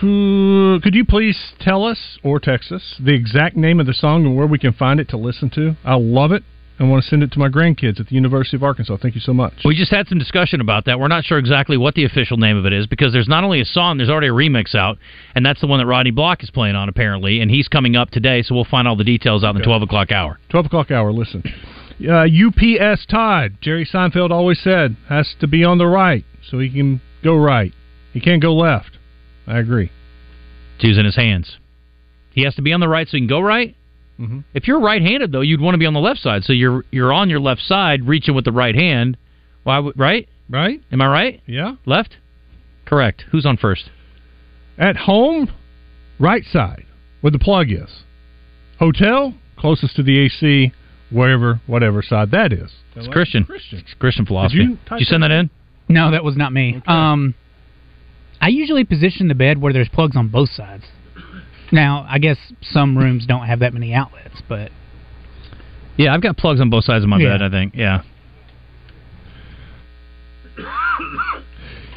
Could, 0.00 0.82
could 0.82 0.94
you 0.94 1.04
please 1.04 1.38
tell 1.60 1.84
us 1.84 2.18
or 2.24 2.40
text 2.40 2.72
us 2.72 2.96
the 3.02 3.14
exact 3.14 3.56
name 3.56 3.78
of 3.78 3.86
the 3.86 3.94
song 3.94 4.26
and 4.26 4.36
where 4.36 4.46
we 4.46 4.58
can 4.58 4.72
find 4.72 4.98
it 4.98 5.08
to 5.10 5.16
listen 5.16 5.48
to? 5.50 5.76
I 5.84 5.94
love 5.94 6.32
it. 6.32 6.42
I 6.78 6.84
want 6.84 7.02
to 7.02 7.08
send 7.08 7.22
it 7.22 7.32
to 7.32 7.38
my 7.38 7.48
grandkids 7.48 7.98
at 8.00 8.08
the 8.08 8.14
University 8.14 8.54
of 8.54 8.62
Arkansas. 8.62 8.98
Thank 9.00 9.14
you 9.14 9.20
so 9.20 9.32
much. 9.32 9.54
We 9.64 9.74
just 9.74 9.90
had 9.90 10.08
some 10.08 10.18
discussion 10.18 10.60
about 10.60 10.84
that. 10.84 11.00
We're 11.00 11.08
not 11.08 11.24
sure 11.24 11.38
exactly 11.38 11.78
what 11.78 11.94
the 11.94 12.04
official 12.04 12.36
name 12.36 12.58
of 12.58 12.66
it 12.66 12.74
is 12.74 12.86
because 12.86 13.14
there's 13.14 13.28
not 13.28 13.44
only 13.44 13.62
a 13.62 13.64
song, 13.64 13.96
there's 13.96 14.10
already 14.10 14.26
a 14.26 14.32
remix 14.32 14.74
out, 14.74 14.98
and 15.34 15.46
that's 15.46 15.60
the 15.62 15.66
one 15.66 15.78
that 15.78 15.86
Rodney 15.86 16.10
Block 16.10 16.42
is 16.42 16.50
playing 16.50 16.76
on 16.76 16.90
apparently, 16.90 17.40
and 17.40 17.50
he's 17.50 17.66
coming 17.66 17.96
up 17.96 18.10
today, 18.10 18.42
so 18.42 18.54
we'll 18.54 18.66
find 18.66 18.86
all 18.86 18.96
the 18.96 19.04
details 19.04 19.42
out 19.42 19.54
in 19.54 19.58
the 19.58 19.64
12 19.64 19.82
o'clock 19.82 20.12
hour. 20.12 20.38
12 20.50 20.66
o'clock 20.66 20.90
hour, 20.90 21.12
listen. 21.12 21.42
Uh, 22.00 22.26
UPS 22.26 23.06
Tide, 23.06 23.56
Jerry 23.60 23.86
Seinfeld 23.86 24.30
always 24.30 24.60
said, 24.60 24.96
has 25.08 25.34
to 25.40 25.46
be 25.46 25.64
on 25.64 25.78
the 25.78 25.86
right 25.86 26.24
so 26.50 26.58
he 26.58 26.68
can 26.70 27.00
go 27.24 27.34
right. 27.36 27.72
He 28.12 28.20
can't 28.20 28.42
go 28.42 28.54
left. 28.54 28.98
I 29.46 29.58
agree. 29.58 29.90
Two's 30.80 30.98
in 30.98 31.04
his 31.04 31.16
hands. 31.16 31.56
He 32.32 32.42
has 32.42 32.54
to 32.56 32.62
be 32.62 32.72
on 32.72 32.80
the 32.80 32.88
right 32.88 33.06
so 33.06 33.12
he 33.12 33.20
can 33.20 33.28
go 33.28 33.40
right. 33.40 33.74
Mhm. 34.20 34.44
If 34.54 34.66
you're 34.66 34.80
right-handed 34.80 35.32
though, 35.32 35.40
you'd 35.42 35.60
want 35.60 35.74
to 35.74 35.78
be 35.78 35.86
on 35.86 35.92
the 35.94 36.00
left 36.00 36.20
side. 36.20 36.44
So 36.44 36.52
you're 36.52 36.84
you're 36.90 37.12
on 37.12 37.28
your 37.30 37.40
left 37.40 37.60
side, 37.62 38.06
reaching 38.06 38.34
with 38.34 38.44
the 38.46 38.52
right 38.52 38.74
hand. 38.74 39.16
Why? 39.64 39.78
right? 39.96 40.28
Right? 40.48 40.80
Am 40.92 41.00
I 41.02 41.06
right? 41.08 41.40
Yeah. 41.46 41.76
Left? 41.84 42.16
Correct. 42.86 43.24
Who's 43.30 43.44
on 43.44 43.56
first? 43.56 43.90
At 44.78 44.96
home, 44.96 45.50
right 46.18 46.44
side, 46.44 46.86
where 47.20 47.30
the 47.30 47.38
plug 47.38 47.70
is. 47.70 48.04
Hotel, 48.78 49.34
closest 49.56 49.96
to 49.96 50.02
the 50.02 50.18
AC, 50.18 50.72
wherever, 51.10 51.60
whatever 51.66 52.02
side 52.02 52.30
that 52.32 52.52
is. 52.52 52.70
It's 52.94 53.08
Christian. 53.08 53.44
Christian. 53.44 53.78
It's 53.80 53.94
Christian 53.94 54.26
philosophy. 54.26 54.58
you 54.58 54.68
Did 54.88 55.00
you 55.00 55.04
send 55.06 55.22
that 55.22 55.30
in? 55.30 55.50
No, 55.88 56.10
that 56.10 56.24
was 56.24 56.36
not 56.36 56.52
me. 56.52 56.82
Um, 56.86 57.34
I 58.40 58.48
usually 58.48 58.84
position 58.84 59.28
the 59.28 59.34
bed 59.34 59.58
where 59.60 59.72
there's 59.72 59.88
plugs 59.88 60.16
on 60.16 60.28
both 60.28 60.50
sides. 60.50 60.84
Now, 61.72 62.06
I 62.08 62.18
guess 62.18 62.36
some 62.62 62.96
rooms 62.96 63.26
don't 63.26 63.46
have 63.46 63.60
that 63.60 63.72
many 63.74 63.92
outlets, 63.94 64.40
but 64.48 64.70
Yeah, 65.96 66.12
I've 66.14 66.20
got 66.22 66.36
plugs 66.36 66.60
on 66.60 66.68
both 66.70 66.84
sides 66.84 67.02
of 67.04 67.08
my 67.10 67.18
Yeah. 67.18 67.38
bed. 67.38 67.42
I 67.42 67.50
think. 67.50 67.74
Yeah. 67.74 68.02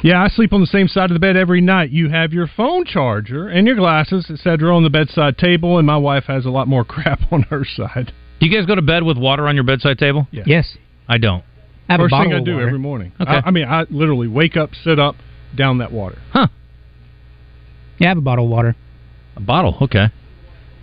Yeah, 0.02 0.22
I 0.22 0.28
sleep 0.28 0.54
on 0.54 0.60
the 0.62 0.66
same 0.66 0.88
side 0.88 1.10
of 1.10 1.14
the 1.14 1.20
bed 1.20 1.36
every 1.36 1.60
night. 1.60 1.90
You 1.90 2.08
have 2.08 2.32
your 2.32 2.46
phone 2.46 2.86
charger 2.86 3.48
and 3.48 3.66
your 3.66 3.76
glasses, 3.76 4.30
etc., 4.30 4.74
on 4.74 4.82
the 4.82 4.88
bedside 4.88 5.36
table, 5.36 5.76
and 5.76 5.86
my 5.86 5.98
wife 5.98 6.24
has 6.24 6.46
a 6.46 6.50
lot 6.50 6.66
more 6.68 6.84
crap 6.86 7.20
on 7.30 7.42
her 7.44 7.64
side. 7.66 8.12
Do 8.40 8.46
you 8.46 8.56
guys 8.56 8.66
go 8.66 8.74
to 8.74 8.82
bed 8.82 9.02
with 9.02 9.18
water 9.18 9.46
on 9.46 9.54
your 9.54 9.64
bedside 9.64 9.98
table? 9.98 10.26
Yes. 10.32 10.44
Yes. 10.46 10.76
I 11.08 11.18
don't. 11.18 11.44
I 11.88 11.92
have 11.94 12.00
a 12.00 12.04
First 12.04 12.12
thing 12.14 12.18
bottle 12.30 12.36
I 12.40 12.44
do 12.44 12.52
water. 12.54 12.66
every 12.66 12.78
morning. 12.78 13.12
Okay. 13.20 13.30
I, 13.30 13.42
I 13.46 13.50
mean, 13.50 13.66
I 13.68 13.84
literally 13.90 14.28
wake 14.28 14.56
up, 14.56 14.70
sit 14.84 14.98
up, 14.98 15.16
down 15.56 15.78
that 15.78 15.92
water. 15.92 16.18
Huh. 16.32 16.46
Yeah, 17.98 18.06
I 18.06 18.10
have 18.10 18.18
a 18.18 18.22
bottle 18.22 18.44
of 18.46 18.50
water. 18.50 18.76
A 19.36 19.40
bottle. 19.40 19.76
Okay. 19.82 20.06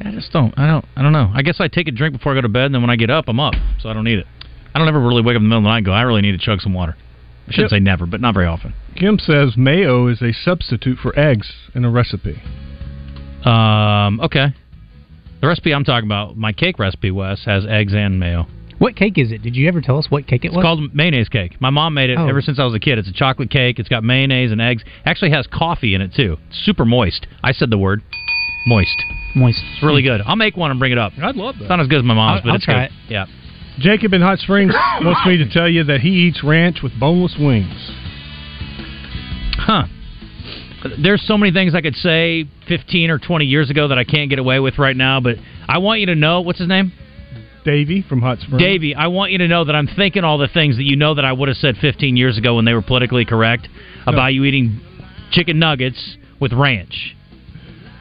Yeah, 0.02 0.10
I 0.10 0.12
just 0.12 0.32
don't. 0.32 0.54
I 0.58 0.68
don't. 0.68 0.86
I 0.96 1.02
don't 1.02 1.14
know. 1.14 1.32
I 1.34 1.42
guess 1.42 1.58
I 1.60 1.68
take 1.68 1.88
a 1.88 1.92
drink 1.92 2.16
before 2.16 2.34
I 2.34 2.36
go 2.36 2.42
to 2.42 2.50
bed, 2.50 2.66
and 2.66 2.76
then 2.76 2.82
when 2.82 2.90
I 2.92 2.96
get 2.96 3.10
up, 3.10 3.26
I'm 3.28 3.40
up, 3.40 3.54
so 3.80 3.90
I 3.90 3.94
don't 3.94 4.04
need 4.04 4.20
it. 4.20 4.28
I 4.76 4.80
don't 4.80 4.88
ever 4.88 5.00
really 5.02 5.24
wake 5.24 5.36
up 5.36 5.40
in 5.42 5.44
the 5.46 5.50
middle 5.50 5.60
of 5.60 5.64
the 5.64 5.70
night 5.70 5.78
and 5.78 5.86
go. 5.88 5.92
I 5.94 6.02
really 6.04 6.22
need 6.22 6.34
to 6.34 6.38
chug 6.38 6.62
some 6.62 6.74
water. 6.74 6.96
I 7.48 7.52
shouldn't 7.52 7.72
Yep. 7.72 7.78
say 7.78 7.80
never, 7.84 8.06
but 8.06 8.22
not 8.22 8.34
very 8.36 8.46
often. 8.46 8.74
Kim 8.96 9.18
says 9.18 9.56
mayo 9.58 10.08
is 10.08 10.22
a 10.22 10.34
substitute 10.34 11.00
for 11.00 11.18
eggs 11.18 11.52
in 11.74 11.86
a 11.86 11.90
recipe. 11.90 12.42
Um. 13.46 14.20
Okay. 14.22 14.54
The 15.42 15.48
recipe 15.48 15.74
I'm 15.74 15.84
talking 15.84 16.08
about, 16.08 16.36
my 16.38 16.52
cake 16.52 16.80
recipe, 16.80 17.12
Wes, 17.12 17.44
has 17.46 17.66
eggs 17.68 17.94
and 17.94 18.20
mayo. 18.20 18.48
What 18.80 18.96
cake 18.96 19.18
is 19.18 19.32
it? 19.32 19.42
Did 19.42 19.56
you 19.56 19.68
ever 19.68 19.82
tell 19.82 19.98
us 19.98 20.06
what 20.10 20.28
cake 20.28 20.46
it 20.46 20.50
was? 20.50 20.58
It's 20.58 20.64
called 20.64 20.94
mayonnaise 20.96 21.30
cake. 21.30 21.60
My 21.60 21.70
mom 21.72 21.94
made 21.96 22.10
it 22.12 22.18
Oh. 22.20 22.28
ever 22.28 22.42
since 22.42 22.60
I 22.60 22.64
was 22.64 22.76
a 22.76 22.80
kid. 22.80 22.98
It's 23.00 23.08
a 23.08 23.14
chocolate 23.14 23.50
cake. 23.50 23.80
It's 23.80 23.90
got 23.90 24.04
mayonnaise 24.04 24.52
and 24.52 24.62
eggs. 24.62 24.84
Actually 25.06 25.32
has 25.32 25.48
coffee 25.48 25.96
in 25.96 26.02
it 26.02 26.14
too. 26.14 26.38
It's 26.50 26.60
super 26.64 26.86
moist. 26.86 27.26
I 27.44 27.54
said 27.54 27.70
the 27.72 27.78
word. 27.78 28.02
Moist. 28.68 28.96
Moist. 29.36 29.60
It's 29.74 29.84
really 29.84 30.04
good. 30.04 30.22
I'll 30.26 30.36
make 30.36 30.58
one 30.58 30.70
and 30.72 30.80
bring 30.80 30.92
it 30.92 30.98
up. 30.98 31.14
I'd 31.22 31.36
love 31.36 31.56
that. 31.56 31.62
It's 31.64 31.70
not 31.70 31.80
as 31.80 31.88
good 31.88 32.00
as 32.00 32.04
my 32.04 32.14
mom's, 32.14 32.38
I'll- 32.38 32.42
but 32.44 32.50
I'll 32.50 32.56
it's 32.58 32.66
try 32.66 32.88
good. 32.88 32.96
Yeah. 33.10 33.26
Jacob 33.80 34.14
in 34.14 34.22
Hot 34.22 34.40
Springs 34.40 34.74
wants 35.02 35.22
me 35.26 35.38
to 35.38 35.46
tell 35.50 35.70
you 35.70 35.84
that 35.86 36.02
he 36.02 36.10
eats 36.10 36.44
ranch 36.44 36.82
with 36.82 37.00
boneless 37.00 37.36
wings. 37.38 37.92
Huh. 39.58 39.86
There's 41.02 41.26
so 41.28 41.38
many 41.38 41.52
things 41.52 41.76
I 41.76 41.82
could 41.82 41.96
say 41.96 42.46
15 42.68 43.10
or 43.10 43.20
20 43.20 43.46
years 43.46 43.70
ago 43.70 43.88
that 43.90 43.98
I 43.98 44.04
can't 44.04 44.30
get 44.30 44.40
away 44.40 44.60
with 44.60 44.78
right 44.78 44.96
now, 44.96 45.20
but 45.20 45.36
I 45.68 45.80
want 45.80 46.00
you 46.00 46.08
to 46.08 46.16
know 46.16 46.42
what's 46.42 46.60
his 46.60 46.68
name? 46.68 46.92
Davey 47.66 48.02
from 48.08 48.22
Hot 48.22 48.40
Springs. 48.40 48.62
Davey, 48.62 48.96
I 48.96 49.08
want 49.08 49.32
you 49.32 49.40
to 49.40 49.48
know 49.48 49.66
that 49.66 49.76
I'm 49.76 49.88
thinking 49.88 50.24
all 50.24 50.38
the 50.38 50.48
things 50.48 50.78
that 50.78 50.84
you 50.84 50.96
know 50.96 51.16
that 51.16 51.26
I 51.26 51.34
would 51.34 51.50
have 51.50 51.58
said 51.58 51.76
15 51.82 52.16
years 52.16 52.38
ago 52.38 52.56
when 52.56 52.66
they 52.66 52.74
were 52.74 52.82
politically 52.82 53.26
correct 53.26 53.68
about 54.06 54.28
you 54.28 54.46
eating 54.46 54.80
chicken 55.32 55.60
nuggets 55.60 56.18
with 56.40 56.54
ranch. 56.54 57.16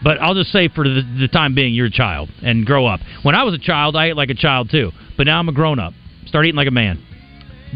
But 0.04 0.20
I'll 0.20 0.34
just 0.34 0.52
say 0.52 0.68
for 0.68 0.84
the, 0.84 1.02
the 1.18 1.28
time 1.28 1.54
being, 1.54 1.74
you're 1.74 1.86
a 1.86 1.90
child 1.90 2.30
and 2.42 2.64
grow 2.64 2.86
up. 2.86 3.00
When 3.22 3.34
I 3.34 3.42
was 3.42 3.54
a 3.54 3.58
child, 3.58 3.96
I 3.96 4.10
ate 4.10 4.16
like 4.16 4.30
a 4.30 4.34
child 4.34 4.70
too, 4.70 4.92
but 5.16 5.26
now 5.26 5.40
I'm 5.40 5.48
a 5.48 5.52
grown 5.52 5.80
up. 5.80 5.94
Start 6.26 6.44
eating 6.46 6.56
like 6.56 6.68
a 6.68 6.72
man. 6.72 7.02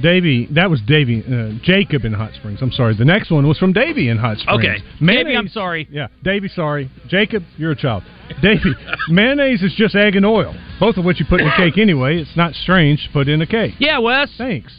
Davey, 0.03 0.49
that 0.55 0.71
was 0.71 0.81
Davey, 0.87 1.23
uh, 1.27 1.59
Jacob 1.63 2.05
in 2.05 2.13
Hot 2.13 2.33
Springs. 2.35 2.61
I'm 2.63 2.73
sorry. 2.73 2.95
The 2.97 3.05
next 3.05 3.31
one 3.31 3.47
was 3.47 3.59
from 3.59 3.73
Davey 3.73 4.09
in 4.09 4.19
Hot 4.19 4.39
Springs. 4.39 4.59
Okay. 4.59 4.77
Mayonnaise, 5.01 5.25
Davey, 5.25 5.37
I'm 5.37 5.49
sorry. 5.49 5.89
Yeah, 5.91 6.09
Davey, 6.23 6.49
sorry. 6.49 6.91
Jacob, 7.09 7.43
you're 7.57 7.73
a 7.73 7.77
child. 7.77 8.03
Davey, 8.43 8.75
mayonnaise 9.09 9.63
is 9.63 9.75
just 9.77 9.95
egg 9.95 10.17
and 10.17 10.25
oil, 10.25 10.55
both 10.79 10.97
of 10.97 11.05
which 11.05 11.21
you 11.21 11.27
put 11.29 11.41
in 11.41 11.49
a 11.49 11.57
cake 11.57 11.79
anyway. 11.79 12.19
It's 12.19 12.37
not 12.37 12.55
strange 12.55 13.05
to 13.05 13.13
put 13.13 13.29
in 13.29 13.43
a 13.43 13.47
cake. 13.47 13.75
Yeah, 13.79 13.99
Wes. 13.99 14.31
Thanks. 14.37 14.73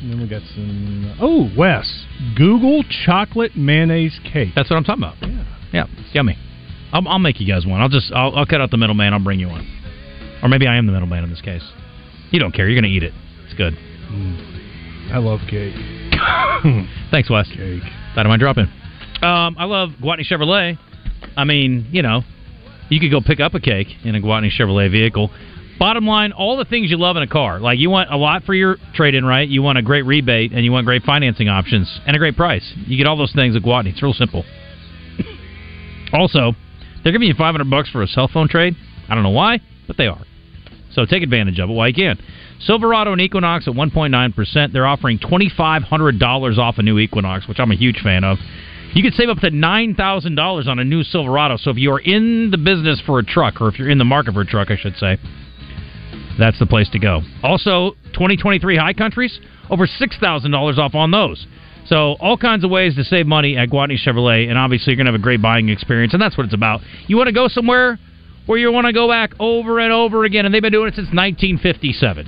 And 0.00 0.12
then 0.12 0.20
we 0.20 0.28
got 0.28 0.42
some. 0.54 1.16
Oh, 1.20 1.50
Wes, 1.56 2.04
Google 2.36 2.84
chocolate 3.04 3.56
mayonnaise 3.56 4.18
cake. 4.30 4.50
That's 4.54 4.68
what 4.70 4.76
I'm 4.76 4.84
talking 4.84 5.02
about. 5.02 5.16
Yeah. 5.22 5.44
Yeah. 5.72 5.86
it's 5.98 6.14
Yummy. 6.14 6.36
I'll, 6.92 7.06
I'll 7.08 7.18
make 7.18 7.40
you 7.40 7.46
guys 7.46 7.66
one. 7.66 7.80
I'll 7.80 7.88
just 7.88 8.12
I'll, 8.12 8.34
I'll 8.36 8.46
cut 8.46 8.60
out 8.60 8.70
the 8.70 8.76
middleman. 8.76 9.12
I'll 9.12 9.24
bring 9.24 9.40
you 9.40 9.48
one. 9.48 9.66
Or 10.42 10.48
maybe 10.48 10.66
I 10.66 10.76
am 10.76 10.86
the 10.86 10.92
middleman 10.92 11.24
in 11.24 11.30
this 11.30 11.40
case. 11.40 11.64
You 12.30 12.40
don't 12.40 12.52
care. 12.52 12.68
You're 12.68 12.80
going 12.80 12.90
to 12.90 12.96
eat 12.96 13.02
it. 13.02 13.12
It's 13.44 13.54
good. 13.54 13.76
I 15.12 15.18
love 15.18 15.40
cake. 15.48 15.74
Thanks, 17.10 17.30
Wes. 17.30 17.48
Cake. 17.48 17.82
My 18.16 18.36
drop 18.38 18.56
in. 18.56 18.64
Um, 19.22 19.56
I 19.58 19.64
love 19.64 19.90
Gwatney 20.02 20.24
Chevrolet. 20.30 20.78
I 21.36 21.44
mean, 21.44 21.88
you 21.90 22.02
know, 22.02 22.22
you 22.88 23.00
could 23.00 23.10
go 23.10 23.20
pick 23.20 23.40
up 23.40 23.54
a 23.54 23.60
cake 23.60 23.88
in 24.04 24.14
a 24.14 24.20
Gwatney 24.20 24.50
Chevrolet 24.50 24.90
vehicle. 24.90 25.30
Bottom 25.78 26.06
line, 26.06 26.32
all 26.32 26.56
the 26.56 26.64
things 26.64 26.90
you 26.90 26.96
love 26.96 27.16
in 27.16 27.22
a 27.22 27.26
car. 27.26 27.60
Like 27.60 27.78
you 27.78 27.90
want 27.90 28.10
a 28.10 28.16
lot 28.16 28.44
for 28.44 28.54
your 28.54 28.76
trade 28.94 29.14
in, 29.14 29.24
right? 29.24 29.46
You 29.46 29.62
want 29.62 29.76
a 29.76 29.82
great 29.82 30.06
rebate 30.06 30.52
and 30.52 30.64
you 30.64 30.72
want 30.72 30.86
great 30.86 31.02
financing 31.02 31.48
options 31.48 32.00
and 32.06 32.16
a 32.16 32.18
great 32.18 32.36
price. 32.36 32.64
You 32.86 32.96
get 32.96 33.06
all 33.06 33.16
those 33.16 33.32
things 33.32 33.54
at 33.54 33.62
Gwatney. 33.62 33.92
It's 33.92 34.02
real 34.02 34.14
simple. 34.14 34.44
also, 36.12 36.52
They're 37.04 37.12
giving 37.12 37.28
you 37.28 37.34
500 37.34 37.70
bucks 37.70 37.90
for 37.90 38.02
a 38.02 38.06
cell 38.08 38.26
phone 38.26 38.48
trade. 38.48 38.74
I 39.08 39.14
don't 39.14 39.22
know 39.22 39.30
why, 39.30 39.60
but 39.86 39.96
they 39.96 40.06
are. 40.06 40.22
So 40.96 41.04
take 41.04 41.22
advantage 41.22 41.58
of 41.58 41.68
it 41.68 41.72
while 41.74 41.88
you 41.88 41.94
can. 41.94 42.18
Silverado 42.58 43.12
and 43.12 43.20
Equinox 43.20 43.68
at 43.68 43.74
1.9%. 43.74 44.72
They're 44.72 44.86
offering 44.86 45.18
$2,500 45.18 46.58
off 46.58 46.78
a 46.78 46.82
new 46.82 46.98
Equinox, 46.98 47.46
which 47.46 47.60
I'm 47.60 47.70
a 47.70 47.76
huge 47.76 48.00
fan 48.02 48.24
of. 48.24 48.38
You 48.94 49.02
could 49.02 49.12
save 49.12 49.28
up 49.28 49.38
to 49.40 49.50
$9,000 49.50 50.66
on 50.66 50.78
a 50.78 50.84
new 50.84 51.02
Silverado. 51.02 51.58
So 51.58 51.70
if 51.70 51.76
you're 51.76 52.00
in 52.00 52.50
the 52.50 52.56
business 52.56 53.02
for 53.04 53.18
a 53.18 53.22
truck, 53.22 53.60
or 53.60 53.68
if 53.68 53.78
you're 53.78 53.90
in 53.90 53.98
the 53.98 54.06
market 54.06 54.32
for 54.32 54.40
a 54.40 54.46
truck, 54.46 54.70
I 54.70 54.76
should 54.78 54.96
say, 54.96 55.18
that's 56.38 56.58
the 56.58 56.66
place 56.66 56.88
to 56.90 56.98
go. 56.98 57.20
Also, 57.42 57.90
2023 58.14 58.78
High 58.78 58.94
Countries, 58.94 59.38
over 59.68 59.86
$6,000 59.86 60.78
off 60.78 60.94
on 60.94 61.10
those. 61.10 61.46
So, 61.88 62.16
all 62.20 62.38
kinds 62.38 62.64
of 62.64 62.70
ways 62.70 62.96
to 62.96 63.04
save 63.04 63.26
money 63.26 63.56
at 63.58 63.68
Gwatney 63.68 63.98
Chevrolet, 64.02 64.48
and 64.48 64.56
obviously, 64.56 64.92
you're 64.92 64.96
going 64.96 65.06
to 65.06 65.12
have 65.12 65.20
a 65.20 65.22
great 65.22 65.42
buying 65.42 65.68
experience, 65.68 66.14
and 66.14 66.22
that's 66.22 66.36
what 66.36 66.44
it's 66.44 66.54
about. 66.54 66.80
You 67.06 67.16
want 67.18 67.28
to 67.28 67.32
go 67.32 67.48
somewhere 67.48 67.98
where 68.46 68.58
you 68.58 68.72
want 68.72 68.86
to 68.86 68.92
go 68.92 69.08
back 69.08 69.32
over 69.38 69.78
and 69.80 69.92
over 69.92 70.24
again, 70.24 70.46
and 70.46 70.54
they've 70.54 70.62
been 70.62 70.72
doing 70.72 70.88
it 70.88 70.94
since 70.94 71.08
1957. 71.08 72.26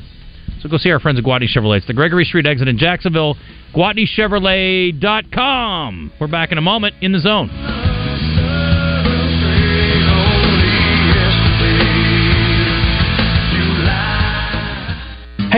So, 0.61 0.69
go 0.69 0.77
see 0.77 0.91
our 0.91 0.99
friends 0.99 1.19
at 1.19 1.25
Gwatney 1.25 1.49
Chevrolet. 1.49 1.79
It's 1.79 1.87
the 1.87 1.95
Gregory 1.95 2.25
Street 2.25 2.47
exit 2.47 2.67
in 2.67 2.79
Jacksonville, 2.79 3.37
GwatneyChevrolet.com. 3.75 6.13
We're 6.21 6.27
back 6.27 6.51
in 6.51 6.59
a 6.59 6.63
moment 6.63 6.97
in 7.01 7.13
the 7.13 7.21
zone. 7.21 7.78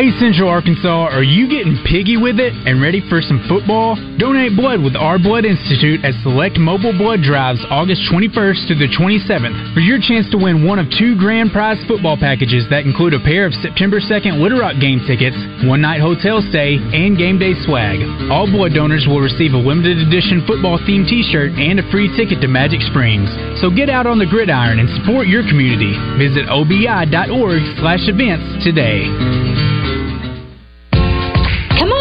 Hey 0.01 0.17
Central 0.17 0.49
Arkansas, 0.49 1.13
are 1.13 1.21
you 1.21 1.45
getting 1.45 1.77
piggy 1.85 2.17
with 2.17 2.41
it 2.41 2.57
and 2.65 2.81
ready 2.81 3.05
for 3.13 3.21
some 3.21 3.37
football? 3.45 4.01
Donate 4.17 4.57
blood 4.57 4.81
with 4.81 4.97
Our 4.97 5.21
Blood 5.21 5.45
Institute 5.45 6.01
at 6.09 6.17
select 6.25 6.57
mobile 6.57 6.97
blood 6.97 7.21
drives 7.21 7.61
August 7.69 8.09
21st 8.09 8.73
to 8.73 8.75
the 8.81 8.89
27th 8.97 9.77
for 9.77 9.85
your 9.85 10.01
chance 10.01 10.25
to 10.33 10.41
win 10.41 10.65
one 10.65 10.81
of 10.81 10.89
two 10.97 11.21
grand 11.21 11.53
prize 11.53 11.77
football 11.85 12.17
packages 12.17 12.65
that 12.73 12.89
include 12.89 13.13
a 13.13 13.21
pair 13.21 13.45
of 13.45 13.53
September 13.61 14.01
2nd 14.01 14.41
Little 14.41 14.65
Rock 14.65 14.81
game 14.81 15.05
tickets, 15.05 15.37
one 15.69 15.85
night 15.85 16.01
hotel 16.01 16.41
stay, 16.49 16.81
and 16.81 17.21
game 17.21 17.37
day 17.37 17.53
swag. 17.69 18.01
All 18.33 18.49
blood 18.49 18.73
donors 18.73 19.05
will 19.05 19.21
receive 19.21 19.53
a 19.53 19.61
limited 19.61 20.01
edition 20.01 20.49
football 20.49 20.81
themed 20.89 21.13
t-shirt 21.13 21.53
and 21.61 21.77
a 21.77 21.85
free 21.93 22.09
ticket 22.17 22.41
to 22.41 22.49
Magic 22.49 22.81
Springs. 22.89 23.29
So 23.61 23.69
get 23.69 23.93
out 23.93 24.09
on 24.09 24.17
the 24.17 24.25
gridiron 24.25 24.81
and 24.81 24.89
support 24.97 25.29
your 25.29 25.45
community. 25.45 25.93
Visit 26.17 26.49
obi.org 26.49 27.61
slash 27.77 28.09
events 28.09 28.65
today. 28.65 29.90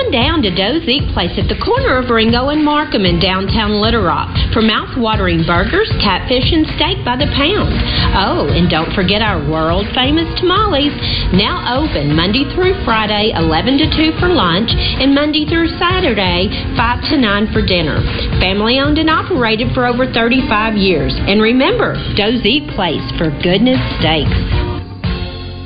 Down 0.10 0.41
to 0.41 0.49
Doe's 0.49 0.89
Eat 0.89 1.05
Place 1.14 1.38
at 1.38 1.45
the 1.45 1.62
corner 1.62 2.01
of 2.01 2.10
Ringo 2.10 2.49
and 2.49 2.66
Markham 2.66 3.05
in 3.05 3.22
downtown 3.22 3.78
Little 3.78 4.01
Rock 4.01 4.34
for 4.51 4.62
mouth-watering 4.62 5.45
burgers, 5.45 5.86
catfish, 6.01 6.49
and 6.49 6.66
steak 6.74 7.05
by 7.05 7.14
the 7.14 7.30
pound. 7.38 7.70
Oh, 8.18 8.49
and 8.49 8.66
don't 8.74 8.89
forget 8.97 9.22
our 9.22 9.38
world-famous 9.38 10.34
tamales, 10.41 10.97
now 11.38 11.62
open 11.78 12.18
Monday 12.18 12.41
through 12.57 12.74
Friday, 12.82 13.38
11 13.38 13.78
to 13.78 13.88
2 13.93 14.18
for 14.18 14.34
lunch, 14.34 14.74
and 14.74 15.14
Monday 15.14 15.45
through 15.45 15.70
Saturday, 15.78 16.49
5 16.74 17.10
to 17.14 17.16
9 17.22 17.53
for 17.53 17.62
dinner. 17.62 18.01
Family-owned 18.41 18.97
and 18.97 19.14
operated 19.14 19.78
for 19.78 19.86
over 19.86 20.10
35 20.10 20.74
years. 20.74 21.14
And 21.14 21.38
remember, 21.38 21.93
Doe's 22.18 22.41
Eat 22.41 22.66
Place 22.74 23.05
for 23.22 23.30
goodness 23.45 23.78
steaks. 24.01 24.68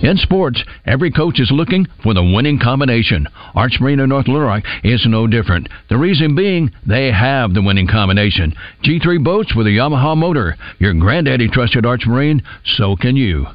In 0.03 0.17
sports, 0.17 0.61
every 0.85 1.11
coach 1.11 1.39
is 1.39 1.49
looking 1.49 1.87
for 2.03 2.13
the 2.13 2.21
winning 2.21 2.59
combination. 2.59 3.25
Arch 3.55 3.77
Marine 3.79 4.05
North 4.09 4.27
Little 4.27 4.45
Rock 4.45 4.63
is 4.83 5.05
no 5.07 5.27
different. 5.27 5.69
The 5.89 5.97
reason 5.97 6.35
being, 6.35 6.71
they 6.85 7.09
have 7.09 7.53
the 7.53 7.61
winning 7.61 7.87
combination. 7.87 8.53
G3 8.83 9.23
boats 9.23 9.55
with 9.55 9.65
a 9.65 9.69
Yamaha 9.69 10.17
motor. 10.17 10.57
Your 10.77 10.93
granddaddy 10.93 11.47
trusted 11.47 11.85
Arch 11.85 12.05
Marine, 12.05 12.43
so 12.75 12.97
can 12.97 13.15
you. 13.15 13.45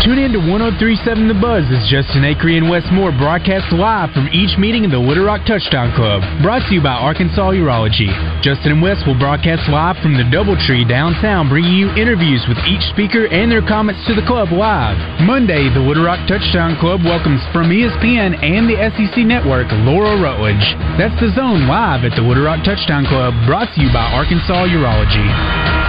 Tune 0.00 0.16
in 0.16 0.32
to 0.32 0.40
1037 0.40 1.28
The 1.28 1.36
Buzz 1.36 1.68
as 1.68 1.84
Justin 1.92 2.24
Acree 2.24 2.56
and 2.56 2.72
Wes 2.72 2.88
Moore 2.88 3.12
broadcast 3.12 3.68
live 3.68 4.08
from 4.16 4.32
each 4.32 4.56
meeting 4.56 4.80
in 4.80 4.88
the 4.88 4.96
Little 4.96 5.28
Rock 5.28 5.44
Touchdown 5.44 5.92
Club. 5.92 6.24
Brought 6.40 6.64
to 6.64 6.72
you 6.72 6.80
by 6.80 6.96
Arkansas 6.96 7.52
Urology. 7.52 8.08
Justin 8.40 8.72
and 8.72 8.80
Wes 8.80 8.96
will 9.04 9.18
broadcast 9.20 9.68
live 9.68 10.00
from 10.00 10.16
the 10.16 10.24
Doubletree 10.32 10.88
downtown, 10.88 11.52
bringing 11.52 11.76
you 11.76 11.92
interviews 12.00 12.40
with 12.48 12.56
each 12.64 12.80
speaker 12.88 13.28
and 13.28 13.52
their 13.52 13.60
comments 13.60 14.00
to 14.08 14.16
the 14.16 14.24
club 14.24 14.48
live. 14.56 14.96
Monday, 15.20 15.68
the 15.68 15.84
Little 15.84 16.08
Rock 16.08 16.24
Touchdown 16.24 16.80
Club 16.80 17.04
welcomes 17.04 17.44
from 17.52 17.68
ESPN 17.68 18.40
and 18.40 18.72
the 18.72 18.80
SEC 18.96 19.20
Network, 19.28 19.68
Laura 19.84 20.16
Rutledge. 20.16 20.64
That's 20.96 21.20
the 21.20 21.28
zone 21.36 21.68
live 21.68 22.08
at 22.08 22.16
the 22.16 22.24
Little 22.24 22.48
Rock 22.48 22.64
Touchdown 22.64 23.04
Club, 23.04 23.36
brought 23.44 23.68
to 23.76 23.84
you 23.84 23.92
by 23.92 24.08
Arkansas 24.16 24.64
Urology. 24.64 25.79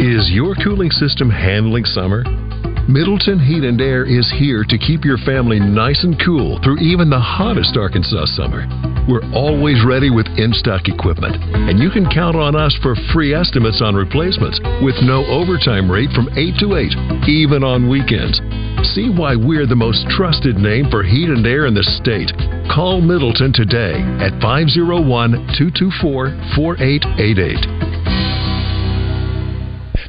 Is 0.00 0.30
your 0.32 0.54
cooling 0.64 0.90
system 0.90 1.28
handling 1.28 1.84
summer? 1.84 2.24
Middleton 2.88 3.38
Heat 3.38 3.68
and 3.68 3.78
Air 3.82 4.08
is 4.08 4.32
here 4.40 4.64
to 4.64 4.78
keep 4.78 5.04
your 5.04 5.18
family 5.28 5.60
nice 5.60 6.02
and 6.04 6.16
cool 6.24 6.58
through 6.64 6.78
even 6.78 7.10
the 7.10 7.20
hottest 7.20 7.76
Arkansas 7.76 8.24
summer. 8.32 8.64
We're 9.04 9.28
always 9.36 9.84
ready 9.84 10.08
with 10.08 10.24
in 10.40 10.54
stock 10.54 10.88
equipment, 10.88 11.36
and 11.36 11.78
you 11.78 11.90
can 11.90 12.08
count 12.08 12.34
on 12.34 12.56
us 12.56 12.72
for 12.80 12.96
free 13.12 13.34
estimates 13.34 13.82
on 13.84 13.94
replacements 13.94 14.58
with 14.80 14.96
no 15.04 15.20
overtime 15.28 15.92
rate 15.92 16.10
from 16.16 16.32
8 16.32 16.56
to 16.64 16.80
8, 16.80 17.28
even 17.28 17.60
on 17.62 17.84
weekends. 17.92 18.40
See 18.96 19.12
why 19.12 19.36
we're 19.36 19.68
the 19.68 19.76
most 19.76 20.08
trusted 20.08 20.56
name 20.56 20.88
for 20.88 21.04
heat 21.04 21.28
and 21.28 21.44
air 21.44 21.66
in 21.66 21.74
the 21.74 21.84
state. 22.00 22.32
Call 22.72 23.02
Middleton 23.02 23.52
today 23.52 24.00
at 24.16 24.32
501 24.40 24.80
224 25.60 26.56
4888. 26.56 27.89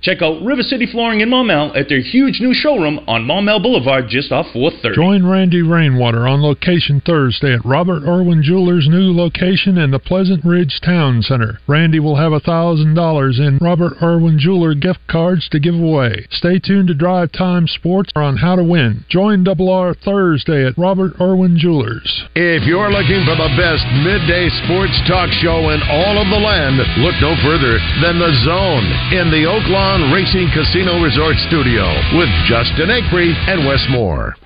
Check 0.00 0.22
out 0.22 0.42
River 0.42 0.62
City 0.62 0.86
Flooring 0.86 1.20
in 1.20 1.28
Maumelle 1.28 1.76
at 1.76 1.88
their 1.88 2.00
huge 2.00 2.40
new 2.40 2.54
showroom 2.54 3.00
on 3.08 3.24
Maumelle 3.26 3.60
Boulevard 3.60 4.06
just 4.08 4.30
off 4.30 4.46
430. 4.52 4.94
Join 4.94 5.26
Randy 5.26 5.62
Rainwater 5.62 6.28
on 6.28 6.40
location 6.40 7.02
Thursday 7.04 7.54
at 7.54 7.64
Robert 7.64 8.04
Irwin 8.04 8.42
Jewelers' 8.42 8.86
new 8.88 9.12
location 9.12 9.76
in 9.76 9.90
the 9.90 9.98
Pleasant 9.98 10.44
Ridge 10.44 10.80
Town 10.84 11.20
Center. 11.22 11.58
Randy 11.66 11.98
will 11.98 12.16
have 12.16 12.30
$1,000 12.32 13.40
in 13.40 13.58
Robert 13.58 13.94
Irwin 14.00 14.38
Jeweler 14.38 14.74
gift 14.74 15.00
cards 15.08 15.48
to 15.50 15.58
give 15.58 15.74
away. 15.74 16.26
Stay 16.30 16.60
tuned 16.60 16.88
to 16.88 16.94
Drive 16.94 17.32
Time 17.32 17.66
Sports 17.66 18.12
on 18.14 18.36
how 18.36 18.54
to 18.54 18.62
win. 18.62 19.04
Join 19.08 19.42
Double 19.42 19.68
R 19.68 19.94
Thursday 19.94 20.64
at 20.64 20.78
Robert 20.78 21.20
Irwin 21.20 21.58
Jewelers. 21.58 22.24
If 22.36 22.62
you're 22.66 22.90
looking 22.90 23.26
for 23.26 23.34
the 23.34 23.50
best 23.58 23.82
midday 24.06 24.48
sports 24.62 24.94
talk 25.08 25.30
show 25.42 25.70
in 25.74 25.82
all 25.90 26.22
of 26.22 26.30
the 26.30 26.38
land, 26.38 26.78
look 27.02 27.18
no 27.20 27.34
further 27.42 27.82
than 28.00 28.22
The 28.22 28.32
Zone 28.46 28.86
in 29.18 29.30
the 29.34 29.42
Oaklawn 29.88 30.12
Racing 30.12 30.48
Casino 30.52 31.00
Resort 31.00 31.36
Studio 31.48 31.88
with 32.12 32.28
Justin 32.44 32.92
Acree 32.92 33.32
and 33.48 33.64
Wes 33.64 33.80
Moore. 33.88 34.36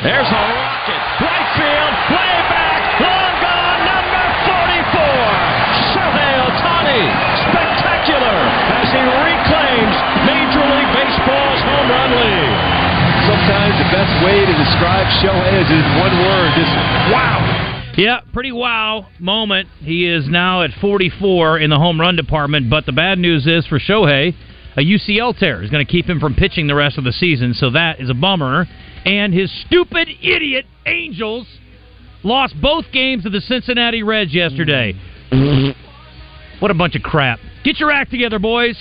There's 0.00 0.28
a 0.32 0.42
rocket. 0.56 1.02
Right 1.20 1.48
field. 1.60 1.92
Way 2.08 2.36
back. 2.48 2.80
Long 3.04 3.34
gone. 3.44 3.80
Number 3.84 4.24
44. 4.48 5.36
Shohei 5.92 6.32
Ohtani. 6.40 7.04
Spectacular 7.52 8.38
as 8.80 8.88
he 8.96 9.02
reclaims 9.04 9.96
Major 10.24 10.64
League 10.72 10.92
Baseball's 11.04 11.60
home 11.60 11.88
run 11.92 12.10
lead. 12.16 12.56
Sometimes 13.28 13.76
the 13.76 13.90
best 13.92 14.14
way 14.24 14.40
to 14.40 14.54
describe 14.56 15.04
Shohei 15.20 15.52
is 15.52 15.68
in 15.68 15.84
one 16.00 16.16
word. 16.24 16.48
Just 16.56 16.72
wow. 17.12 17.55
Yeah, 17.96 18.20
pretty 18.32 18.52
wow 18.52 19.06
moment. 19.18 19.68
He 19.80 20.06
is 20.06 20.28
now 20.28 20.62
at 20.62 20.70
44 20.80 21.58
in 21.58 21.70
the 21.70 21.78
home 21.78 21.98
run 21.98 22.14
department, 22.14 22.68
but 22.68 22.84
the 22.84 22.92
bad 22.92 23.18
news 23.18 23.46
is 23.46 23.66
for 23.66 23.78
Shohei, 23.78 24.34
a 24.76 24.80
UCL 24.80 25.38
tear 25.38 25.62
is 25.62 25.70
going 25.70 25.84
to 25.84 25.90
keep 25.90 26.04
him 26.04 26.20
from 26.20 26.34
pitching 26.34 26.66
the 26.66 26.74
rest 26.74 26.98
of 26.98 27.04
the 27.04 27.12
season, 27.12 27.54
so 27.54 27.70
that 27.70 27.98
is 27.98 28.10
a 28.10 28.14
bummer. 28.14 28.66
And 29.06 29.32
his 29.32 29.50
stupid 29.66 30.08
idiot 30.22 30.66
Angels 30.84 31.46
lost 32.22 32.54
both 32.60 32.84
games 32.92 33.24
of 33.24 33.32
the 33.32 33.40
Cincinnati 33.40 34.02
Reds 34.02 34.34
yesterday. 34.34 34.92
What 36.58 36.70
a 36.70 36.74
bunch 36.74 36.96
of 36.96 37.02
crap. 37.02 37.38
Get 37.64 37.78
your 37.78 37.90
act 37.90 38.10
together, 38.10 38.38
boys. 38.38 38.76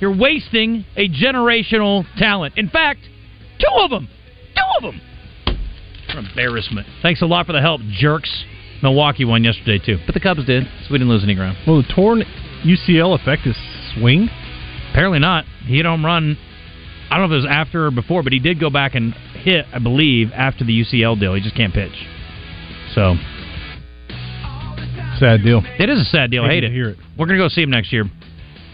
You're 0.00 0.16
wasting 0.16 0.86
a 0.96 1.08
generational 1.08 2.06
talent. 2.18 2.54
In 2.56 2.70
fact, 2.70 3.00
two 3.58 3.82
of 3.82 3.90
them. 3.90 4.08
Two 4.56 4.86
of 4.86 4.94
them. 4.94 5.00
Embarrassment. 6.16 6.86
Thanks 7.02 7.20
a 7.22 7.26
lot 7.26 7.46
for 7.46 7.52
the 7.52 7.60
help, 7.60 7.80
jerks. 7.90 8.44
Milwaukee 8.84 9.24
won 9.24 9.42
yesterday, 9.42 9.84
too. 9.84 9.98
But 10.06 10.14
the 10.14 10.20
Cubs 10.20 10.44
did, 10.46 10.64
so 10.64 10.92
we 10.92 10.98
didn't 10.98 11.08
lose 11.10 11.24
any 11.24 11.34
ground. 11.34 11.56
Will 11.66 11.82
the 11.82 11.88
torn 11.92 12.22
UCL 12.64 13.20
affect 13.20 13.42
his 13.42 13.56
swing? 13.94 14.28
Apparently 14.92 15.18
not. 15.18 15.44
He 15.66 15.76
hit 15.76 15.86
home 15.86 16.04
run 16.04 16.36
I 17.10 17.18
don't 17.18 17.28
know 17.28 17.36
if 17.36 17.38
it 17.44 17.46
was 17.46 17.50
after 17.50 17.86
or 17.86 17.90
before, 17.90 18.22
but 18.22 18.32
he 18.32 18.38
did 18.40 18.58
go 18.58 18.70
back 18.70 18.94
and 18.94 19.12
hit, 19.12 19.66
I 19.72 19.78
believe, 19.78 20.30
after 20.34 20.64
the 20.64 20.72
UCL 20.72 21.20
deal. 21.20 21.34
He 21.34 21.40
just 21.42 21.54
can't 21.54 21.72
pitch. 21.72 21.92
So 22.94 23.14
Sad 25.18 25.42
deal. 25.44 25.62
it 25.78 25.88
is 25.90 26.00
a 26.00 26.04
sad 26.06 26.30
deal. 26.30 26.42
I 26.42 26.48
Hated 26.48 26.70
hate 26.70 26.72
it. 26.72 26.74
hear 26.74 26.88
it. 26.90 26.96
We're 27.16 27.26
gonna 27.26 27.38
go 27.38 27.48
see 27.48 27.62
him 27.62 27.70
next 27.70 27.92
year. 27.92 28.04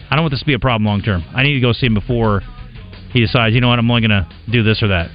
I 0.09 0.15
don't 0.15 0.23
want 0.23 0.31
this 0.31 0.39
to 0.39 0.45
be 0.45 0.53
a 0.55 0.59
problem 0.59 0.85
long 0.87 1.01
term. 1.01 1.23
I 1.35 1.43
need 1.43 1.53
to 1.53 1.59
go 1.59 1.71
see 1.71 1.85
him 1.85 1.93
before 1.93 2.41
he 3.11 3.19
decides. 3.19 3.53
You 3.53 3.61
know 3.61 3.67
what? 3.69 3.77
I'm 3.79 3.89
only 3.91 4.01
gonna 4.01 4.27
do 4.51 4.63
this 4.63 4.81
or 4.81 4.87
that. 4.87 5.09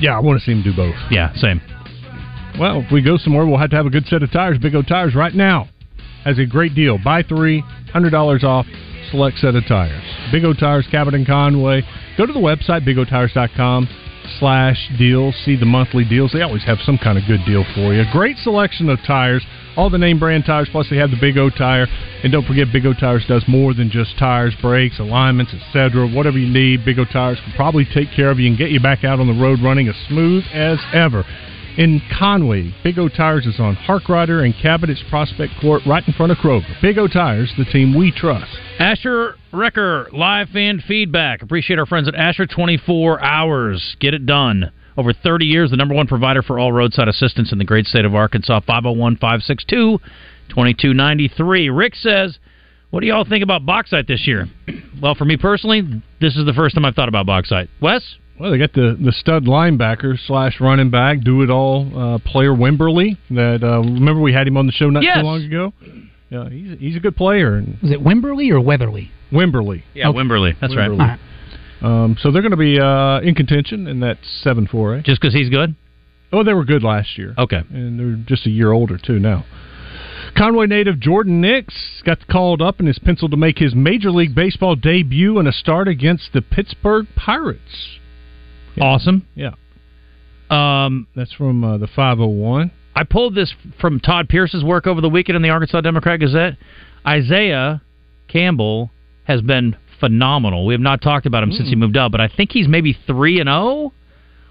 Yeah, 0.00 0.16
I 0.16 0.20
want 0.20 0.38
to 0.40 0.44
see 0.44 0.52
him 0.52 0.62
do 0.62 0.74
both. 0.76 0.94
Yeah, 1.10 1.32
same. 1.36 1.60
Well, 2.58 2.82
if 2.84 2.92
we 2.92 3.02
go 3.02 3.16
somewhere, 3.16 3.46
we'll 3.46 3.58
have 3.58 3.70
to 3.70 3.76
have 3.76 3.86
a 3.86 3.90
good 3.90 4.06
set 4.06 4.22
of 4.22 4.30
tires. 4.30 4.58
Big 4.58 4.74
O 4.74 4.82
Tires 4.82 5.14
right 5.14 5.34
now 5.34 5.68
has 6.24 6.38
a 6.38 6.44
great 6.46 6.74
deal. 6.74 6.98
Buy 7.02 7.22
three, 7.22 7.60
hundred 7.92 8.10
dollars 8.10 8.44
off, 8.44 8.66
select 9.10 9.38
set 9.38 9.54
of 9.54 9.66
tires. 9.66 10.02
Big 10.30 10.44
O 10.44 10.52
Tires, 10.52 10.86
Cabot 10.90 11.14
and 11.14 11.26
Conway. 11.26 11.82
Go 12.18 12.26
to 12.26 12.32
the 12.32 12.38
website, 12.38 12.86
bigotires.com 12.86 13.88
slash 14.38 14.90
deals. 14.98 15.34
See 15.44 15.56
the 15.56 15.66
monthly 15.66 16.04
deals. 16.04 16.32
They 16.32 16.42
always 16.42 16.64
have 16.64 16.78
some 16.84 16.98
kind 16.98 17.16
of 17.16 17.24
good 17.26 17.40
deal 17.46 17.64
for 17.74 17.94
you. 17.94 18.04
Great 18.12 18.36
selection 18.38 18.88
of 18.90 18.98
tires. 19.06 19.44
All 19.74 19.88
the 19.88 19.98
name 19.98 20.18
brand 20.18 20.44
tires, 20.44 20.68
plus 20.70 20.86
they 20.90 20.96
have 20.96 21.10
the 21.10 21.16
Big 21.18 21.38
O 21.38 21.48
tire. 21.48 21.86
And 22.22 22.30
don't 22.30 22.46
forget, 22.46 22.68
Big 22.70 22.84
O 22.84 22.92
Tires 22.92 23.24
does 23.26 23.42
more 23.48 23.72
than 23.72 23.90
just 23.90 24.18
tires, 24.18 24.54
brakes, 24.60 24.98
alignments, 24.98 25.54
etc. 25.54 26.06
Whatever 26.06 26.36
you 26.36 26.52
need, 26.52 26.84
Big 26.84 26.98
O 26.98 27.06
Tires 27.06 27.40
can 27.42 27.54
probably 27.56 27.86
take 27.86 28.12
care 28.14 28.30
of 28.30 28.38
you 28.38 28.48
and 28.48 28.58
get 28.58 28.70
you 28.70 28.80
back 28.80 29.02
out 29.04 29.18
on 29.18 29.26
the 29.26 29.42
road 29.42 29.60
running 29.62 29.88
as 29.88 29.96
smooth 30.08 30.44
as 30.52 30.78
ever 30.92 31.24
in 31.76 32.00
Conway. 32.18 32.74
Big 32.84 32.98
O 32.98 33.08
Tires 33.08 33.46
is 33.46 33.58
on 33.58 33.76
Harkrider 33.76 34.44
and 34.44 34.54
Cabot's 34.54 35.02
Prospect 35.08 35.52
Court 35.60 35.82
right 35.86 36.06
in 36.06 36.12
front 36.14 36.32
of 36.32 36.38
Kroger. 36.38 36.80
Big 36.80 36.98
O 36.98 37.08
Tires, 37.08 37.52
the 37.56 37.64
team 37.64 37.96
we 37.96 38.10
trust. 38.10 38.50
Asher 38.78 39.36
Wrecker, 39.52 40.08
live 40.12 40.48
fan 40.50 40.82
feedback. 40.86 41.42
Appreciate 41.42 41.78
our 41.78 41.86
friends 41.86 42.08
at 42.08 42.14
Asher 42.14 42.46
24 42.46 43.22
Hours. 43.22 43.96
Get 44.00 44.14
it 44.14 44.26
done. 44.26 44.72
Over 44.96 45.12
30 45.12 45.46
years, 45.46 45.70
the 45.70 45.76
number 45.76 45.94
one 45.94 46.06
provider 46.06 46.42
for 46.42 46.58
all 46.58 46.72
roadside 46.72 47.08
assistance 47.08 47.52
in 47.52 47.58
the 47.58 47.64
great 47.64 47.86
state 47.86 48.04
of 48.04 48.14
Arkansas. 48.14 48.60
501 48.60 49.16
562 49.16 49.98
2293. 50.48 51.70
Rick 51.70 51.94
says, 51.94 52.38
What 52.90 53.00
do 53.00 53.06
y'all 53.06 53.24
think 53.24 53.42
about 53.42 53.64
Bauxite 53.64 54.06
this 54.06 54.26
year? 54.26 54.48
Well, 55.00 55.16
for 55.16 55.24
me 55.24 55.36
personally, 55.36 55.82
this 56.20 56.36
is 56.36 56.46
the 56.46 56.52
first 56.52 56.76
time 56.76 56.84
I've 56.84 56.94
thought 56.94 57.08
about 57.08 57.26
Bauxite. 57.26 57.68
Wes? 57.80 58.04
Well, 58.38 58.50
they 58.50 58.58
got 58.58 58.72
the, 58.72 58.96
the 59.00 59.12
stud 59.12 59.44
linebacker 59.44 60.18
slash 60.26 60.60
running 60.60 60.90
back, 60.90 61.20
do 61.20 61.42
it 61.42 61.50
all 61.50 61.86
uh, 61.96 62.18
player 62.18 62.50
Wimberly. 62.52 63.16
That 63.30 63.62
uh, 63.62 63.80
remember 63.80 64.20
we 64.20 64.32
had 64.32 64.46
him 64.48 64.56
on 64.56 64.66
the 64.66 64.72
show 64.72 64.90
not 64.90 65.02
Yes. 65.04 65.18
too 65.18 65.22
long 65.26 65.42
ago. 65.44 65.72
Yeah, 66.30 66.48
he's 66.48 66.78
he's 66.78 66.96
a 66.96 67.00
good 67.00 67.14
player. 67.16 67.56
And 67.56 67.78
Was 67.82 67.92
it 67.92 68.00
Wimberly 68.00 68.50
or 68.50 68.60
Weatherly? 68.60 69.10
Wimberly. 69.30 69.82
Yeah, 69.94 70.06
Wimberly. 70.06 70.54
That's 70.60 70.74
right. 70.74 70.90
Wimberly. 70.90 71.18
Um, 71.82 72.16
so 72.20 72.30
they're 72.30 72.42
going 72.42 72.52
to 72.52 72.56
be 72.56 72.78
uh, 72.80 73.20
in 73.20 73.34
contention 73.34 73.86
in 73.86 74.00
that 74.00 74.18
seven 74.42 74.66
four 74.66 74.94
A. 74.96 75.02
Just 75.02 75.20
because 75.20 75.34
he's 75.34 75.48
good? 75.50 75.74
Oh, 76.32 76.42
they 76.42 76.54
were 76.54 76.64
good 76.64 76.82
last 76.82 77.18
year. 77.18 77.34
Okay. 77.36 77.60
and 77.70 77.98
they're 78.00 78.24
just 78.26 78.46
a 78.46 78.50
year 78.50 78.72
older 78.72 78.98
too 78.98 79.18
now. 79.18 79.44
Conway 80.36 80.66
native 80.66 80.98
Jordan 80.98 81.42
Wicks 81.42 82.02
got 82.06 82.26
called 82.28 82.62
up 82.62 82.80
and 82.80 82.88
is 82.88 82.98
penciled 82.98 83.32
to 83.32 83.36
make 83.36 83.58
his 83.58 83.74
Major 83.74 84.10
League 84.10 84.34
Baseball 84.34 84.74
debut 84.76 85.38
in 85.38 85.46
a 85.46 85.52
start 85.52 85.88
against 85.88 86.32
the 86.32 86.40
Pittsburgh 86.40 87.06
Pirates. 87.16 87.98
Awesome. 88.80 89.26
Yeah. 89.34 89.52
Um, 90.50 91.06
That's 91.16 91.32
from 91.32 91.64
uh, 91.64 91.78
the 91.78 91.86
501. 91.86 92.70
I 92.94 93.04
pulled 93.04 93.34
this 93.34 93.54
from 93.80 94.00
Todd 94.00 94.28
Pierce's 94.28 94.62
work 94.62 94.86
over 94.86 95.00
the 95.00 95.08
weekend 95.08 95.36
in 95.36 95.42
the 95.42 95.48
Arkansas 95.48 95.80
Democrat 95.80 96.20
Gazette. 96.20 96.58
Isaiah 97.06 97.82
Campbell 98.28 98.90
has 99.24 99.40
been 99.40 99.76
phenomenal. 99.98 100.66
We 100.66 100.74
have 100.74 100.80
not 100.80 101.00
talked 101.00 101.26
about 101.26 101.42
him 101.42 101.52
since 101.52 101.68
he 101.68 101.76
moved 101.76 101.96
up, 101.96 102.12
but 102.12 102.20
I 102.20 102.28
think 102.28 102.50
he's 102.52 102.68
maybe 102.68 102.96
three 103.06 103.40
and 103.40 103.48
zero, 103.48 103.92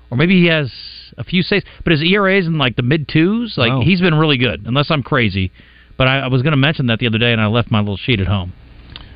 or 0.09 0.17
maybe 0.17 0.39
he 0.41 0.47
has 0.47 0.71
a 1.17 1.23
few 1.23 1.43
saves. 1.43 1.65
But 1.83 1.91
his 1.91 2.01
ERA 2.01 2.37
is 2.39 2.47
in 2.47 2.57
like 2.57 2.75
the 2.77 2.83
mid 2.83 3.07
twos. 3.07 3.55
Like 3.57 3.69
Wow. 3.71 3.81
he's 3.81 4.01
been 4.01 4.15
really 4.15 4.37
good, 4.37 4.63
unless 4.65 4.89
I'm 4.89 5.03
crazy. 5.03 5.51
But 5.97 6.07
I, 6.07 6.19
I 6.21 6.27
was 6.27 6.41
going 6.41 6.51
to 6.51 6.57
mention 6.57 6.87
that 6.87 6.97
the 6.99 7.05
other 7.07 7.19
day, 7.19 7.31
and 7.31 7.39
I 7.41 7.45
left 7.47 7.69
my 7.69 7.79
little 7.79 7.97
sheet 7.97 8.19
at 8.19 8.27
home. 8.27 8.53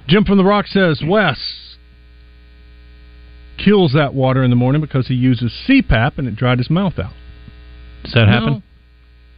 Jim 0.08 0.24
from 0.24 0.38
the 0.38 0.44
Rock 0.44 0.68
says 0.68 1.02
Wes 1.04 1.40
kills 3.58 3.94
that 3.94 4.14
water 4.14 4.44
in 4.44 4.50
the 4.50 4.56
morning 4.56 4.82
because 4.82 5.08
he 5.08 5.14
uses 5.16 5.52
CPAP 5.68 6.18
and 6.18 6.28
it 6.28 6.36
dried 6.36 6.58
his 6.60 6.70
mouth 6.70 6.98
out. 7.00 7.14
Does 8.04 8.14
that 8.14 8.28
happen? 8.28 8.64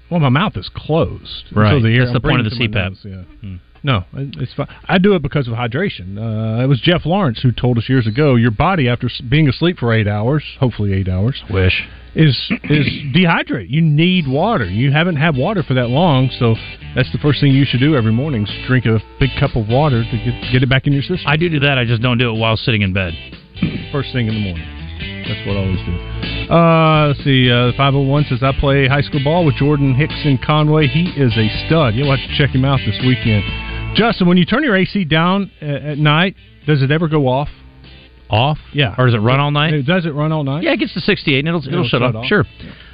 Well, 0.10 0.20
my 0.20 0.30
mouth 0.30 0.56
is 0.56 0.70
closed. 0.74 1.46
Right. 1.54 1.72
So 1.72 1.82
the 1.82 1.94
air, 1.94 2.06
That's 2.06 2.12
the 2.12 2.16
I'm 2.18 2.22
point 2.22 2.46
of 2.46 2.52
the 2.52 2.58
CPAP. 2.58 2.74
nose, 2.90 3.02
yeah. 3.42 3.58
No, 3.84 4.04
it's 4.14 4.54
fine. 4.54 4.68
I 4.86 4.98
do 4.98 5.14
it 5.16 5.22
because 5.22 5.48
of 5.48 5.54
hydration. 5.54 6.18
Uh, 6.18 6.64
it 6.64 6.68
was 6.68 6.82
Jeff 6.82 7.06
Lawrence 7.06 7.40
who 7.42 7.52
told 7.52 7.78
us 7.78 7.88
years 7.88 8.08
ago 8.08 8.36
your 8.36 8.52
body, 8.52 8.90
after 8.90 9.10
being 9.30 9.48
asleep 9.48 9.78
for 9.78 9.94
eight 9.94 10.08
hours, 10.08 10.44
hopefully 10.60 10.94
eight 10.94 11.08
hours, 11.08 11.42
Wish. 11.50 11.84
is 12.16 12.36
is 12.64 12.88
dehydrated. 13.14 13.72
You 13.72 13.82
need 13.82 14.28
water. 14.28 14.66
You 14.66 14.92
haven't 14.92 15.18
had 15.18 15.38
water 15.38 15.62
for 15.62 15.76
that 15.76 15.90
long, 15.90 16.30
so 16.40 16.56
that's 16.96 17.12
the 17.12 17.20
first 17.20 17.40
thing 17.40 17.54
you 17.54 17.66
should 17.66 17.80
do 17.80 17.96
every 17.96 18.12
morning: 18.12 18.44
is 18.48 18.68
drink 18.68 18.86
a 18.88 19.00
big 19.20 19.30
cup 19.40 19.56
of 19.56 19.68
water 19.70 20.04
to 20.04 20.18
get 20.18 20.52
get 20.52 20.64
it 20.64 20.70
back 20.70 20.88
in 20.88 20.92
your 20.92 21.04
system. 21.04 21.26
I 21.28 21.38
do 21.38 21.48
do 21.48 21.60
that. 21.60 21.78
I 21.78 21.86
just 21.86 22.02
don't 22.02 22.18
do 22.18 22.30
it 22.34 22.38
while 22.38 22.58
sitting 22.58 22.82
in 22.82 22.94
bed. 22.94 23.14
First 23.92 24.12
thing 24.14 24.28
in 24.28 24.34
the 24.34 24.40
morning. 24.42 24.66
That's 25.28 25.46
what 25.46 25.58
I 25.58 25.60
always 25.60 25.84
do. 25.86 26.52
Uh, 26.52 27.08
let's 27.08 27.24
see. 27.24 27.52
Uh, 27.52 27.72
501 27.76 28.26
says, 28.30 28.40
I 28.42 28.52
play 28.58 28.88
high 28.88 29.02
school 29.02 29.22
ball 29.24 29.46
with 29.46 29.56
Jordan 29.56 29.94
Hickson 29.94 30.40
Conway. 30.44 30.88
He 30.88 31.10
is 31.20 31.34
a 31.38 31.48
stud. 31.68 31.96
You'll 31.96 32.16
have 32.16 32.26
to 32.28 32.38
check 32.38 32.56
him 32.56 32.64
out 32.64 32.80
this 32.86 32.98
weekend. 33.06 33.44
Justin, 33.96 34.28
when 34.28 34.38
you 34.38 34.46
turn 34.46 34.64
your 34.64 34.76
AC 34.76 35.04
down 35.06 35.52
at, 35.62 35.84
at 35.84 35.98
night, 35.98 36.36
does 36.66 36.82
it 36.82 36.92
ever 36.92 37.08
go 37.08 37.28
off? 37.28 37.50
Off? 38.30 38.58
Yeah. 38.74 38.96
Or 38.98 39.06
does 39.06 39.16
it 39.16 39.20
run 39.20 39.40
all 39.40 39.52
night? 39.52 39.86
Does 39.86 40.06
it 40.06 40.14
run 40.14 40.32
all 40.32 40.44
night? 40.44 40.64
Yeah, 40.64 40.74
it 40.74 40.78
gets 40.78 40.94
to 40.94 41.00
68 41.02 41.40
and 41.40 41.48
it'll, 41.48 41.60
it'll, 41.62 41.74
It'll 41.74 41.84
shut, 41.88 42.02
shut 42.02 42.16
off. 42.16 42.24
off. 42.24 42.26
Sure. 42.26 42.46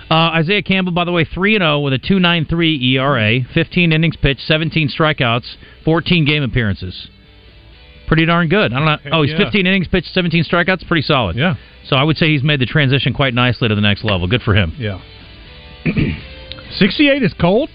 Uh, 0.09 0.31
Isaiah 0.35 0.61
Campbell, 0.61 0.91
by 0.91 1.05
the 1.05 1.11
way, 1.11 1.25
3 1.25 1.57
0 1.57 1.79
with 1.79 1.93
a 1.93 1.99
2.93 1.99 2.81
ERA, 2.95 3.39
15 3.53 3.91
innings 3.91 4.15
pitched, 4.17 4.41
17 4.41 4.89
strikeouts, 4.89 5.55
14 5.85 6.25
game 6.25 6.43
appearances. 6.43 7.07
Pretty 8.13 8.27
darn 8.27 8.47
good. 8.47 8.71
I 8.73 8.77
don't 8.77 8.85
know. 8.85 9.11
Oh, 9.17 9.23
he's 9.23 9.31
yeah. 9.31 9.39
15 9.45 9.65
innings 9.65 9.87
pitched, 9.87 10.13
17 10.13 10.43
strikeouts. 10.43 10.87
Pretty 10.87 11.01
solid. 11.01 11.35
Yeah. 11.35 11.55
So 11.87 11.95
I 11.95 12.03
would 12.03 12.15
say 12.15 12.27
he's 12.27 12.43
made 12.43 12.59
the 12.59 12.67
transition 12.67 13.11
quite 13.11 13.33
nicely 13.33 13.67
to 13.67 13.73
the 13.73 13.81
next 13.81 14.03
level. 14.03 14.27
Good 14.27 14.43
for 14.43 14.53
him. 14.53 14.71
Yeah. 14.77 15.01
68 16.77 17.23
is 17.23 17.33
cold. 17.41 17.71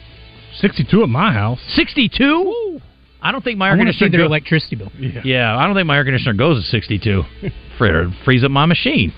62 0.60 1.02
at 1.02 1.08
my 1.08 1.32
house. 1.32 1.58
62? 1.74 2.80
I 3.20 3.32
don't 3.32 3.42
think 3.42 3.58
my 3.58 3.70
air 3.70 3.76
want 3.76 3.88
to 3.88 3.92
see 3.94 3.98
conditioner 3.98 4.10
their 4.10 4.20
go- 4.28 4.32
electricity 4.32 4.76
bill. 4.76 4.92
Yeah. 4.96 5.22
Yeah, 5.24 5.56
I 5.56 5.66
don't 5.66 5.74
think 5.74 5.88
my 5.88 5.96
air 5.96 6.04
conditioner 6.04 6.34
goes 6.34 6.62
to 6.62 6.70
62. 6.70 7.24
Afraid 7.74 7.94
it'd 7.96 8.14
freeze 8.24 8.44
up 8.44 8.52
my 8.52 8.66
machine. 8.66 9.12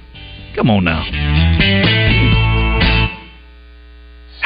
Come 0.56 0.70
on 0.70 0.84
now. 0.84 1.99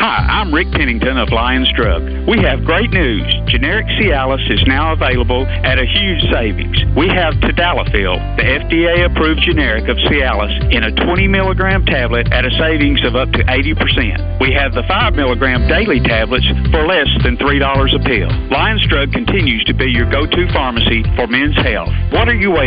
Hi, 0.04 0.44
I'm 0.44 0.52
Rick 0.52 0.70
Pennington 0.72 1.16
of 1.16 1.32
Lions 1.32 1.72
Drug. 1.72 2.04
We 2.28 2.36
have 2.44 2.62
great 2.68 2.90
news. 2.90 3.24
Generic 3.48 3.86
Cialis 3.96 4.44
is 4.52 4.60
now 4.66 4.92
available 4.92 5.46
at 5.48 5.80
a 5.80 5.86
huge 5.88 6.20
savings. 6.28 6.76
We 6.92 7.08
have 7.08 7.32
Tadalafil, 7.40 8.36
the 8.36 8.44
FDA 8.44 9.08
approved 9.08 9.40
generic 9.40 9.88
of 9.88 9.96
Cialis, 10.04 10.52
in 10.76 10.84
a 10.84 10.92
20 10.92 11.26
milligram 11.28 11.86
tablet 11.86 12.30
at 12.36 12.44
a 12.44 12.52
savings 12.60 13.00
of 13.02 13.16
up 13.16 13.32
to 13.32 13.48
80%. 13.48 14.44
We 14.44 14.52
have 14.52 14.76
the 14.76 14.84
5 14.84 15.14
milligram 15.14 15.66
daily 15.72 16.00
tablets 16.00 16.44
for 16.68 16.84
less 16.84 17.08
than 17.24 17.40
$3 17.40 17.64
a 17.64 18.00
pill. 18.04 18.28
Lions 18.52 18.84
Drug 18.92 19.10
continues 19.10 19.64
to 19.64 19.72
be 19.72 19.88
your 19.88 20.04
go 20.12 20.28
to 20.28 20.52
pharmacy 20.52 21.00
for 21.16 21.26
men's 21.28 21.56
health. 21.64 21.88
What 22.12 22.28
are 22.28 22.36
you 22.36 22.50
waiting 22.50 22.62